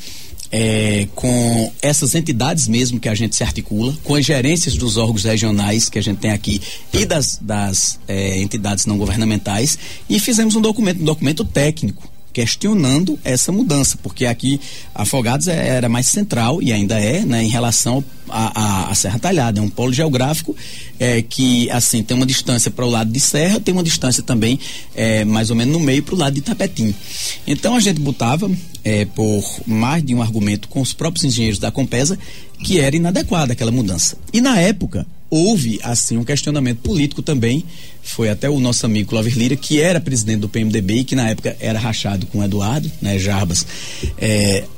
é, 0.52 1.08
com 1.14 1.72
essas 1.82 2.16
entidades 2.16 2.68
mesmo 2.68 3.00
que 3.00 3.10
a 3.10 3.16
gente 3.16 3.36
se 3.36 3.44
articula, 3.44 3.96
com 4.04 4.16
as 4.16 4.26
gerências 4.26 4.76
dos 4.76 4.98
órgãos 4.98 5.24
regionais 5.24 5.90
que 5.90 6.00
a 6.00 6.02
gente 6.02 6.20
tem 6.20 6.32
aqui 6.32 6.62
e 6.94 7.06
das, 7.06 7.38
das 7.42 8.00
é, 8.08 8.40
entidades 8.42 8.86
não 8.86 8.98
governamentais 8.98 9.78
e 10.10 10.20
fizemos 10.20 10.56
um 10.56 10.62
documento, 10.62 11.02
um 11.02 11.06
documento 11.06 11.44
técnico 11.44 12.17
questionando 12.38 13.18
essa 13.24 13.52
mudança, 13.52 13.98
porque 14.04 14.24
aqui 14.28 14.62
Afogados 14.94 15.48
é, 15.48 15.70
era 15.70 15.90
mais 15.90 16.06
central 16.06 16.62
e 16.62 16.72
ainda 16.72 17.00
é, 17.00 17.26
né, 17.26 17.44
em 17.44 17.48
relação 17.48 18.04
à 18.30 18.94
Serra 18.94 19.18
Talhada, 19.18 19.60
é 19.60 19.64
um 19.64 19.70
polo 19.72 19.92
geográfico 19.92 20.56
é, 21.00 21.24
que 21.24 21.68
assim 21.72 22.04
tem 22.04 22.16
uma 22.16 22.28
distância 22.28 22.70
para 22.70 22.86
o 22.86 22.90
lado 22.92 23.12
de 23.12 23.20
Serra, 23.20 23.60
tem 23.60 23.74
uma 23.74 23.82
distância 23.82 24.22
também 24.22 24.60
é, 24.94 25.26
mais 25.26 25.50
ou 25.50 25.56
menos 25.56 25.74
no 25.74 25.80
meio 25.80 26.04
para 26.04 26.14
o 26.14 26.18
lado 26.18 26.36
de 26.36 26.42
Tapetim. 26.42 26.94
Então 27.48 27.76
a 27.76 27.80
gente 27.80 28.00
botava 28.00 28.52
é, 28.84 29.04
por 29.06 29.44
mais 29.66 30.06
de 30.06 30.14
um 30.14 30.22
argumento 30.22 30.68
com 30.68 30.80
os 30.80 30.94
próprios 30.94 31.24
engenheiros 31.24 31.58
da 31.58 31.72
Compesa 31.72 32.20
que 32.64 32.80
era 32.80 32.96
inadequada 32.96 33.54
aquela 33.54 33.72
mudança. 33.72 34.16
E 34.32 34.42
na 34.42 34.60
época 34.60 35.08
houve 35.28 35.80
assim 35.84 36.18
um 36.18 36.24
questionamento 36.24 36.82
político 36.82 37.24
também 37.24 37.64
foi 38.08 38.30
até 38.30 38.50
o 38.50 38.60
nosso 38.60 38.86
amigo 38.86 39.10
Clover 39.10 39.38
Lira 39.38 39.56
que 39.56 39.80
era 39.82 40.00
presidente 40.00 40.40
do 40.40 40.50
PMDB 40.50 41.00
e 41.00 41.04
que 41.04 41.16
na 41.16 41.30
época 41.30 41.56
era 41.60 41.78
rachado 41.78 42.26
com 42.28 42.40
o 42.40 42.44
Eduardo 42.44 42.90
né 43.02 43.20
Jarbas 43.20 43.66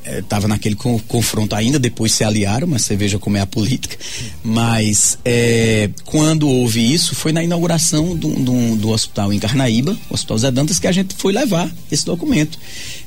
estava 0.04 0.46
é, 0.46 0.46
é, 0.46 0.48
naquele 0.48 0.76
co 0.76 1.00
confronto 1.08 1.56
ainda 1.56 1.78
depois 1.78 2.12
se 2.12 2.24
aliaram 2.24 2.68
mas 2.68 2.84
você 2.84 2.96
veja 2.96 3.20
como 3.20 3.38
é 3.38 3.42
a 3.42 3.46
política. 3.46 3.98
Mas 4.44 5.18
é, 5.24 5.90
quando 6.06 6.48
houve 6.48 6.94
isso 6.94 7.16
foi 7.16 7.32
na 7.32 7.44
inauguração 7.44 8.16
do, 8.16 8.30
do, 8.30 8.76
do, 8.76 8.90
hospital 8.90 9.32
em 9.32 9.40
Carnaíba 9.40 9.98
o 10.10 10.14
Hospital 10.14 10.38
Zé 10.38 10.52
Dantas 10.52 10.80
que 10.80 10.88
a 10.88 10.92
gente 10.92 11.16
foi 11.16 11.32
levar 11.32 11.70
esse 11.92 12.06
documento 12.06 12.58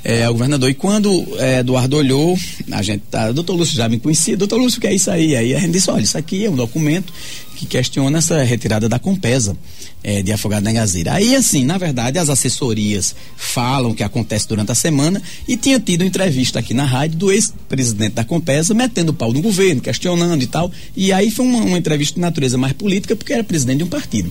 é, 0.04 0.24
ao 0.24 0.32
governador. 0.32 0.70
E 0.70 0.74
quando 0.74 1.26
é, 1.38 1.60
Eduardo 1.60 1.96
olhou 1.96 2.38
a 2.70 2.82
gente 2.82 3.02
tá, 3.10 3.32
doutor 3.32 3.54
Lúcio 3.54 3.76
já 3.76 3.88
me 3.88 3.98
conhecia 3.98 4.36
doutor 4.36 4.58
Lúcio 4.58 4.78
o 4.78 4.80
que 4.80 4.86
é 4.86 4.94
isso 4.94 5.10
aí? 5.10 5.36
Aí 5.36 5.54
a 5.54 5.58
gente 5.58 5.72
disse 5.72 5.90
olha 5.90 6.02
isso 6.02 6.16
aqui 6.16 6.44
é 6.44 6.50
um 6.50 6.56
documento 6.56 7.12
que 7.56 7.66
questiona 7.66 8.18
essa 8.18 8.42
retirada 8.42 8.88
da 8.88 8.98
Compesa 8.98 9.56
é, 10.02 10.22
de 10.22 10.32
Afogado 10.32 10.64
da 10.64 10.72
Gazeira. 10.72 11.14
Aí, 11.14 11.34
assim, 11.34 11.64
na 11.64 11.78
verdade, 11.78 12.18
as 12.18 12.28
assessorias 12.28 13.14
falam 13.36 13.90
o 13.90 13.94
que 13.94 14.02
acontece 14.02 14.48
durante 14.48 14.72
a 14.72 14.74
semana 14.74 15.22
e 15.46 15.56
tinha 15.56 15.78
tido 15.78 16.04
entrevista 16.04 16.58
aqui 16.58 16.74
na 16.74 16.84
rádio 16.84 17.18
do 17.18 17.32
ex-presidente 17.32 18.14
da 18.14 18.24
Compesa 18.24 18.74
metendo 18.74 19.14
pau 19.14 19.32
no 19.32 19.40
governo, 19.40 19.80
questionando 19.80 20.42
e 20.42 20.46
tal. 20.46 20.70
E 20.96 21.12
aí 21.12 21.30
foi 21.30 21.46
uma, 21.46 21.62
uma 21.62 21.78
entrevista 21.78 22.14
de 22.14 22.20
natureza 22.20 22.58
mais 22.58 22.72
política, 22.72 23.14
porque 23.14 23.32
era 23.32 23.44
presidente 23.44 23.78
de 23.78 23.84
um 23.84 23.88
partido. 23.88 24.30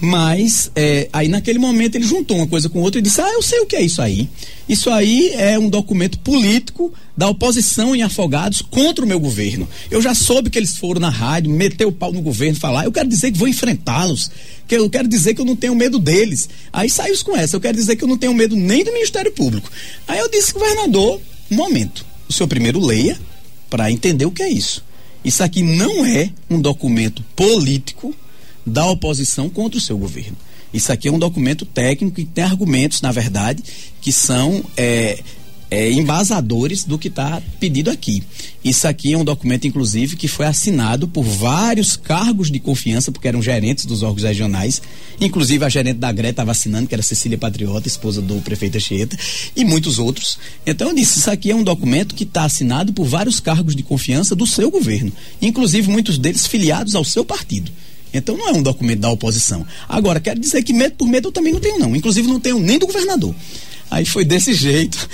Mas 0.00 0.70
é, 0.76 1.08
aí 1.12 1.28
naquele 1.28 1.58
momento 1.58 1.96
ele 1.96 2.06
juntou 2.06 2.36
uma 2.36 2.46
coisa 2.46 2.68
com 2.68 2.80
outra 2.80 3.00
e 3.00 3.02
disse: 3.02 3.20
Ah, 3.20 3.32
eu 3.32 3.42
sei 3.42 3.60
o 3.60 3.66
que 3.66 3.74
é 3.74 3.82
isso 3.82 4.00
aí. 4.00 4.28
Isso 4.68 4.90
aí 4.90 5.32
é 5.34 5.58
um 5.58 5.68
documento 5.68 6.18
político 6.18 6.92
da 7.16 7.26
oposição 7.28 7.96
em 7.96 8.02
Afogados 8.02 8.62
contra 8.62 9.04
o 9.04 9.08
meu 9.08 9.18
governo. 9.18 9.66
Eu 9.90 10.00
já 10.00 10.14
soube 10.14 10.50
que 10.50 10.58
eles 10.58 10.76
foram 10.76 11.00
na 11.00 11.08
rádio, 11.08 11.50
meter 11.50 11.86
o 11.86 11.90
pau 11.90 12.12
no 12.12 12.20
governo, 12.20 12.56
falar. 12.56 12.84
Eu 12.84 12.92
quero 12.92 13.08
dizer 13.08 13.32
que 13.32 13.38
vou 13.38 13.48
enfrentá-los. 13.48 14.30
Que 14.68 14.76
eu 14.76 14.88
quero 14.88 15.08
dizer 15.08 15.34
que 15.34 15.40
eu 15.40 15.44
não 15.44 15.56
tenho 15.56 15.74
medo 15.74 15.98
deles. 15.98 16.48
Aí 16.72 16.88
saiu 16.88 17.16
com 17.24 17.36
essa. 17.36 17.56
Eu 17.56 17.60
quero 17.60 17.76
dizer 17.76 17.96
que 17.96 18.04
eu 18.04 18.08
não 18.08 18.18
tenho 18.18 18.34
medo 18.34 18.54
nem 18.54 18.84
do 18.84 18.92
Ministério 18.92 19.32
Público. 19.32 19.68
Aí 20.06 20.18
eu 20.18 20.30
disse, 20.30 20.52
governador, 20.52 21.20
um 21.50 21.56
momento. 21.56 22.06
O 22.28 22.32
senhor 22.32 22.46
primeiro 22.46 22.78
leia 22.78 23.18
para 23.70 23.90
entender 23.90 24.26
o 24.26 24.30
que 24.30 24.42
é 24.42 24.48
isso. 24.48 24.84
Isso 25.24 25.42
aqui 25.42 25.62
não 25.62 26.04
é 26.06 26.30
um 26.48 26.60
documento 26.60 27.24
político 27.34 28.14
da 28.64 28.86
oposição 28.86 29.48
contra 29.48 29.78
o 29.78 29.82
seu 29.82 29.98
governo. 29.98 30.36
Isso 30.72 30.92
aqui 30.92 31.08
é 31.08 31.12
um 31.12 31.18
documento 31.18 31.64
técnico 31.64 32.16
que 32.16 32.24
tem 32.26 32.44
argumentos, 32.44 33.00
na 33.00 33.10
verdade, 33.10 33.62
que 34.00 34.12
são 34.12 34.62
é, 34.76 35.18
é, 35.70 35.90
embasadores 35.92 36.84
do 36.84 36.98
que 36.98 37.08
está 37.08 37.42
pedido 37.60 37.90
aqui. 37.90 38.22
Isso 38.64 38.88
aqui 38.88 39.12
é 39.12 39.18
um 39.18 39.24
documento, 39.24 39.66
inclusive, 39.66 40.16
que 40.16 40.26
foi 40.26 40.46
assinado 40.46 41.06
por 41.06 41.22
vários 41.22 41.96
cargos 41.96 42.50
de 42.50 42.58
confiança, 42.58 43.12
porque 43.12 43.28
eram 43.28 43.42
gerentes 43.42 43.84
dos 43.84 44.02
órgãos 44.02 44.22
regionais, 44.24 44.82
inclusive 45.20 45.64
a 45.64 45.68
gerente 45.68 45.98
da 45.98 46.10
GRE 46.10 46.28
estava 46.28 46.50
assinando, 46.50 46.88
que 46.88 46.94
era 46.94 47.02
Cecília 47.02 47.38
Patriota, 47.38 47.86
esposa 47.86 48.20
do 48.20 48.36
prefeito 48.40 48.76
Anchieta, 48.76 49.18
e 49.54 49.64
muitos 49.64 49.98
outros. 49.98 50.38
Então 50.66 50.88
eu 50.88 50.94
disse, 50.94 51.18
isso 51.18 51.30
aqui 51.30 51.50
é 51.50 51.54
um 51.54 51.62
documento 51.62 52.14
que 52.14 52.24
está 52.24 52.44
assinado 52.44 52.92
por 52.92 53.04
vários 53.04 53.40
cargos 53.40 53.76
de 53.76 53.82
confiança 53.82 54.34
do 54.34 54.46
seu 54.46 54.70
governo, 54.70 55.12
inclusive 55.40 55.90
muitos 55.90 56.18
deles 56.18 56.46
filiados 56.46 56.94
ao 56.94 57.04
seu 57.04 57.24
partido. 57.24 57.70
Então 58.12 58.36
não 58.36 58.48
é 58.48 58.52
um 58.52 58.62
documento 58.62 59.00
da 59.00 59.10
oposição. 59.10 59.66
Agora, 59.88 60.18
quero 60.18 60.40
dizer 60.40 60.62
que 60.62 60.72
medo 60.72 60.94
por 60.96 61.06
medo 61.06 61.28
eu 61.28 61.32
também 61.32 61.52
não 61.52 61.60
tenho, 61.60 61.78
não. 61.78 61.94
Inclusive 61.94 62.26
não 62.26 62.40
tenho 62.40 62.58
nem 62.58 62.78
do 62.78 62.86
governador. 62.86 63.34
Aí 63.90 64.04
foi 64.04 64.24
desse 64.24 64.52
jeito. 64.52 65.08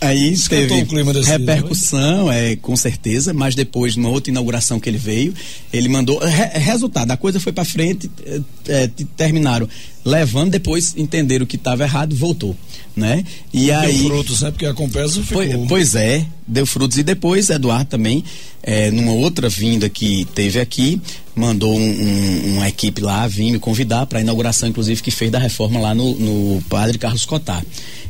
Aí 0.00 0.32
Esquentou 0.32 0.84
teve 0.84 1.20
repercussão, 1.22 2.24
dia, 2.30 2.52
é, 2.52 2.56
com 2.56 2.74
certeza, 2.76 3.32
mas 3.32 3.54
depois, 3.54 3.96
numa 3.96 4.08
outra 4.08 4.30
inauguração 4.30 4.80
que 4.80 4.88
ele 4.88 4.98
veio, 4.98 5.32
ele 5.72 5.88
mandou. 5.88 6.18
Re, 6.18 6.58
resultado, 6.58 7.10
a 7.10 7.16
coisa 7.16 7.38
foi 7.38 7.52
para 7.52 7.64
frente, 7.64 8.10
é, 8.24 8.40
é, 8.68 8.90
terminaram 9.16 9.68
levando, 10.04 10.50
depois 10.50 10.94
entenderam 10.96 11.44
que 11.44 11.56
estava 11.56 11.82
errado, 11.82 12.14
voltou, 12.14 12.56
né? 12.94 13.24
E 13.52 13.66
deu 13.66 13.78
aí 13.78 14.04
frutos, 14.04 14.42
né? 14.42 14.50
Porque 14.50 14.66
a 14.66 14.74
compensa 14.74 15.20
ficou. 15.22 15.44
Foi, 15.44 15.66
pois 15.68 15.94
é, 15.94 16.24
deu 16.46 16.64
frutos 16.64 16.96
e 16.98 17.02
depois 17.02 17.50
Eduardo 17.50 17.90
também, 17.90 18.22
é, 18.66 18.90
numa 18.90 19.12
outra 19.12 19.48
vinda 19.48 19.88
que 19.88 20.26
teve 20.34 20.58
aqui, 20.58 21.00
mandou 21.36 21.72
um, 21.72 21.80
um, 21.80 22.54
uma 22.56 22.68
equipe 22.68 23.00
lá 23.00 23.28
vir 23.28 23.52
me 23.52 23.60
convidar 23.60 24.06
para 24.06 24.18
a 24.18 24.22
inauguração, 24.22 24.68
inclusive 24.68 25.00
que 25.00 25.12
fez 25.12 25.30
da 25.30 25.38
reforma 25.38 25.78
lá 25.78 25.94
no, 25.94 26.18
no 26.18 26.62
Padre 26.62 26.98
Carlos 26.98 27.24
Cotar. 27.24 27.64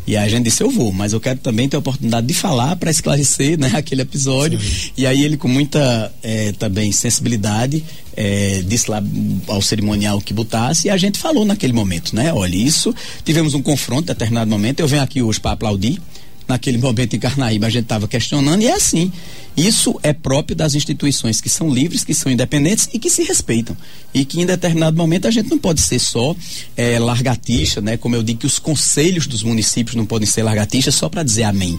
E 0.06 0.16
aí 0.16 0.24
a 0.24 0.28
gente 0.28 0.44
disse, 0.44 0.62
eu 0.62 0.70
vou, 0.70 0.92
mas 0.92 1.12
eu 1.12 1.20
quero 1.20 1.40
também 1.40 1.68
ter 1.68 1.76
a 1.76 1.80
oportunidade 1.80 2.26
de 2.26 2.32
falar 2.32 2.76
para 2.76 2.90
esclarecer 2.90 3.58
né, 3.58 3.72
aquele 3.76 4.00
episódio. 4.00 4.58
Sim. 4.58 4.90
E 4.96 5.06
aí 5.06 5.22
ele, 5.22 5.36
com 5.36 5.48
muita 5.48 6.10
é, 6.22 6.52
também 6.52 6.90
sensibilidade, 6.90 7.84
é, 8.16 8.62
disse 8.64 8.90
lá 8.90 9.02
ao 9.48 9.60
cerimonial 9.60 10.20
que 10.22 10.32
botasse, 10.32 10.86
e 10.86 10.90
a 10.90 10.96
gente 10.96 11.18
falou 11.18 11.44
naquele 11.44 11.74
momento, 11.74 12.16
né? 12.16 12.32
Olha, 12.32 12.56
isso, 12.56 12.94
tivemos 13.24 13.52
um 13.52 13.60
confronto 13.60 14.04
em 14.04 14.14
determinado 14.14 14.48
momento, 14.48 14.80
eu 14.80 14.88
venho 14.88 15.02
aqui 15.02 15.20
hoje 15.20 15.38
para 15.38 15.50
aplaudir, 15.50 16.00
naquele 16.48 16.78
momento 16.78 17.14
em 17.14 17.18
Carnaíba 17.18 17.66
a 17.66 17.70
gente 17.70 17.84
estava 17.84 18.06
questionando, 18.06 18.62
e 18.62 18.66
é 18.66 18.74
assim. 18.74 19.12
Isso 19.56 19.98
é 20.02 20.12
próprio 20.12 20.54
das 20.54 20.74
instituições 20.74 21.40
que 21.40 21.48
são 21.48 21.72
livres, 21.72 22.04
que 22.04 22.12
são 22.12 22.30
independentes 22.30 22.90
e 22.92 22.98
que 22.98 23.08
se 23.08 23.22
respeitam. 23.22 23.74
E 24.12 24.22
que 24.22 24.38
em 24.38 24.44
determinado 24.44 24.94
momento 24.94 25.26
a 25.26 25.30
gente 25.30 25.48
não 25.48 25.56
pode 25.56 25.80
ser 25.80 25.98
só 25.98 26.36
é, 26.76 26.98
largatixa, 26.98 27.80
né? 27.80 27.96
Como 27.96 28.14
eu 28.14 28.22
digo 28.22 28.40
que 28.40 28.46
os 28.46 28.58
conselhos 28.58 29.26
dos 29.26 29.42
municípios 29.42 29.96
não 29.96 30.04
podem 30.04 30.26
ser 30.26 30.42
largatixas 30.42 30.94
só 30.94 31.08
para 31.08 31.22
dizer 31.22 31.44
amém. 31.44 31.78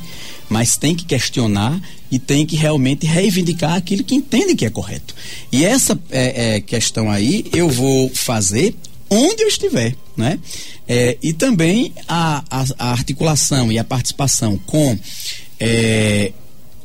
Mas 0.49 0.76
tem 0.76 0.95
que 0.95 1.05
questionar 1.05 1.80
e 2.09 2.18
tem 2.18 2.47
que 2.47 2.55
realmente 2.55 3.05
reivindicar 3.05 3.76
aquilo 3.76 4.03
que 4.03 4.15
entende 4.15 4.55
que 4.55 4.65
é 4.65 4.72
correto. 4.72 5.13
E 5.51 5.63
essa 5.63 5.99
é, 6.09 6.55
é, 6.55 6.61
questão 6.61 7.11
aí 7.11 7.45
eu 7.53 7.70
vou 7.70 8.09
fazer 8.09 8.74
onde 9.09 9.43
eu 9.43 9.47
estiver, 9.47 9.95
né? 10.15 10.39
É, 10.87 11.17
e 11.21 11.33
também 11.33 11.93
a, 12.07 12.43
a, 12.49 12.65
a, 12.79 12.91
articulação 12.91 13.71
e 13.71 13.77
a 13.77 13.83
participação 13.83 14.57
com 14.65 14.97
é, 15.59 16.31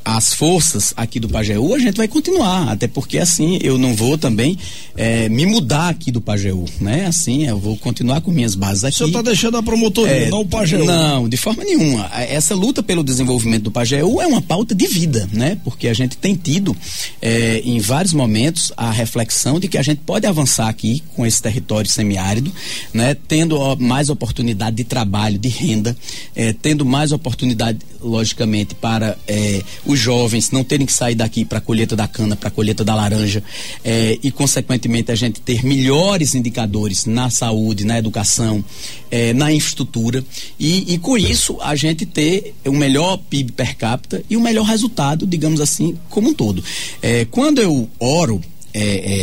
as 0.03 0.33
forças 0.33 0.93
aqui 0.95 1.19
do 1.19 1.29
Pajeú, 1.29 1.73
a 1.73 1.79
gente 1.79 1.97
vai 1.97 2.07
continuar, 2.07 2.69
até 2.69 2.87
porque 2.87 3.17
assim 3.17 3.59
eu 3.61 3.77
não 3.77 3.95
vou 3.95 4.17
também 4.17 4.57
é, 4.95 5.27
me 5.29 5.45
mudar 5.45 5.89
aqui 5.89 6.11
do 6.11 6.21
Pajeú, 6.21 6.65
né? 6.79 7.05
Assim, 7.05 7.45
eu 7.45 7.57
vou 7.57 7.77
continuar 7.77 8.21
com 8.21 8.31
minhas 8.31 8.55
bases 8.55 8.83
aqui. 8.83 8.95
O 8.95 8.97
senhor 8.97 9.07
está 9.09 9.21
deixando 9.21 9.57
a 9.57 9.63
promotoria, 9.63 10.13
é, 10.13 10.29
não 10.29 10.41
o 10.41 10.45
Pajeú? 10.45 10.85
Não, 10.85 11.27
de 11.27 11.37
forma 11.37 11.63
nenhuma. 11.63 12.09
Essa 12.13 12.53
luta 12.55 12.83
pelo 12.83 13.03
desenvolvimento 13.03 13.63
do 13.63 13.71
Pajeú 13.71 14.21
é 14.21 14.27
uma 14.27 14.41
pauta 14.41 14.75
de 14.75 14.87
vida, 14.87 15.27
né? 15.31 15.57
Porque 15.63 15.87
a 15.87 15.93
gente 15.93 16.17
tem 16.17 16.35
tido 16.35 16.75
é, 17.21 17.61
em 17.65 17.79
vários 17.79 18.13
momentos 18.13 18.71
a 18.77 18.91
reflexão 18.91 19.59
de 19.59 19.67
que 19.67 19.77
a 19.77 19.81
gente 19.83 20.01
pode 20.05 20.27
avançar 20.27 20.69
aqui 20.69 21.01
com 21.15 21.25
esse 21.25 21.41
território 21.41 21.89
semiárido, 21.89 22.51
né? 22.93 23.15
Tendo 23.27 23.75
mais 23.77 24.09
oportunidade 24.09 24.75
de 24.75 24.83
trabalho, 24.83 25.37
de 25.37 25.49
renda, 25.49 25.95
é, 26.35 26.53
tendo 26.53 26.85
mais 26.85 27.11
oportunidade, 27.11 27.79
logicamente, 28.01 28.75
para 28.75 29.17
é, 29.27 29.61
os 29.93 29.99
jovens 29.99 30.51
não 30.51 30.63
terem 30.63 30.85
que 30.85 30.93
sair 30.93 31.15
daqui 31.15 31.45
para 31.45 31.59
a 31.59 31.61
colheita 31.61 31.95
da 31.95 32.07
cana, 32.07 32.35
para 32.35 32.49
a 32.49 32.51
colheita 32.51 32.83
da 32.83 32.95
laranja, 32.95 33.43
é, 33.83 34.17
e, 34.21 34.31
consequentemente, 34.31 35.11
a 35.11 35.15
gente 35.15 35.39
ter 35.39 35.63
melhores 35.63 36.35
indicadores 36.35 37.05
na 37.05 37.29
saúde, 37.29 37.85
na 37.85 37.97
educação, 37.97 38.63
é, 39.09 39.33
na 39.33 39.53
infraestrutura, 39.53 40.23
e, 40.59 40.93
e, 40.93 40.97
com 40.97 41.17
isso 41.17 41.57
a 41.61 41.75
gente 41.75 42.05
ter 42.05 42.53
o 42.65 42.71
um 42.71 42.77
melhor 42.77 43.17
PIB 43.17 43.51
per 43.51 43.75
capita 43.75 44.23
e 44.29 44.35
o 44.35 44.39
um 44.39 44.43
melhor 44.43 44.65
resultado, 44.65 45.25
digamos 45.25 45.61
assim, 45.61 45.97
como 46.09 46.29
um 46.29 46.33
todo. 46.33 46.63
É, 47.01 47.25
quando 47.25 47.61
eu 47.61 47.89
oro, 47.99 48.41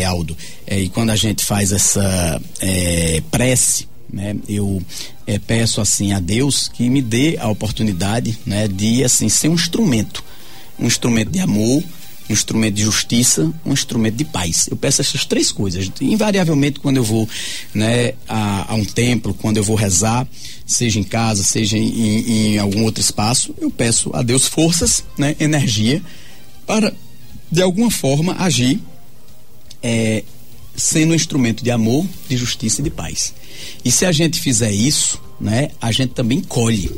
Aldo, 0.07 0.37
e 0.71 0.89
quando 0.91 1.11
a 1.11 1.17
gente 1.17 1.45
faz 1.45 1.73
essa 1.73 2.41
prece, 3.33 3.89
né, 4.13 4.37
eu 4.49 4.81
é, 5.27 5.39
peço 5.39 5.81
assim 5.81 6.13
a 6.13 6.21
Deus 6.21 6.69
que 6.69 6.89
me 6.89 7.03
dê 7.03 7.37
a 7.39 7.49
oportunidade 7.49 8.39
né, 8.47 8.69
de 8.69 9.05
assim 9.05 9.29
ser 9.29 9.49
um 9.49 9.55
instrumento 9.55 10.23
um 10.81 10.87
instrumento 10.87 11.31
de 11.31 11.39
amor, 11.39 11.83
um 12.29 12.33
instrumento 12.33 12.75
de 12.75 12.83
justiça, 12.83 13.53
um 13.65 13.73
instrumento 13.73 14.15
de 14.15 14.25
paz. 14.25 14.69
Eu 14.71 14.77
peço 14.77 15.01
essas 15.01 15.25
três 15.25 15.51
coisas. 15.51 15.91
Invariavelmente, 16.01 16.81
quando 16.81 16.97
eu 16.97 17.05
vou 17.05 17.29
né, 17.75 18.15
a, 18.29 18.73
a 18.73 18.75
um 18.75 18.85
templo, 18.85 19.35
quando 19.35 19.57
eu 19.57 19.65
vou 19.65 19.77
rezar, 19.77 20.27
seja 20.65 21.01
em 21.01 21.03
casa, 21.03 21.43
seja 21.43 21.77
em, 21.77 22.53
em, 22.53 22.59
algum 22.59 22.85
outro 22.85 23.01
espaço, 23.01 23.55
eu 23.61 23.71
peço 23.71 24.11
a 24.15 24.23
Deus 24.23 24.47
forças, 24.47 25.05
né, 25.19 25.35
energia, 25.41 26.01
para, 26.67 26.95
de 27.51 27.61
alguma 27.61 27.91
forma, 27.91 28.37
agir 28.39 28.81
é, 29.83 30.23
sendo 30.77 31.13
um 31.13 31.17
instrumento 31.17 31.65
de 31.65 31.71
amor, 31.71 32.07
de 32.29 32.37
justiça 32.37 32.81
e 32.81 32.85
de 32.85 32.91
paz. 32.91 33.35
E 33.85 33.91
se 33.91 34.07
a 34.07 34.13
gente 34.13 34.41
fizer 34.41 34.71
isso, 34.71 35.21
né, 35.41 35.71
a 35.81 35.91
gente 35.91 36.13
também 36.13 36.41
colhe 36.41 36.91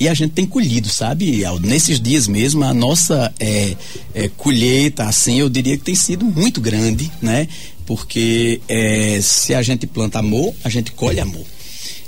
e 0.00 0.08
a 0.08 0.14
gente 0.14 0.32
tem 0.32 0.46
colhido, 0.46 0.88
sabe? 0.88 1.44
Nesses 1.60 2.00
dias 2.00 2.26
mesmo, 2.26 2.64
a 2.64 2.72
nossa 2.72 3.30
é, 3.38 3.76
é, 4.14 4.28
colheita, 4.28 5.04
assim, 5.04 5.38
eu 5.38 5.50
diria 5.50 5.76
que 5.76 5.84
tem 5.84 5.94
sido 5.94 6.24
muito 6.24 6.58
grande, 6.58 7.12
né? 7.20 7.46
Porque 7.84 8.62
é, 8.66 9.20
se 9.22 9.54
a 9.54 9.60
gente 9.60 9.86
planta 9.86 10.18
amor, 10.18 10.54
a 10.64 10.70
gente 10.70 10.90
colhe 10.92 11.20
amor. 11.20 11.44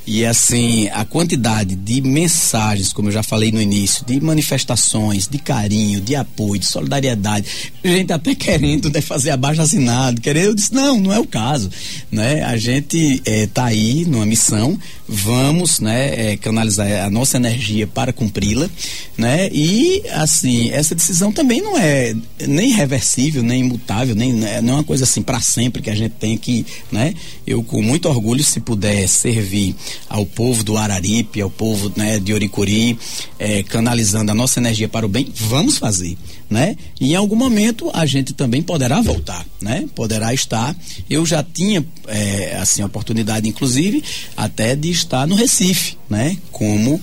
E 0.05 0.27
assim, 0.27 0.89
a 0.89 1.05
quantidade 1.05 1.77
de 1.77 2.01
mensagens, 2.01 2.93
como 2.93 3.09
eu 3.09 3.13
já 3.13 3.23
falei 3.23 3.53
no 3.53 3.61
início, 3.61 4.05
de 4.05 4.21
manifestações, 4.21 5.29
de 5.29 5.39
carinho, 5.39 6.01
de 6.01 6.17
apoio, 6.17 6.59
de 6.59 6.67
solidariedade, 6.67 7.47
gente 7.85 8.13
até 8.13 8.35
querendo 8.35 8.91
né, 8.91 9.01
fazer 9.01 9.31
abaixo 9.31 9.61
assinado, 9.63 10.21
querendo, 10.21 10.47
eu 10.47 10.55
disse, 10.55 10.75
não, 10.75 10.99
não 10.99 11.13
é 11.13 11.21
o 11.21 11.27
caso, 11.27 11.71
né? 12.11 12.43
A 12.43 12.57
gente 12.57 13.23
está 13.25 13.71
eh, 13.71 13.75
aí 13.75 14.05
numa 14.05 14.27
missão, 14.27 14.77
vamos, 15.13 15.79
né, 15.79 16.33
é, 16.33 16.37
canalizar 16.39 17.05
a 17.05 17.11
nossa 17.11 17.37
energia 17.37 17.87
para 17.87 18.13
cumpri-la, 18.13 18.69
né? 19.17 19.51
E 19.53 20.03
assim, 20.13 20.71
essa 20.71 20.95
decisão 20.95 21.31
também 21.31 21.61
não 21.61 21.79
é 21.79 22.15
nem 22.49 22.71
reversível, 22.71 23.43
nem 23.43 23.61
imutável, 23.61 24.15
nem 24.15 24.33
né, 24.33 24.63
não 24.63 24.75
é 24.75 24.77
uma 24.77 24.85
coisa 24.85 25.05
assim 25.05 25.21
para 25.21 25.39
sempre 25.41 25.83
que 25.83 25.91
a 25.91 25.95
gente 25.95 26.13
tem 26.13 26.39
que, 26.39 26.65
né? 26.91 27.15
Eu 27.47 27.63
com 27.63 27.83
muito 27.83 28.09
orgulho 28.09 28.43
se 28.43 28.59
puder 28.61 29.07
servir 29.07 29.77
ao 30.09 30.25
povo 30.25 30.65
do 30.65 30.79
Araripe, 30.79 31.43
ao 31.43 31.51
povo 31.51 31.93
né, 31.95 32.19
de 32.19 32.33
Oricuri, 32.33 32.99
é, 33.39 33.63
canalizando 33.63 34.33
a 34.33 34.35
nossa 34.35 34.61
energia 34.61 34.89
para 34.89 35.05
o 35.05 35.09
bem, 35.09 35.29
vamos 35.35 35.77
fazer, 35.77 36.17
né? 36.53 36.77
E 37.01 37.13
em 37.13 37.17
algum 37.17 37.35
momento 37.35 37.91
a 37.95 38.05
gente 38.07 38.33
também 38.35 38.63
poderá 38.63 39.01
voltar, 39.01 39.45
né? 39.61 39.89
Poderá 39.95 40.33
estar. 40.33 40.77
Eu 41.09 41.25
já 41.25 41.43
tinha 41.43 41.85
é, 42.07 42.59
assim 42.61 42.85
oportunidade, 42.85 43.49
inclusive, 43.49 44.05
até 44.37 44.77
de 44.77 44.91
estar 44.91 45.27
no 45.27 45.35
Recife, 45.35 45.97
né? 46.09 46.37
Como 46.53 47.01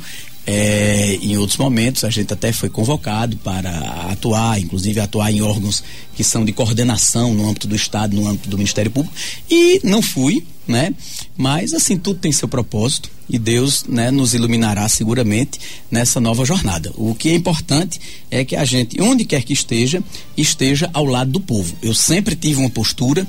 é, 0.51 1.19
em 1.21 1.37
outros 1.37 1.59
momentos 1.59 2.03
a 2.03 2.09
gente 2.09 2.33
até 2.33 2.51
foi 2.51 2.69
convocado 2.69 3.37
para 3.37 3.69
atuar, 4.09 4.59
inclusive 4.59 4.99
atuar 4.99 5.31
em 5.31 5.43
órgãos 5.43 5.83
que 6.15 6.23
são 6.23 6.43
de 6.43 6.51
coordenação 6.51 7.35
no 7.35 7.47
âmbito 7.47 7.67
do 7.67 7.75
Estado, 7.75 8.15
no 8.15 8.27
âmbito 8.27 8.49
do 8.49 8.57
Ministério 8.57 8.89
Público, 8.89 9.15
e 9.47 9.79
não 9.83 10.01
fui, 10.01 10.43
né? 10.67 10.91
Mas 11.37 11.71
assim, 11.71 11.99
tudo 11.99 12.19
tem 12.19 12.31
seu 12.31 12.47
propósito 12.47 13.11
e 13.29 13.37
Deus, 13.37 13.83
né, 13.87 14.09
nos 14.09 14.33
iluminará 14.33 14.89
seguramente 14.89 15.59
nessa 15.91 16.19
nova 16.19 16.43
jornada. 16.43 16.91
O 16.95 17.13
que 17.13 17.29
é 17.29 17.35
importante 17.35 18.01
é 18.31 18.43
que 18.43 18.55
a 18.55 18.65
gente, 18.65 18.99
onde 18.99 19.25
quer 19.25 19.43
que 19.43 19.53
esteja, 19.53 20.03
esteja 20.35 20.89
ao 20.93 21.05
lado 21.05 21.29
do 21.29 21.39
povo. 21.39 21.75
Eu 21.79 21.93
sempre 21.93 22.35
tive 22.35 22.59
uma 22.59 22.71
postura 22.71 23.27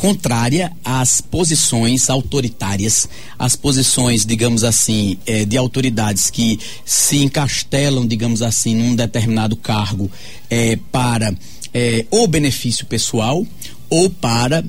contrária 0.00 0.72
às 0.82 1.20
posições 1.20 2.08
autoritárias, 2.08 3.06
às 3.38 3.54
posições, 3.54 4.24
digamos 4.24 4.64
assim, 4.64 5.18
eh, 5.26 5.44
de 5.44 5.58
autoridades 5.58 6.30
que 6.30 6.58
se 6.86 7.18
encastelam, 7.18 8.06
digamos 8.06 8.40
assim, 8.40 8.74
num 8.74 8.96
determinado 8.96 9.56
cargo 9.56 10.10
eh, 10.48 10.78
para 10.90 11.34
eh, 11.74 12.06
ou 12.10 12.26
benefício 12.26 12.86
pessoal 12.86 13.46
ou 13.90 14.08
para 14.08 14.64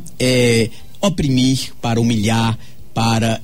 oprimir, 0.99 1.71
para 1.81 2.01
humilhar, 2.01 2.59
para 2.93 3.39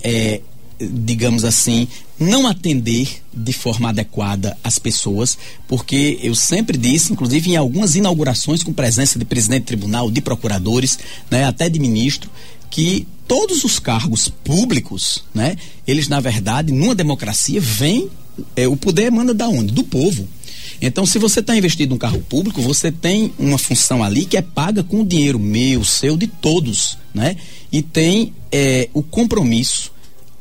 digamos 0.80 1.46
assim, 1.46 1.88
não 2.20 2.48
atender 2.48 3.22
de 3.34 3.54
forma 3.54 3.90
adequada 3.90 4.58
as 4.64 4.80
pessoas, 4.80 5.38
porque 5.68 6.20
eu 6.22 6.34
sempre 6.34 6.78
disse, 6.78 7.14
inclusive 7.14 7.52
em 7.52 7.56
algumas 7.56 7.96
inaugurações 7.96 8.64
com 8.64 8.74
presença 8.74 9.20
de 9.20 9.26
presidente 9.26 9.62
de 9.62 9.68
tribunal, 9.68 10.10
de 10.10 10.22
procuradores, 10.22 10.98
né, 11.30 11.44
até 11.44 11.70
de 11.70 11.80
ministro, 11.80 12.30
que 12.70 13.08
todos 13.28 13.64
os 13.64 13.80
cargos 13.80 14.30
públicos, 14.30 15.24
né, 15.34 15.56
eles 15.86 16.08
na 16.08 16.20
verdade, 16.20 16.74
numa 16.74 16.96
democracia, 16.96 17.62
vêm, 17.62 18.10
é, 18.56 18.68
o 18.68 18.76
poder 18.76 19.04
emana 19.04 19.34
da 19.34 19.48
onde? 19.48 19.74
Do 19.74 19.84
povo. 19.84 20.28
Então, 20.80 21.06
se 21.06 21.18
você 21.18 21.40
está 21.40 21.56
investido 21.56 21.94
em 21.94 21.96
um 21.96 22.00
carro 22.00 22.20
público, 22.20 22.62
você 22.62 22.92
tem 22.92 23.34
uma 23.40 23.58
função 23.58 24.04
ali 24.04 24.26
que 24.26 24.38
é 24.38 24.42
paga 24.42 24.84
com 24.84 25.02
o 25.02 25.06
dinheiro 25.06 25.40
meu, 25.40 25.84
seu, 25.84 26.16
de 26.16 26.28
todos, 26.28 26.98
né? 27.14 27.36
E 27.72 27.82
tem 27.82 28.34
é, 28.52 28.88
o 28.94 29.02
compromisso 29.02 29.92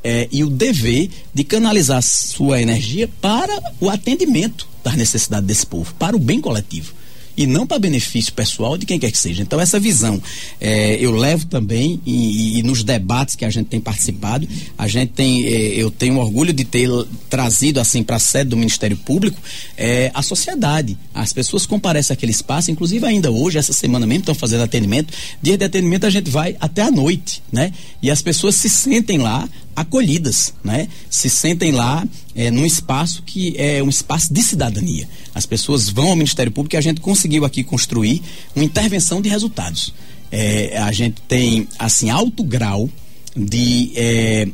é, 0.03 0.27
e 0.31 0.43
o 0.43 0.49
dever 0.49 1.09
de 1.33 1.43
canalizar 1.43 2.01
sua 2.01 2.61
energia 2.61 3.09
para 3.21 3.73
o 3.79 3.89
atendimento 3.89 4.67
das 4.83 4.95
necessidades 4.95 5.47
desse 5.47 5.65
povo, 5.65 5.93
para 5.95 6.15
o 6.15 6.19
bem 6.19 6.39
coletivo 6.39 6.97
e 7.37 7.45
não 7.45 7.67
para 7.67 7.77
benefício 7.77 8.33
pessoal 8.33 8.75
de 8.77 8.85
quem 8.85 8.97
quer 8.97 9.11
que 9.11 9.17
seja. 9.17 9.43
Então, 9.43 9.61
essa 9.61 9.79
visão 9.79 10.19
é, 10.59 10.95
eu 10.95 11.11
levo 11.11 11.45
também 11.45 12.01
e, 12.03 12.57
e, 12.57 12.63
nos 12.63 12.83
debates 12.83 13.35
que 13.35 13.45
a 13.45 13.49
gente 13.49 13.67
tem 13.67 13.79
participado, 13.79 14.47
a 14.75 14.87
gente 14.87 15.11
tem, 15.11 15.45
é, 15.45 15.75
eu 15.75 15.91
tenho 15.91 16.17
orgulho 16.17 16.51
de 16.51 16.65
ter 16.65 16.89
trazido 17.29 17.79
assim 17.79 18.01
para 18.01 18.15
a 18.15 18.19
sede 18.19 18.49
do 18.49 18.57
Ministério 18.57 18.97
Público 18.97 19.39
é, 19.77 20.09
a 20.15 20.23
sociedade. 20.23 20.97
As 21.13 21.31
pessoas 21.31 21.67
comparecem 21.67 22.13
àquele 22.13 22.31
espaço, 22.31 22.71
inclusive 22.71 23.05
ainda 23.05 23.29
hoje, 23.29 23.59
essa 23.59 23.73
semana 23.73 24.07
mesmo, 24.07 24.21
estão 24.21 24.35
fazendo 24.35 24.63
atendimento. 24.63 25.13
Dia 25.39 25.57
de 25.57 25.63
atendimento 25.63 26.07
a 26.07 26.09
gente 26.09 26.31
vai 26.31 26.57
até 26.59 26.81
a 26.81 26.89
noite, 26.89 27.43
né? 27.51 27.71
E 28.01 28.09
as 28.09 28.21
pessoas 28.21 28.55
se 28.55 28.69
sentem 28.69 29.19
lá 29.19 29.47
acolhidas, 29.77 30.55
né? 30.63 30.87
Se 31.07 31.29
sentem 31.29 31.71
lá 31.71 32.03
é, 32.35 32.49
num 32.49 32.65
espaço 32.65 33.21
que 33.23 33.53
é 33.57 33.81
um 33.83 33.89
espaço 33.89 34.33
de 34.33 34.41
cidadania. 34.41 35.07
As 35.35 35.45
pessoas 35.45 35.87
vão 35.87 36.07
ao 36.07 36.15
Ministério 36.15 36.51
Público 36.51 36.75
e 36.75 36.77
a 36.77 36.81
gente 36.81 36.99
conseguiu 36.99 37.45
aqui 37.45 37.63
construir 37.63 38.23
uma 38.55 38.65
intervenção 38.65 39.21
de 39.21 39.29
resultados. 39.29 39.93
É, 40.31 40.79
a 40.79 40.91
gente 40.91 41.21
tem, 41.27 41.67
assim, 41.77 42.09
alto 42.09 42.43
grau 42.43 42.89
de 43.35 43.91
é, 43.95 44.47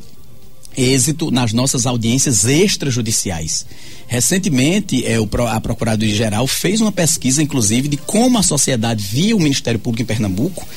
êxito 0.76 1.32
nas 1.32 1.54
nossas 1.54 1.86
audiências 1.86 2.44
extrajudiciais. 2.44 3.66
Recentemente, 4.06 5.06
é, 5.06 5.22
o, 5.22 5.30
a 5.48 5.62
Procuradoria-Geral 5.62 6.46
fez 6.48 6.82
uma 6.82 6.92
pesquisa, 6.92 7.42
inclusive, 7.42 7.88
de 7.88 7.96
como 7.96 8.38
a 8.38 8.44
sociedade 8.44 9.02
via 9.02 9.38
o 9.38 9.40
Ministério 9.40 9.80
Público 9.80 10.04
em 10.04 10.06
Pernambuco. 10.06 10.68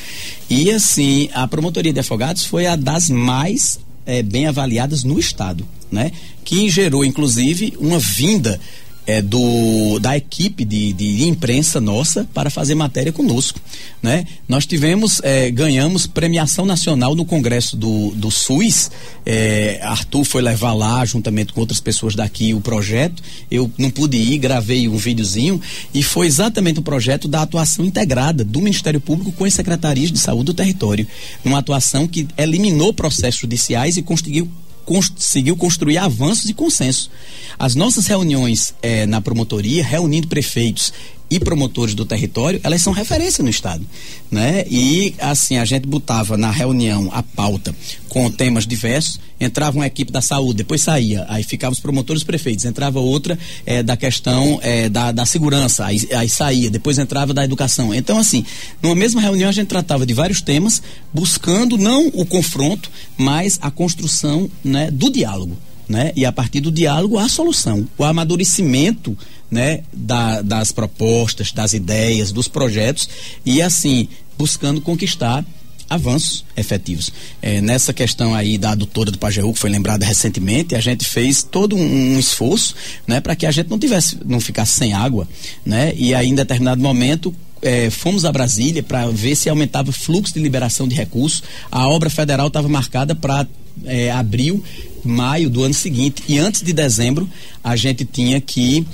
E, 0.48 0.70
assim, 0.70 1.28
a 1.34 1.48
Promotoria 1.48 1.92
de 1.92 1.98
Afogados 1.98 2.44
foi 2.44 2.64
a 2.66 2.76
das 2.76 3.10
mais 3.10 3.80
é, 4.06 4.22
bem 4.22 4.46
avaliadas 4.46 5.04
no 5.04 5.18
Estado, 5.18 5.66
né? 5.90 6.12
Que 6.44 6.70
gerou, 6.70 7.04
inclusive, 7.04 7.74
uma 7.78 7.98
vinda 7.98 8.60
é, 9.06 9.22
do, 9.22 9.98
da 10.00 10.16
equipe 10.16 10.64
de, 10.64 10.92
de, 10.92 11.28
imprensa 11.28 11.80
nossa 11.80 12.26
para 12.34 12.50
fazer 12.50 12.74
matéria 12.74 13.12
conosco. 13.12 13.60
Né? 14.02 14.26
Nós 14.48 14.66
tivemos, 14.66 15.20
é, 15.22 15.50
ganhamos 15.50 16.06
premiação 16.06 16.66
nacional 16.66 17.14
no 17.14 17.24
Congresso 17.24 17.76
do, 17.76 18.10
do 18.10 18.30
SUS. 18.30 18.90
É, 19.24 19.78
Arthur 19.82 20.24
foi 20.24 20.42
levar 20.42 20.72
lá, 20.72 21.04
juntamente 21.04 21.52
com 21.52 21.60
outras 21.60 21.80
pessoas 21.80 22.14
daqui, 22.14 22.52
o 22.52 22.60
projeto. 22.60 23.22
Eu 23.50 23.70
não 23.78 23.90
pude 23.90 24.16
ir, 24.16 24.38
gravei 24.38 24.88
um 24.88 24.96
videozinho 24.96 25.60
e 25.94 26.02
foi 26.02 26.26
exatamente 26.26 26.80
o 26.80 26.82
projeto 26.82 27.28
da 27.28 27.42
atuação 27.42 27.84
integrada 27.84 28.44
do 28.44 28.60
Ministério 28.60 29.00
Público 29.00 29.32
com 29.32 29.44
as 29.44 29.54
secretarias 29.54 30.10
de 30.10 30.18
saúde 30.18 30.46
do 30.46 30.54
território. 30.54 31.06
Uma 31.44 31.58
atuação 31.58 32.08
que 32.08 32.26
eliminou 32.36 32.92
processos 32.92 33.40
judiciais 33.40 33.96
e 33.96 34.02
conseguiu 34.02 34.48
conseguiu 34.86 35.56
construir 35.56 35.98
avanços 35.98 36.48
e 36.48 36.54
consenso. 36.54 37.10
As 37.58 37.74
nossas 37.74 38.06
reuniões 38.06 38.72
eh, 38.80 39.04
na 39.04 39.20
promotoria, 39.20 39.84
reunindo 39.84 40.28
prefeitos 40.28 40.92
e 41.28 41.40
promotores 41.40 41.94
do 41.94 42.04
território, 42.04 42.60
elas 42.62 42.82
são 42.82 42.92
referência 42.92 43.42
no 43.42 43.50
estado, 43.50 43.84
né? 44.30 44.64
E 44.70 45.14
assim 45.18 45.56
a 45.58 45.64
gente 45.64 45.86
botava 45.86 46.36
na 46.36 46.50
reunião 46.50 47.10
a 47.12 47.22
pauta 47.22 47.74
com 48.08 48.30
temas 48.30 48.66
diversos, 48.66 49.18
entrava 49.40 49.76
uma 49.76 49.86
equipe 49.86 50.12
da 50.12 50.22
saúde, 50.22 50.58
depois 50.58 50.80
saía, 50.80 51.26
aí 51.28 51.42
ficavam 51.42 51.72
os 51.72 51.80
promotores 51.80 52.22
e 52.22 52.24
prefeitos, 52.24 52.64
entrava 52.64 53.00
outra 53.00 53.36
é, 53.64 53.82
da 53.82 53.96
questão 53.96 54.60
é, 54.62 54.88
da, 54.88 55.10
da 55.10 55.26
segurança, 55.26 55.84
aí, 55.84 56.08
aí 56.14 56.28
saía, 56.28 56.70
depois 56.70 56.98
entrava 56.98 57.34
da 57.34 57.44
educação. 57.44 57.92
Então 57.92 58.18
assim, 58.18 58.44
numa 58.80 58.94
mesma 58.94 59.20
reunião 59.20 59.48
a 59.48 59.52
gente 59.52 59.68
tratava 59.68 60.06
de 60.06 60.14
vários 60.14 60.40
temas, 60.40 60.80
buscando 61.12 61.76
não 61.76 62.06
o 62.14 62.24
confronto, 62.24 62.90
mas 63.16 63.58
a 63.60 63.70
construção, 63.70 64.48
né, 64.64 64.90
do 64.92 65.10
diálogo, 65.10 65.56
né? 65.88 66.12
E 66.16 66.24
a 66.24 66.32
partir 66.32 66.60
do 66.60 66.70
diálogo 66.70 67.18
a 67.18 67.28
solução, 67.28 67.86
o 67.96 68.04
amadurecimento 68.04 69.16
né, 69.50 69.82
da, 69.92 70.42
das 70.42 70.72
propostas, 70.72 71.52
das 71.52 71.72
ideias, 71.72 72.32
dos 72.32 72.48
projetos 72.48 73.08
e 73.44 73.62
assim 73.62 74.08
buscando 74.36 74.80
conquistar 74.80 75.44
avanços 75.88 76.44
efetivos. 76.56 77.12
É, 77.40 77.60
nessa 77.60 77.92
questão 77.92 78.34
aí 78.34 78.58
da 78.58 78.72
adutora 78.72 79.10
do 79.10 79.18
Pajeú, 79.18 79.52
que 79.52 79.58
foi 79.58 79.70
lembrada 79.70 80.04
recentemente, 80.04 80.74
a 80.74 80.80
gente 80.80 81.04
fez 81.04 81.44
todo 81.44 81.76
um, 81.76 82.14
um 82.14 82.18
esforço, 82.18 82.74
né, 83.06 83.20
para 83.20 83.36
que 83.36 83.46
a 83.46 83.52
gente 83.52 83.70
não 83.70 83.78
tivesse, 83.78 84.18
não 84.24 84.40
ficasse 84.40 84.72
sem 84.72 84.92
água, 84.92 85.28
né, 85.64 85.92
e 85.96 86.12
aí 86.12 86.28
em 86.28 86.34
determinado 86.34 86.82
momento 86.82 87.32
é, 87.62 87.88
fomos 87.90 88.24
a 88.24 88.32
Brasília 88.32 88.82
para 88.82 89.08
ver 89.08 89.34
se 89.34 89.48
aumentava 89.48 89.90
o 89.90 89.92
fluxo 89.92 90.34
de 90.34 90.40
liberação 90.40 90.86
de 90.86 90.94
recursos. 90.94 91.42
A 91.70 91.88
obra 91.88 92.10
federal 92.10 92.48
estava 92.48 92.68
marcada 92.68 93.14
para 93.14 93.46
é, 93.84 94.10
abril, 94.10 94.62
maio 95.04 95.48
do 95.50 95.62
ano 95.62 95.74
seguinte. 95.74 96.22
E 96.28 96.38
antes 96.38 96.62
de 96.62 96.72
dezembro, 96.72 97.28
a 97.62 97.76
gente 97.76 98.04
tinha 98.04 98.40
que. 98.40 98.86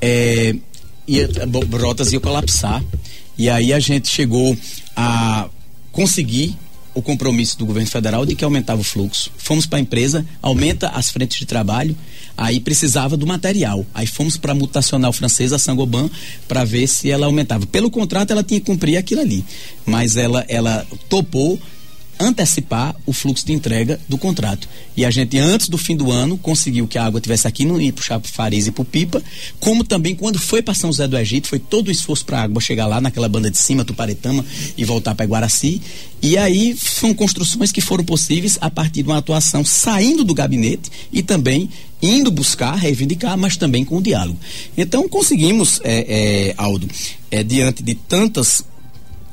É, 0.00 0.54
ia, 1.06 1.28
Brotas 1.46 2.12
ia 2.12 2.20
colapsar. 2.20 2.82
E 3.36 3.48
aí 3.48 3.72
a 3.72 3.80
gente 3.80 4.08
chegou 4.08 4.56
a 4.96 5.48
conseguir 5.92 6.56
o 6.94 7.00
compromisso 7.00 7.58
do 7.58 7.64
governo 7.64 7.88
federal 7.88 8.26
de 8.26 8.34
que 8.34 8.44
aumentava 8.44 8.80
o 8.80 8.84
fluxo. 8.84 9.30
Fomos 9.38 9.66
para 9.66 9.78
a 9.78 9.80
empresa, 9.80 10.26
aumenta 10.42 10.88
as 10.88 11.10
frentes 11.10 11.38
de 11.38 11.46
trabalho, 11.46 11.96
aí 12.36 12.60
precisava 12.60 13.16
do 13.16 13.26
material. 13.26 13.86
Aí 13.94 14.06
fomos 14.06 14.36
para 14.36 14.52
a 14.52 14.54
mutacional 14.54 15.12
francesa, 15.12 15.56
a 15.56 15.58
Sangoban, 15.58 16.10
para 16.48 16.64
ver 16.64 16.86
se 16.86 17.10
ela 17.10 17.26
aumentava. 17.26 17.66
Pelo 17.66 17.90
contrato, 17.90 18.32
ela 18.32 18.42
tinha 18.42 18.60
que 18.60 18.66
cumprir 18.66 18.96
aquilo 18.96 19.20
ali, 19.20 19.44
mas 19.86 20.16
ela, 20.16 20.44
ela 20.48 20.86
topou 21.08 21.58
antecipar 22.20 22.94
o 23.06 23.12
fluxo 23.12 23.46
de 23.46 23.52
entrega 23.52 23.98
do 24.08 24.18
contrato. 24.18 24.68
E 24.96 25.04
a 25.04 25.10
gente, 25.10 25.38
antes 25.38 25.68
do 25.68 25.78
fim 25.78 25.96
do 25.96 26.10
ano, 26.12 26.36
conseguiu 26.36 26.86
que 26.86 26.98
a 26.98 27.04
água 27.04 27.20
tivesse 27.20 27.48
aqui, 27.48 27.64
não 27.64 27.80
ia 27.80 27.92
para 27.92 28.20
Fariz 28.20 28.66
e 28.66 28.70
para 28.70 28.84
Pipa, 28.84 29.22
como 29.58 29.82
também 29.82 30.14
quando 30.14 30.38
foi 30.38 30.60
para 30.60 30.74
São 30.74 30.90
José 30.90 31.08
do 31.08 31.16
Egito, 31.16 31.48
foi 31.48 31.58
todo 31.58 31.88
o 31.88 31.90
esforço 31.90 32.24
para 32.24 32.40
a 32.40 32.42
água 32.42 32.60
chegar 32.60 32.86
lá 32.86 33.00
naquela 33.00 33.28
banda 33.28 33.50
de 33.50 33.58
cima, 33.58 33.84
Tuparetama, 33.84 34.44
e 34.76 34.84
voltar 34.84 35.14
para 35.14 35.26
Guaraci. 35.26 35.80
E 36.22 36.36
aí 36.36 36.76
são 36.76 37.14
construções 37.14 37.72
que 37.72 37.80
foram 37.80 38.04
possíveis 38.04 38.58
a 38.60 38.70
partir 38.70 39.02
de 39.02 39.08
uma 39.08 39.18
atuação 39.18 39.64
saindo 39.64 40.22
do 40.22 40.34
gabinete 40.34 40.90
e 41.10 41.22
também 41.22 41.70
indo 42.02 42.30
buscar, 42.30 42.74
reivindicar, 42.74 43.36
mas 43.36 43.56
também 43.56 43.84
com 43.84 43.98
o 43.98 44.02
diálogo. 44.02 44.38
Então 44.76 45.08
conseguimos, 45.08 45.80
é, 45.84 46.48
é, 46.48 46.54
Aldo, 46.56 46.88
é, 47.30 47.42
diante 47.42 47.82
de 47.82 47.94
tantas 47.94 48.64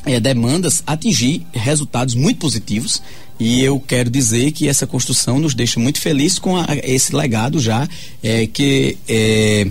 é, 0.08 0.20
demandas, 0.20 0.82
atingir 0.88 1.46
resultados 1.54 2.16
muito 2.16 2.40
positivos. 2.40 3.02
E 3.40 3.62
eu 3.62 3.80
quero 3.80 4.10
dizer 4.10 4.52
que 4.52 4.68
essa 4.68 4.88
construção 4.88 5.40
nos 5.40 5.54
deixa 5.54 5.80
muito 5.80 6.02
felizes 6.02 6.40
com 6.40 6.58
a, 6.58 6.66
esse 6.84 7.16
legado 7.16 7.60
já 7.60 7.88
é, 8.24 8.48
que 8.48 8.98
é, 9.08 9.68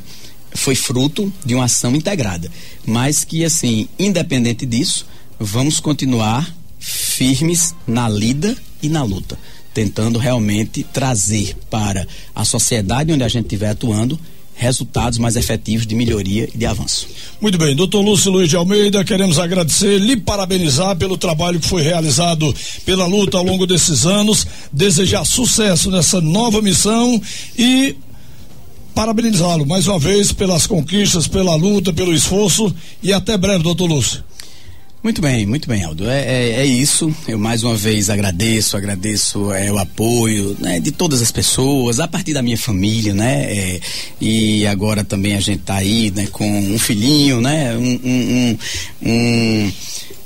foi 0.52 0.74
fruto 0.74 1.32
de 1.44 1.54
uma 1.54 1.64
ação 1.64 1.94
integrada. 1.96 2.50
Mas 2.86 3.24
que, 3.24 3.44
assim, 3.44 3.88
independente 3.98 4.64
disso, 4.64 5.06
vamos 5.38 5.80
continuar 5.80 6.54
firmes 6.78 7.74
na 7.86 8.08
lida 8.08 8.56
e 8.80 8.88
na 8.88 9.02
luta, 9.02 9.36
tentando 9.74 10.18
realmente 10.18 10.84
trazer 10.84 11.56
para 11.68 12.06
a 12.34 12.44
sociedade 12.44 13.12
onde 13.12 13.24
a 13.24 13.28
gente 13.28 13.46
estiver 13.46 13.70
atuando 13.70 14.18
resultados 14.56 15.18
mais 15.18 15.36
efetivos 15.36 15.86
de 15.86 15.94
melhoria 15.94 16.48
e 16.52 16.56
de 16.56 16.66
avanço. 16.66 17.06
Muito 17.40 17.58
bem, 17.58 17.76
doutor 17.76 18.00
Lúcio 18.00 18.32
Luiz 18.32 18.48
de 18.48 18.56
Almeida, 18.56 19.04
queremos 19.04 19.38
agradecer, 19.38 19.98
lhe 19.98 20.16
parabenizar 20.16 20.96
pelo 20.96 21.18
trabalho 21.18 21.60
que 21.60 21.68
foi 21.68 21.82
realizado 21.82 22.54
pela 22.84 23.06
luta 23.06 23.36
ao 23.36 23.44
longo 23.44 23.66
desses 23.66 24.06
anos, 24.06 24.46
desejar 24.72 25.24
sucesso 25.26 25.90
nessa 25.90 26.20
nova 26.20 26.62
missão 26.62 27.20
e 27.56 27.94
parabenizá-lo 28.94 29.66
mais 29.66 29.86
uma 29.86 29.98
vez 29.98 30.32
pelas 30.32 30.66
conquistas, 30.66 31.28
pela 31.28 31.54
luta, 31.54 31.92
pelo 31.92 32.14
esforço 32.14 32.74
e 33.02 33.12
até 33.12 33.36
breve, 33.36 33.62
doutor 33.62 33.86
Lúcio. 33.86 34.24
Muito 35.02 35.22
bem, 35.22 35.46
muito 35.46 35.68
bem, 35.68 35.84
Aldo. 35.84 36.08
É, 36.08 36.20
é, 36.20 36.50
é, 36.60 36.66
isso. 36.66 37.14
Eu 37.28 37.38
mais 37.38 37.62
uma 37.62 37.76
vez 37.76 38.10
agradeço, 38.10 38.76
agradeço 38.76 39.52
é, 39.52 39.70
o 39.70 39.78
apoio 39.78 40.56
né, 40.58 40.80
de 40.80 40.90
todas 40.90 41.22
as 41.22 41.30
pessoas, 41.30 42.00
a 42.00 42.08
partir 42.08 42.32
da 42.32 42.42
minha 42.42 42.58
família, 42.58 43.14
né? 43.14 43.44
É, 43.44 43.80
e 44.20 44.66
agora 44.66 45.04
também 45.04 45.36
a 45.36 45.40
gente 45.40 45.60
está 45.60 45.76
aí 45.76 46.10
né, 46.10 46.26
com 46.32 46.48
um 46.48 46.78
filhinho, 46.78 47.40
né? 47.40 47.76
Um, 47.76 48.00
um, 48.04 48.58
um, 49.02 49.08
um 49.08 49.72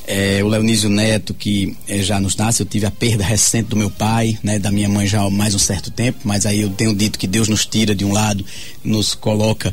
é, 0.07 0.43
o 0.43 0.49
Leonísio 0.49 0.89
Neto, 0.89 1.35
que 1.35 1.77
é, 1.87 2.01
já 2.01 2.19
nos 2.19 2.35
nasce, 2.35 2.63
eu 2.63 2.67
tive 2.67 2.87
a 2.87 2.91
perda 2.91 3.23
recente 3.23 3.69
do 3.69 3.77
meu 3.77 3.91
pai, 3.91 4.39
né, 4.43 4.59
da 4.59 4.71
minha 4.71 4.89
mãe 4.89 5.07
já 5.07 5.21
há 5.21 5.31
mais 5.31 5.55
um 5.55 5.59
certo 5.59 5.89
tempo, 5.91 6.21
mas 6.25 6.47
aí 6.47 6.63
eu 6.63 6.71
tenho 6.71 6.95
dito 6.95 7.17
que 7.17 7.29
Deus 7.29 7.47
nos 7.47 7.65
tira 7.65 7.95
de 7.95 8.05
um 8.05 8.13
lado, 8.13 8.45
nos 8.83 9.15
coloca 9.15 9.73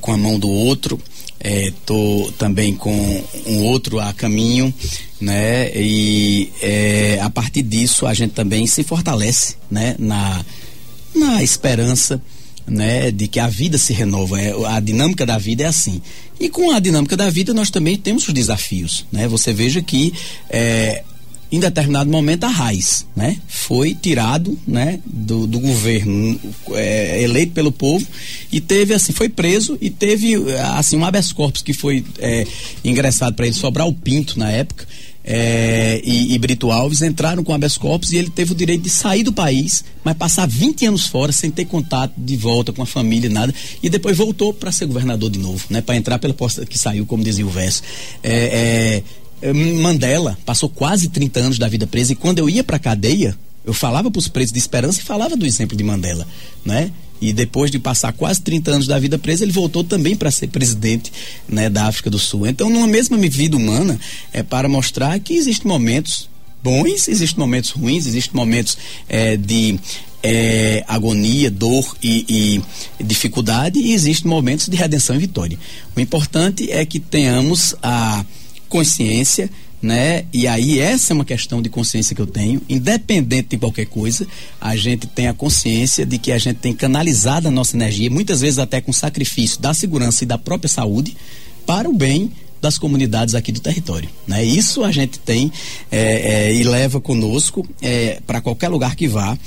com 0.00 0.12
a 0.12 0.16
mão 0.16 0.38
do 0.38 0.48
outro 0.48 1.00
estou 1.44 2.28
é, 2.28 2.32
também 2.32 2.74
com 2.74 3.24
um 3.46 3.64
outro 3.64 4.00
a 4.00 4.12
caminho, 4.12 4.72
né? 5.20 5.70
E 5.74 6.50
é, 6.62 7.18
a 7.20 7.28
partir 7.28 7.62
disso 7.62 8.06
a 8.06 8.14
gente 8.14 8.32
também 8.32 8.66
se 8.66 8.82
fortalece, 8.82 9.56
né? 9.70 9.94
Na, 9.98 10.44
na 11.14 11.42
esperança, 11.42 12.20
né? 12.66 13.10
De 13.10 13.28
que 13.28 13.38
a 13.38 13.48
vida 13.48 13.76
se 13.76 13.92
renova. 13.92 14.40
É, 14.40 14.52
a 14.68 14.80
dinâmica 14.80 15.26
da 15.26 15.36
vida 15.36 15.64
é 15.64 15.66
assim. 15.66 16.00
E 16.40 16.48
com 16.48 16.70
a 16.70 16.80
dinâmica 16.80 17.16
da 17.16 17.28
vida 17.28 17.52
nós 17.52 17.70
também 17.70 17.96
temos 17.96 18.26
os 18.26 18.34
desafios, 18.34 19.04
né? 19.12 19.28
Você 19.28 19.52
veja 19.52 19.82
que 19.82 20.12
é, 20.48 21.04
em 21.50 21.60
determinado 21.60 22.10
momento 22.10 22.44
a 22.44 22.48
raiz, 22.48 23.06
né? 23.14 23.36
Foi 23.46 23.94
tirado, 23.94 24.58
né? 24.66 25.00
Do, 25.04 25.46
do 25.46 25.58
governo 25.60 26.38
é, 26.72 27.22
eleito 27.22 27.52
pelo 27.52 27.72
povo 27.72 28.06
e 28.50 28.60
teve 28.60 28.94
assim, 28.94 29.12
foi 29.12 29.28
preso 29.28 29.78
e 29.80 29.90
teve 29.90 30.34
assim 30.76 30.96
um 30.96 31.04
habeas 31.04 31.32
corpus 31.32 31.62
que 31.62 31.72
foi 31.72 32.04
é, 32.18 32.46
ingressado 32.84 33.34
para 33.34 33.46
ele 33.46 33.54
sobrar 33.54 33.86
o 33.86 33.92
Pinto 33.92 34.38
na 34.38 34.50
época 34.50 34.86
é, 35.26 36.02
e, 36.04 36.34
e, 36.34 36.38
Brito 36.38 36.70
Alves 36.70 37.00
entraram 37.00 37.42
com 37.42 37.54
habeas 37.54 37.78
corpus 37.78 38.12
e 38.12 38.18
ele 38.18 38.28
teve 38.28 38.52
o 38.52 38.54
direito 38.54 38.82
de 38.82 38.90
sair 38.90 39.22
do 39.22 39.32
país, 39.32 39.82
mas 40.04 40.14
passar 40.14 40.46
20 40.46 40.84
anos 40.84 41.06
fora 41.06 41.32
sem 41.32 41.50
ter 41.50 41.64
contato 41.64 42.12
de 42.18 42.36
volta 42.36 42.74
com 42.74 42.82
a 42.82 42.86
família 42.86 43.30
nada 43.30 43.54
e 43.82 43.88
depois 43.88 44.18
voltou 44.18 44.52
para 44.52 44.70
ser 44.70 44.84
governador 44.84 45.30
de 45.30 45.38
novo, 45.38 45.64
né? 45.70 45.80
Para 45.80 45.96
entrar 45.96 46.18
pela 46.18 46.34
porta 46.34 46.66
que 46.66 46.78
saiu, 46.78 47.06
como 47.06 47.24
dizia 47.24 47.46
o 47.46 47.48
verso. 47.48 47.82
É, 48.22 48.34
é, 48.34 49.02
Mandela 49.52 50.38
passou 50.44 50.68
quase 50.68 51.08
30 51.08 51.40
anos 51.40 51.58
da 51.58 51.68
vida 51.68 51.86
presa 51.86 52.12
e 52.12 52.16
quando 52.16 52.38
eu 52.38 52.48
ia 52.48 52.64
para 52.64 52.78
cadeia, 52.78 53.36
eu 53.64 53.74
falava 53.74 54.10
para 54.10 54.18
os 54.18 54.28
presos 54.28 54.52
de 54.52 54.58
esperança 54.58 55.00
e 55.00 55.04
falava 55.04 55.36
do 55.36 55.46
exemplo 55.46 55.76
de 55.76 55.82
Mandela, 55.82 56.26
né? 56.64 56.90
E 57.20 57.32
depois 57.32 57.70
de 57.70 57.78
passar 57.78 58.12
quase 58.12 58.40
30 58.42 58.70
anos 58.70 58.86
da 58.86 58.98
vida 58.98 59.18
presa, 59.18 59.44
ele 59.44 59.52
voltou 59.52 59.82
também 59.82 60.14
para 60.14 60.30
ser 60.30 60.48
presidente 60.48 61.12
né, 61.48 61.70
da 61.70 61.86
África 61.86 62.10
do 62.10 62.18
Sul. 62.18 62.46
Então, 62.46 62.68
numa 62.68 62.86
mesma 62.86 63.16
vida 63.16 63.56
humana, 63.56 63.98
é 64.32 64.42
para 64.42 64.68
mostrar 64.68 65.18
que 65.20 65.34
existem 65.34 65.66
momentos 65.66 66.28
bons, 66.62 67.08
existem 67.08 67.38
momentos 67.38 67.70
ruins, 67.70 68.06
existem 68.06 68.34
momentos 68.34 68.76
é, 69.08 69.36
de 69.36 69.78
é, 70.22 70.84
agonia, 70.88 71.50
dor 71.50 71.96
e, 72.02 72.62
e, 72.98 73.04
dificuldade, 73.04 73.78
e 73.78 73.92
existem 73.92 74.28
momentos 74.28 74.68
de 74.68 74.76
redenção 74.76 75.14
e 75.16 75.18
vitória. 75.18 75.58
O 75.96 76.00
importante 76.00 76.70
é 76.70 76.84
que 76.84 76.98
tenhamos 76.98 77.74
a 77.82 78.24
consciência, 78.74 79.48
né? 79.80 80.24
E 80.32 80.48
aí 80.48 80.80
essa 80.80 81.12
é 81.12 81.14
uma 81.14 81.24
questão 81.24 81.62
de 81.62 81.68
consciência 81.68 82.12
que 82.12 82.20
eu 82.20 82.26
tenho, 82.26 82.60
independente 82.68 83.50
de 83.50 83.56
qualquer 83.56 83.86
coisa, 83.86 84.26
a 84.60 84.74
gente 84.74 85.06
tem 85.06 85.28
a 85.28 85.32
consciência 85.32 86.04
de 86.04 86.18
que 86.18 86.32
a 86.32 86.38
gente 86.38 86.56
tem 86.56 86.72
canalizado 86.72 87.46
a 87.46 87.52
nossa 87.52 87.76
energia, 87.76 88.10
muitas 88.10 88.40
vezes 88.40 88.58
até 88.58 88.80
com 88.80 88.92
sacrifício 88.92 89.60
da 89.60 89.72
segurança 89.72 90.24
e 90.24 90.26
da 90.26 90.36
própria 90.36 90.68
saúde, 90.68 91.16
para 91.64 91.88
o 91.88 91.92
bem 91.92 92.32
das 92.60 92.76
comunidades 92.76 93.36
aqui 93.36 93.52
do 93.52 93.60
território. 93.60 94.08
Né? 94.26 94.42
Isso 94.42 94.82
a 94.82 94.90
gente 94.90 95.20
tem 95.20 95.52
é, 95.88 96.48
é, 96.48 96.52
e 96.52 96.64
leva 96.64 97.00
conosco 97.00 97.64
é, 97.80 98.20
para 98.26 98.40
qualquer 98.40 98.66
lugar 98.66 98.96
que 98.96 99.06
vá, 99.06 99.38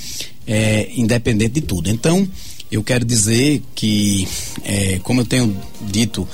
é, 0.47 0.89
independente 0.95 1.55
de 1.55 1.61
tudo. 1.61 1.89
Então, 1.89 2.25
eu 2.71 2.82
quero 2.82 3.03
dizer 3.03 3.61
que, 3.75 4.25
é, 4.63 4.99
como 5.03 5.19
eu 5.19 5.25
tenho 5.25 5.53
dito 5.82 6.25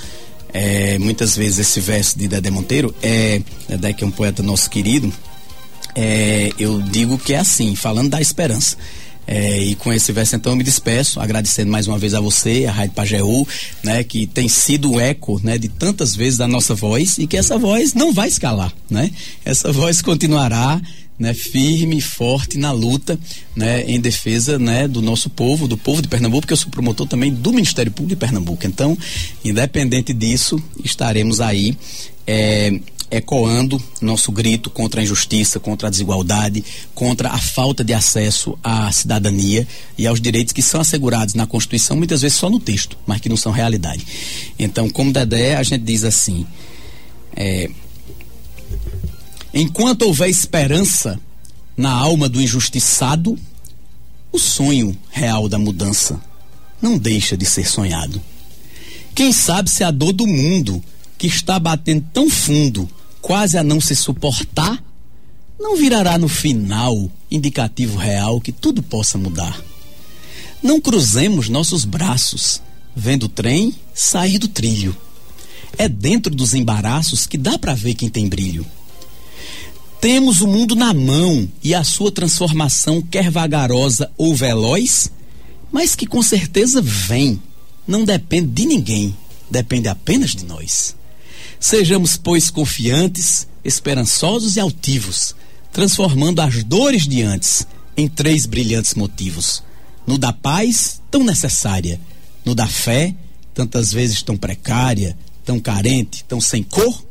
é, 0.53 0.99
muitas 0.99 1.35
vezes 1.35 1.59
esse 1.59 1.79
verso 1.79 2.17
de 2.17 2.27
Dedé 2.27 2.51
Monteiro, 2.51 2.93
é, 3.01 3.41
Dedé 3.67 3.93
que 3.93 4.03
é 4.03 4.07
um 4.07 4.11
poeta 4.11 4.43
nosso 4.43 4.69
querido, 4.69 5.11
é, 5.95 6.51
eu 6.59 6.81
digo 6.81 7.17
que 7.17 7.33
é 7.33 7.39
assim, 7.39 7.75
falando 7.75 8.11
da 8.11 8.21
esperança. 8.21 8.77
É, 9.25 9.57
e 9.57 9.75
com 9.75 9.93
esse 9.93 10.11
verso 10.11 10.35
então 10.35 10.51
eu 10.51 10.57
me 10.57 10.65
despeço, 10.65 11.19
agradecendo 11.19 11.71
mais 11.71 11.87
uma 11.87 11.97
vez 11.97 12.13
a 12.13 12.19
você, 12.19 12.65
a 12.67 12.71
Rádio 12.73 12.93
Pajeú, 12.93 13.47
né, 13.81 14.03
que 14.03 14.27
tem 14.27 14.49
sido 14.49 14.91
o 14.91 14.99
eco, 14.99 15.39
né, 15.41 15.57
de 15.57 15.69
tantas 15.69 16.13
vezes 16.13 16.37
da 16.37 16.47
nossa 16.47 16.75
voz 16.75 17.17
e 17.17 17.25
que 17.25 17.37
essa 17.37 17.57
voz 17.57 17.93
não 17.93 18.11
vai 18.11 18.27
escalar, 18.27 18.73
né? 18.89 19.11
Essa 19.45 19.71
voz 19.71 20.01
continuará 20.01 20.81
né, 21.23 21.33
firme 21.33 21.97
e 21.97 22.01
forte 22.01 22.57
na 22.57 22.73
luta 22.73 23.17
né, 23.55 23.83
em 23.83 23.97
defesa 23.97 24.59
né, 24.59 24.89
do 24.89 25.01
nosso 25.01 25.29
povo, 25.29 25.69
do 25.69 25.77
povo 25.77 26.01
de 26.01 26.09
Pernambuco, 26.09 26.41
porque 26.41 26.51
eu 26.51 26.57
sou 26.57 26.69
promotor 26.69 27.07
também 27.07 27.33
do 27.33 27.53
Ministério 27.53 27.93
Público 27.93 28.19
de 28.19 28.19
Pernambuco. 28.19 28.67
Então, 28.67 28.97
independente 29.43 30.13
disso, 30.13 30.61
estaremos 30.83 31.39
aí 31.39 31.77
é, 32.27 32.77
ecoando 33.09 33.81
nosso 34.01 34.33
grito 34.33 34.69
contra 34.69 34.99
a 34.99 35.03
injustiça, 35.03 35.61
contra 35.61 35.87
a 35.87 35.91
desigualdade, 35.91 36.61
contra 36.93 37.29
a 37.29 37.37
falta 37.37 37.85
de 37.85 37.93
acesso 37.93 38.59
à 38.61 38.91
cidadania 38.91 39.65
e 39.97 40.05
aos 40.05 40.19
direitos 40.19 40.51
que 40.51 40.61
são 40.61 40.81
assegurados 40.81 41.35
na 41.35 41.47
Constituição, 41.47 41.95
muitas 41.95 42.21
vezes 42.21 42.37
só 42.37 42.49
no 42.49 42.59
texto, 42.59 42.97
mas 43.07 43.21
que 43.21 43.29
não 43.29 43.37
são 43.37 43.53
realidade. 43.53 44.05
Então, 44.59 44.89
como 44.89 45.13
Dedé, 45.13 45.55
a 45.55 45.63
gente 45.63 45.85
diz 45.85 46.03
assim. 46.03 46.45
É, 47.33 47.69
Enquanto 49.53 50.03
houver 50.03 50.29
esperança 50.29 51.19
na 51.77 51.91
alma 51.91 52.27
do 52.27 52.41
injustiçado, 52.41 53.37
o 54.31 54.39
sonho 54.39 54.97
real 55.11 55.47
da 55.47 55.59
mudança 55.59 56.19
não 56.81 56.97
deixa 56.97 57.37
de 57.37 57.45
ser 57.45 57.67
sonhado. 57.67 58.21
Quem 59.13 59.31
sabe 59.31 59.69
se 59.69 59.83
a 59.83 59.91
dor 59.91 60.11
do 60.11 60.25
mundo, 60.25 60.83
que 61.17 61.27
está 61.27 61.59
batendo 61.59 62.03
tão 62.11 62.29
fundo, 62.29 62.89
quase 63.21 63.57
a 63.57 63.63
não 63.63 63.79
se 63.79 63.95
suportar, 63.95 64.83
não 65.59 65.77
virará 65.77 66.17
no 66.17 66.27
final 66.27 67.09
indicativo 67.29 67.97
real 67.97 68.41
que 68.41 68.51
tudo 68.51 68.81
possa 68.81 69.17
mudar. 69.19 69.61
Não 70.63 70.81
cruzemos 70.81 71.47
nossos 71.47 71.85
braços, 71.85 72.59
vendo 72.95 73.27
o 73.27 73.29
trem 73.29 73.75
sair 73.93 74.39
do 74.39 74.47
trilho. 74.47 74.97
É 75.77 75.87
dentro 75.87 76.33
dos 76.33 76.53
embaraços 76.53 77.27
que 77.27 77.37
dá 77.37 77.57
para 77.57 77.73
ver 77.73 77.93
quem 77.93 78.09
tem 78.09 78.27
brilho. 78.27 78.65
Temos 80.03 80.41
o 80.41 80.47
mundo 80.47 80.75
na 80.75 80.93
mão 80.93 81.49
e 81.63 81.73
a 81.73 81.81
sua 81.81 82.11
transformação, 82.11 83.01
quer 83.01 83.31
vagarosa 83.31 84.11
ou 84.17 84.35
veloz, 84.35 85.09
mas 85.71 85.95
que 85.95 86.05
com 86.05 86.21
certeza 86.21 86.81
vem. 86.81 87.41
Não 87.87 88.03
depende 88.03 88.49
de 88.49 88.65
ninguém, 88.65 89.15
depende 89.49 89.87
apenas 89.87 90.31
de 90.31 90.43
nós. 90.43 90.93
Sejamos, 91.57 92.17
pois, 92.17 92.49
confiantes, 92.49 93.47
esperançosos 93.63 94.57
e 94.57 94.59
altivos, 94.59 95.33
transformando 95.71 96.41
as 96.41 96.65
dores 96.65 97.07
de 97.07 97.21
antes 97.21 97.65
em 97.95 98.09
três 98.09 98.45
brilhantes 98.45 98.95
motivos: 98.95 99.63
no 100.05 100.17
da 100.17 100.33
paz, 100.33 101.01
tão 101.09 101.23
necessária, 101.23 101.97
no 102.43 102.53
da 102.53 102.67
fé, 102.67 103.15
tantas 103.53 103.93
vezes 103.93 104.21
tão 104.21 104.35
precária, 104.35 105.17
tão 105.45 105.61
carente, 105.61 106.25
tão 106.25 106.41
sem 106.41 106.61
cor, 106.61 107.01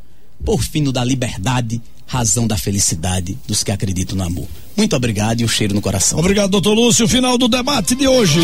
por 0.45 0.61
fim 0.61 0.81
no 0.81 0.91
da 0.91 1.03
liberdade, 1.03 1.81
razão 2.13 2.45
da 2.45 2.55
felicidade 2.55 3.35
dos 3.47 3.63
que 3.63 3.71
acreditam 3.71 4.15
no 4.15 4.23
amor. 4.23 4.47
Muito 4.77 4.95
obrigado 4.95 5.41
e 5.41 5.45
um 5.45 5.47
cheiro 5.47 5.73
no 5.73 5.81
coração. 5.81 6.19
Obrigado, 6.19 6.51
doutor 6.51 6.75
Lúcio. 6.75 7.07
Final 7.07 7.39
do 7.39 7.47
debate 7.47 7.95
de 7.95 8.07
hoje. 8.07 8.39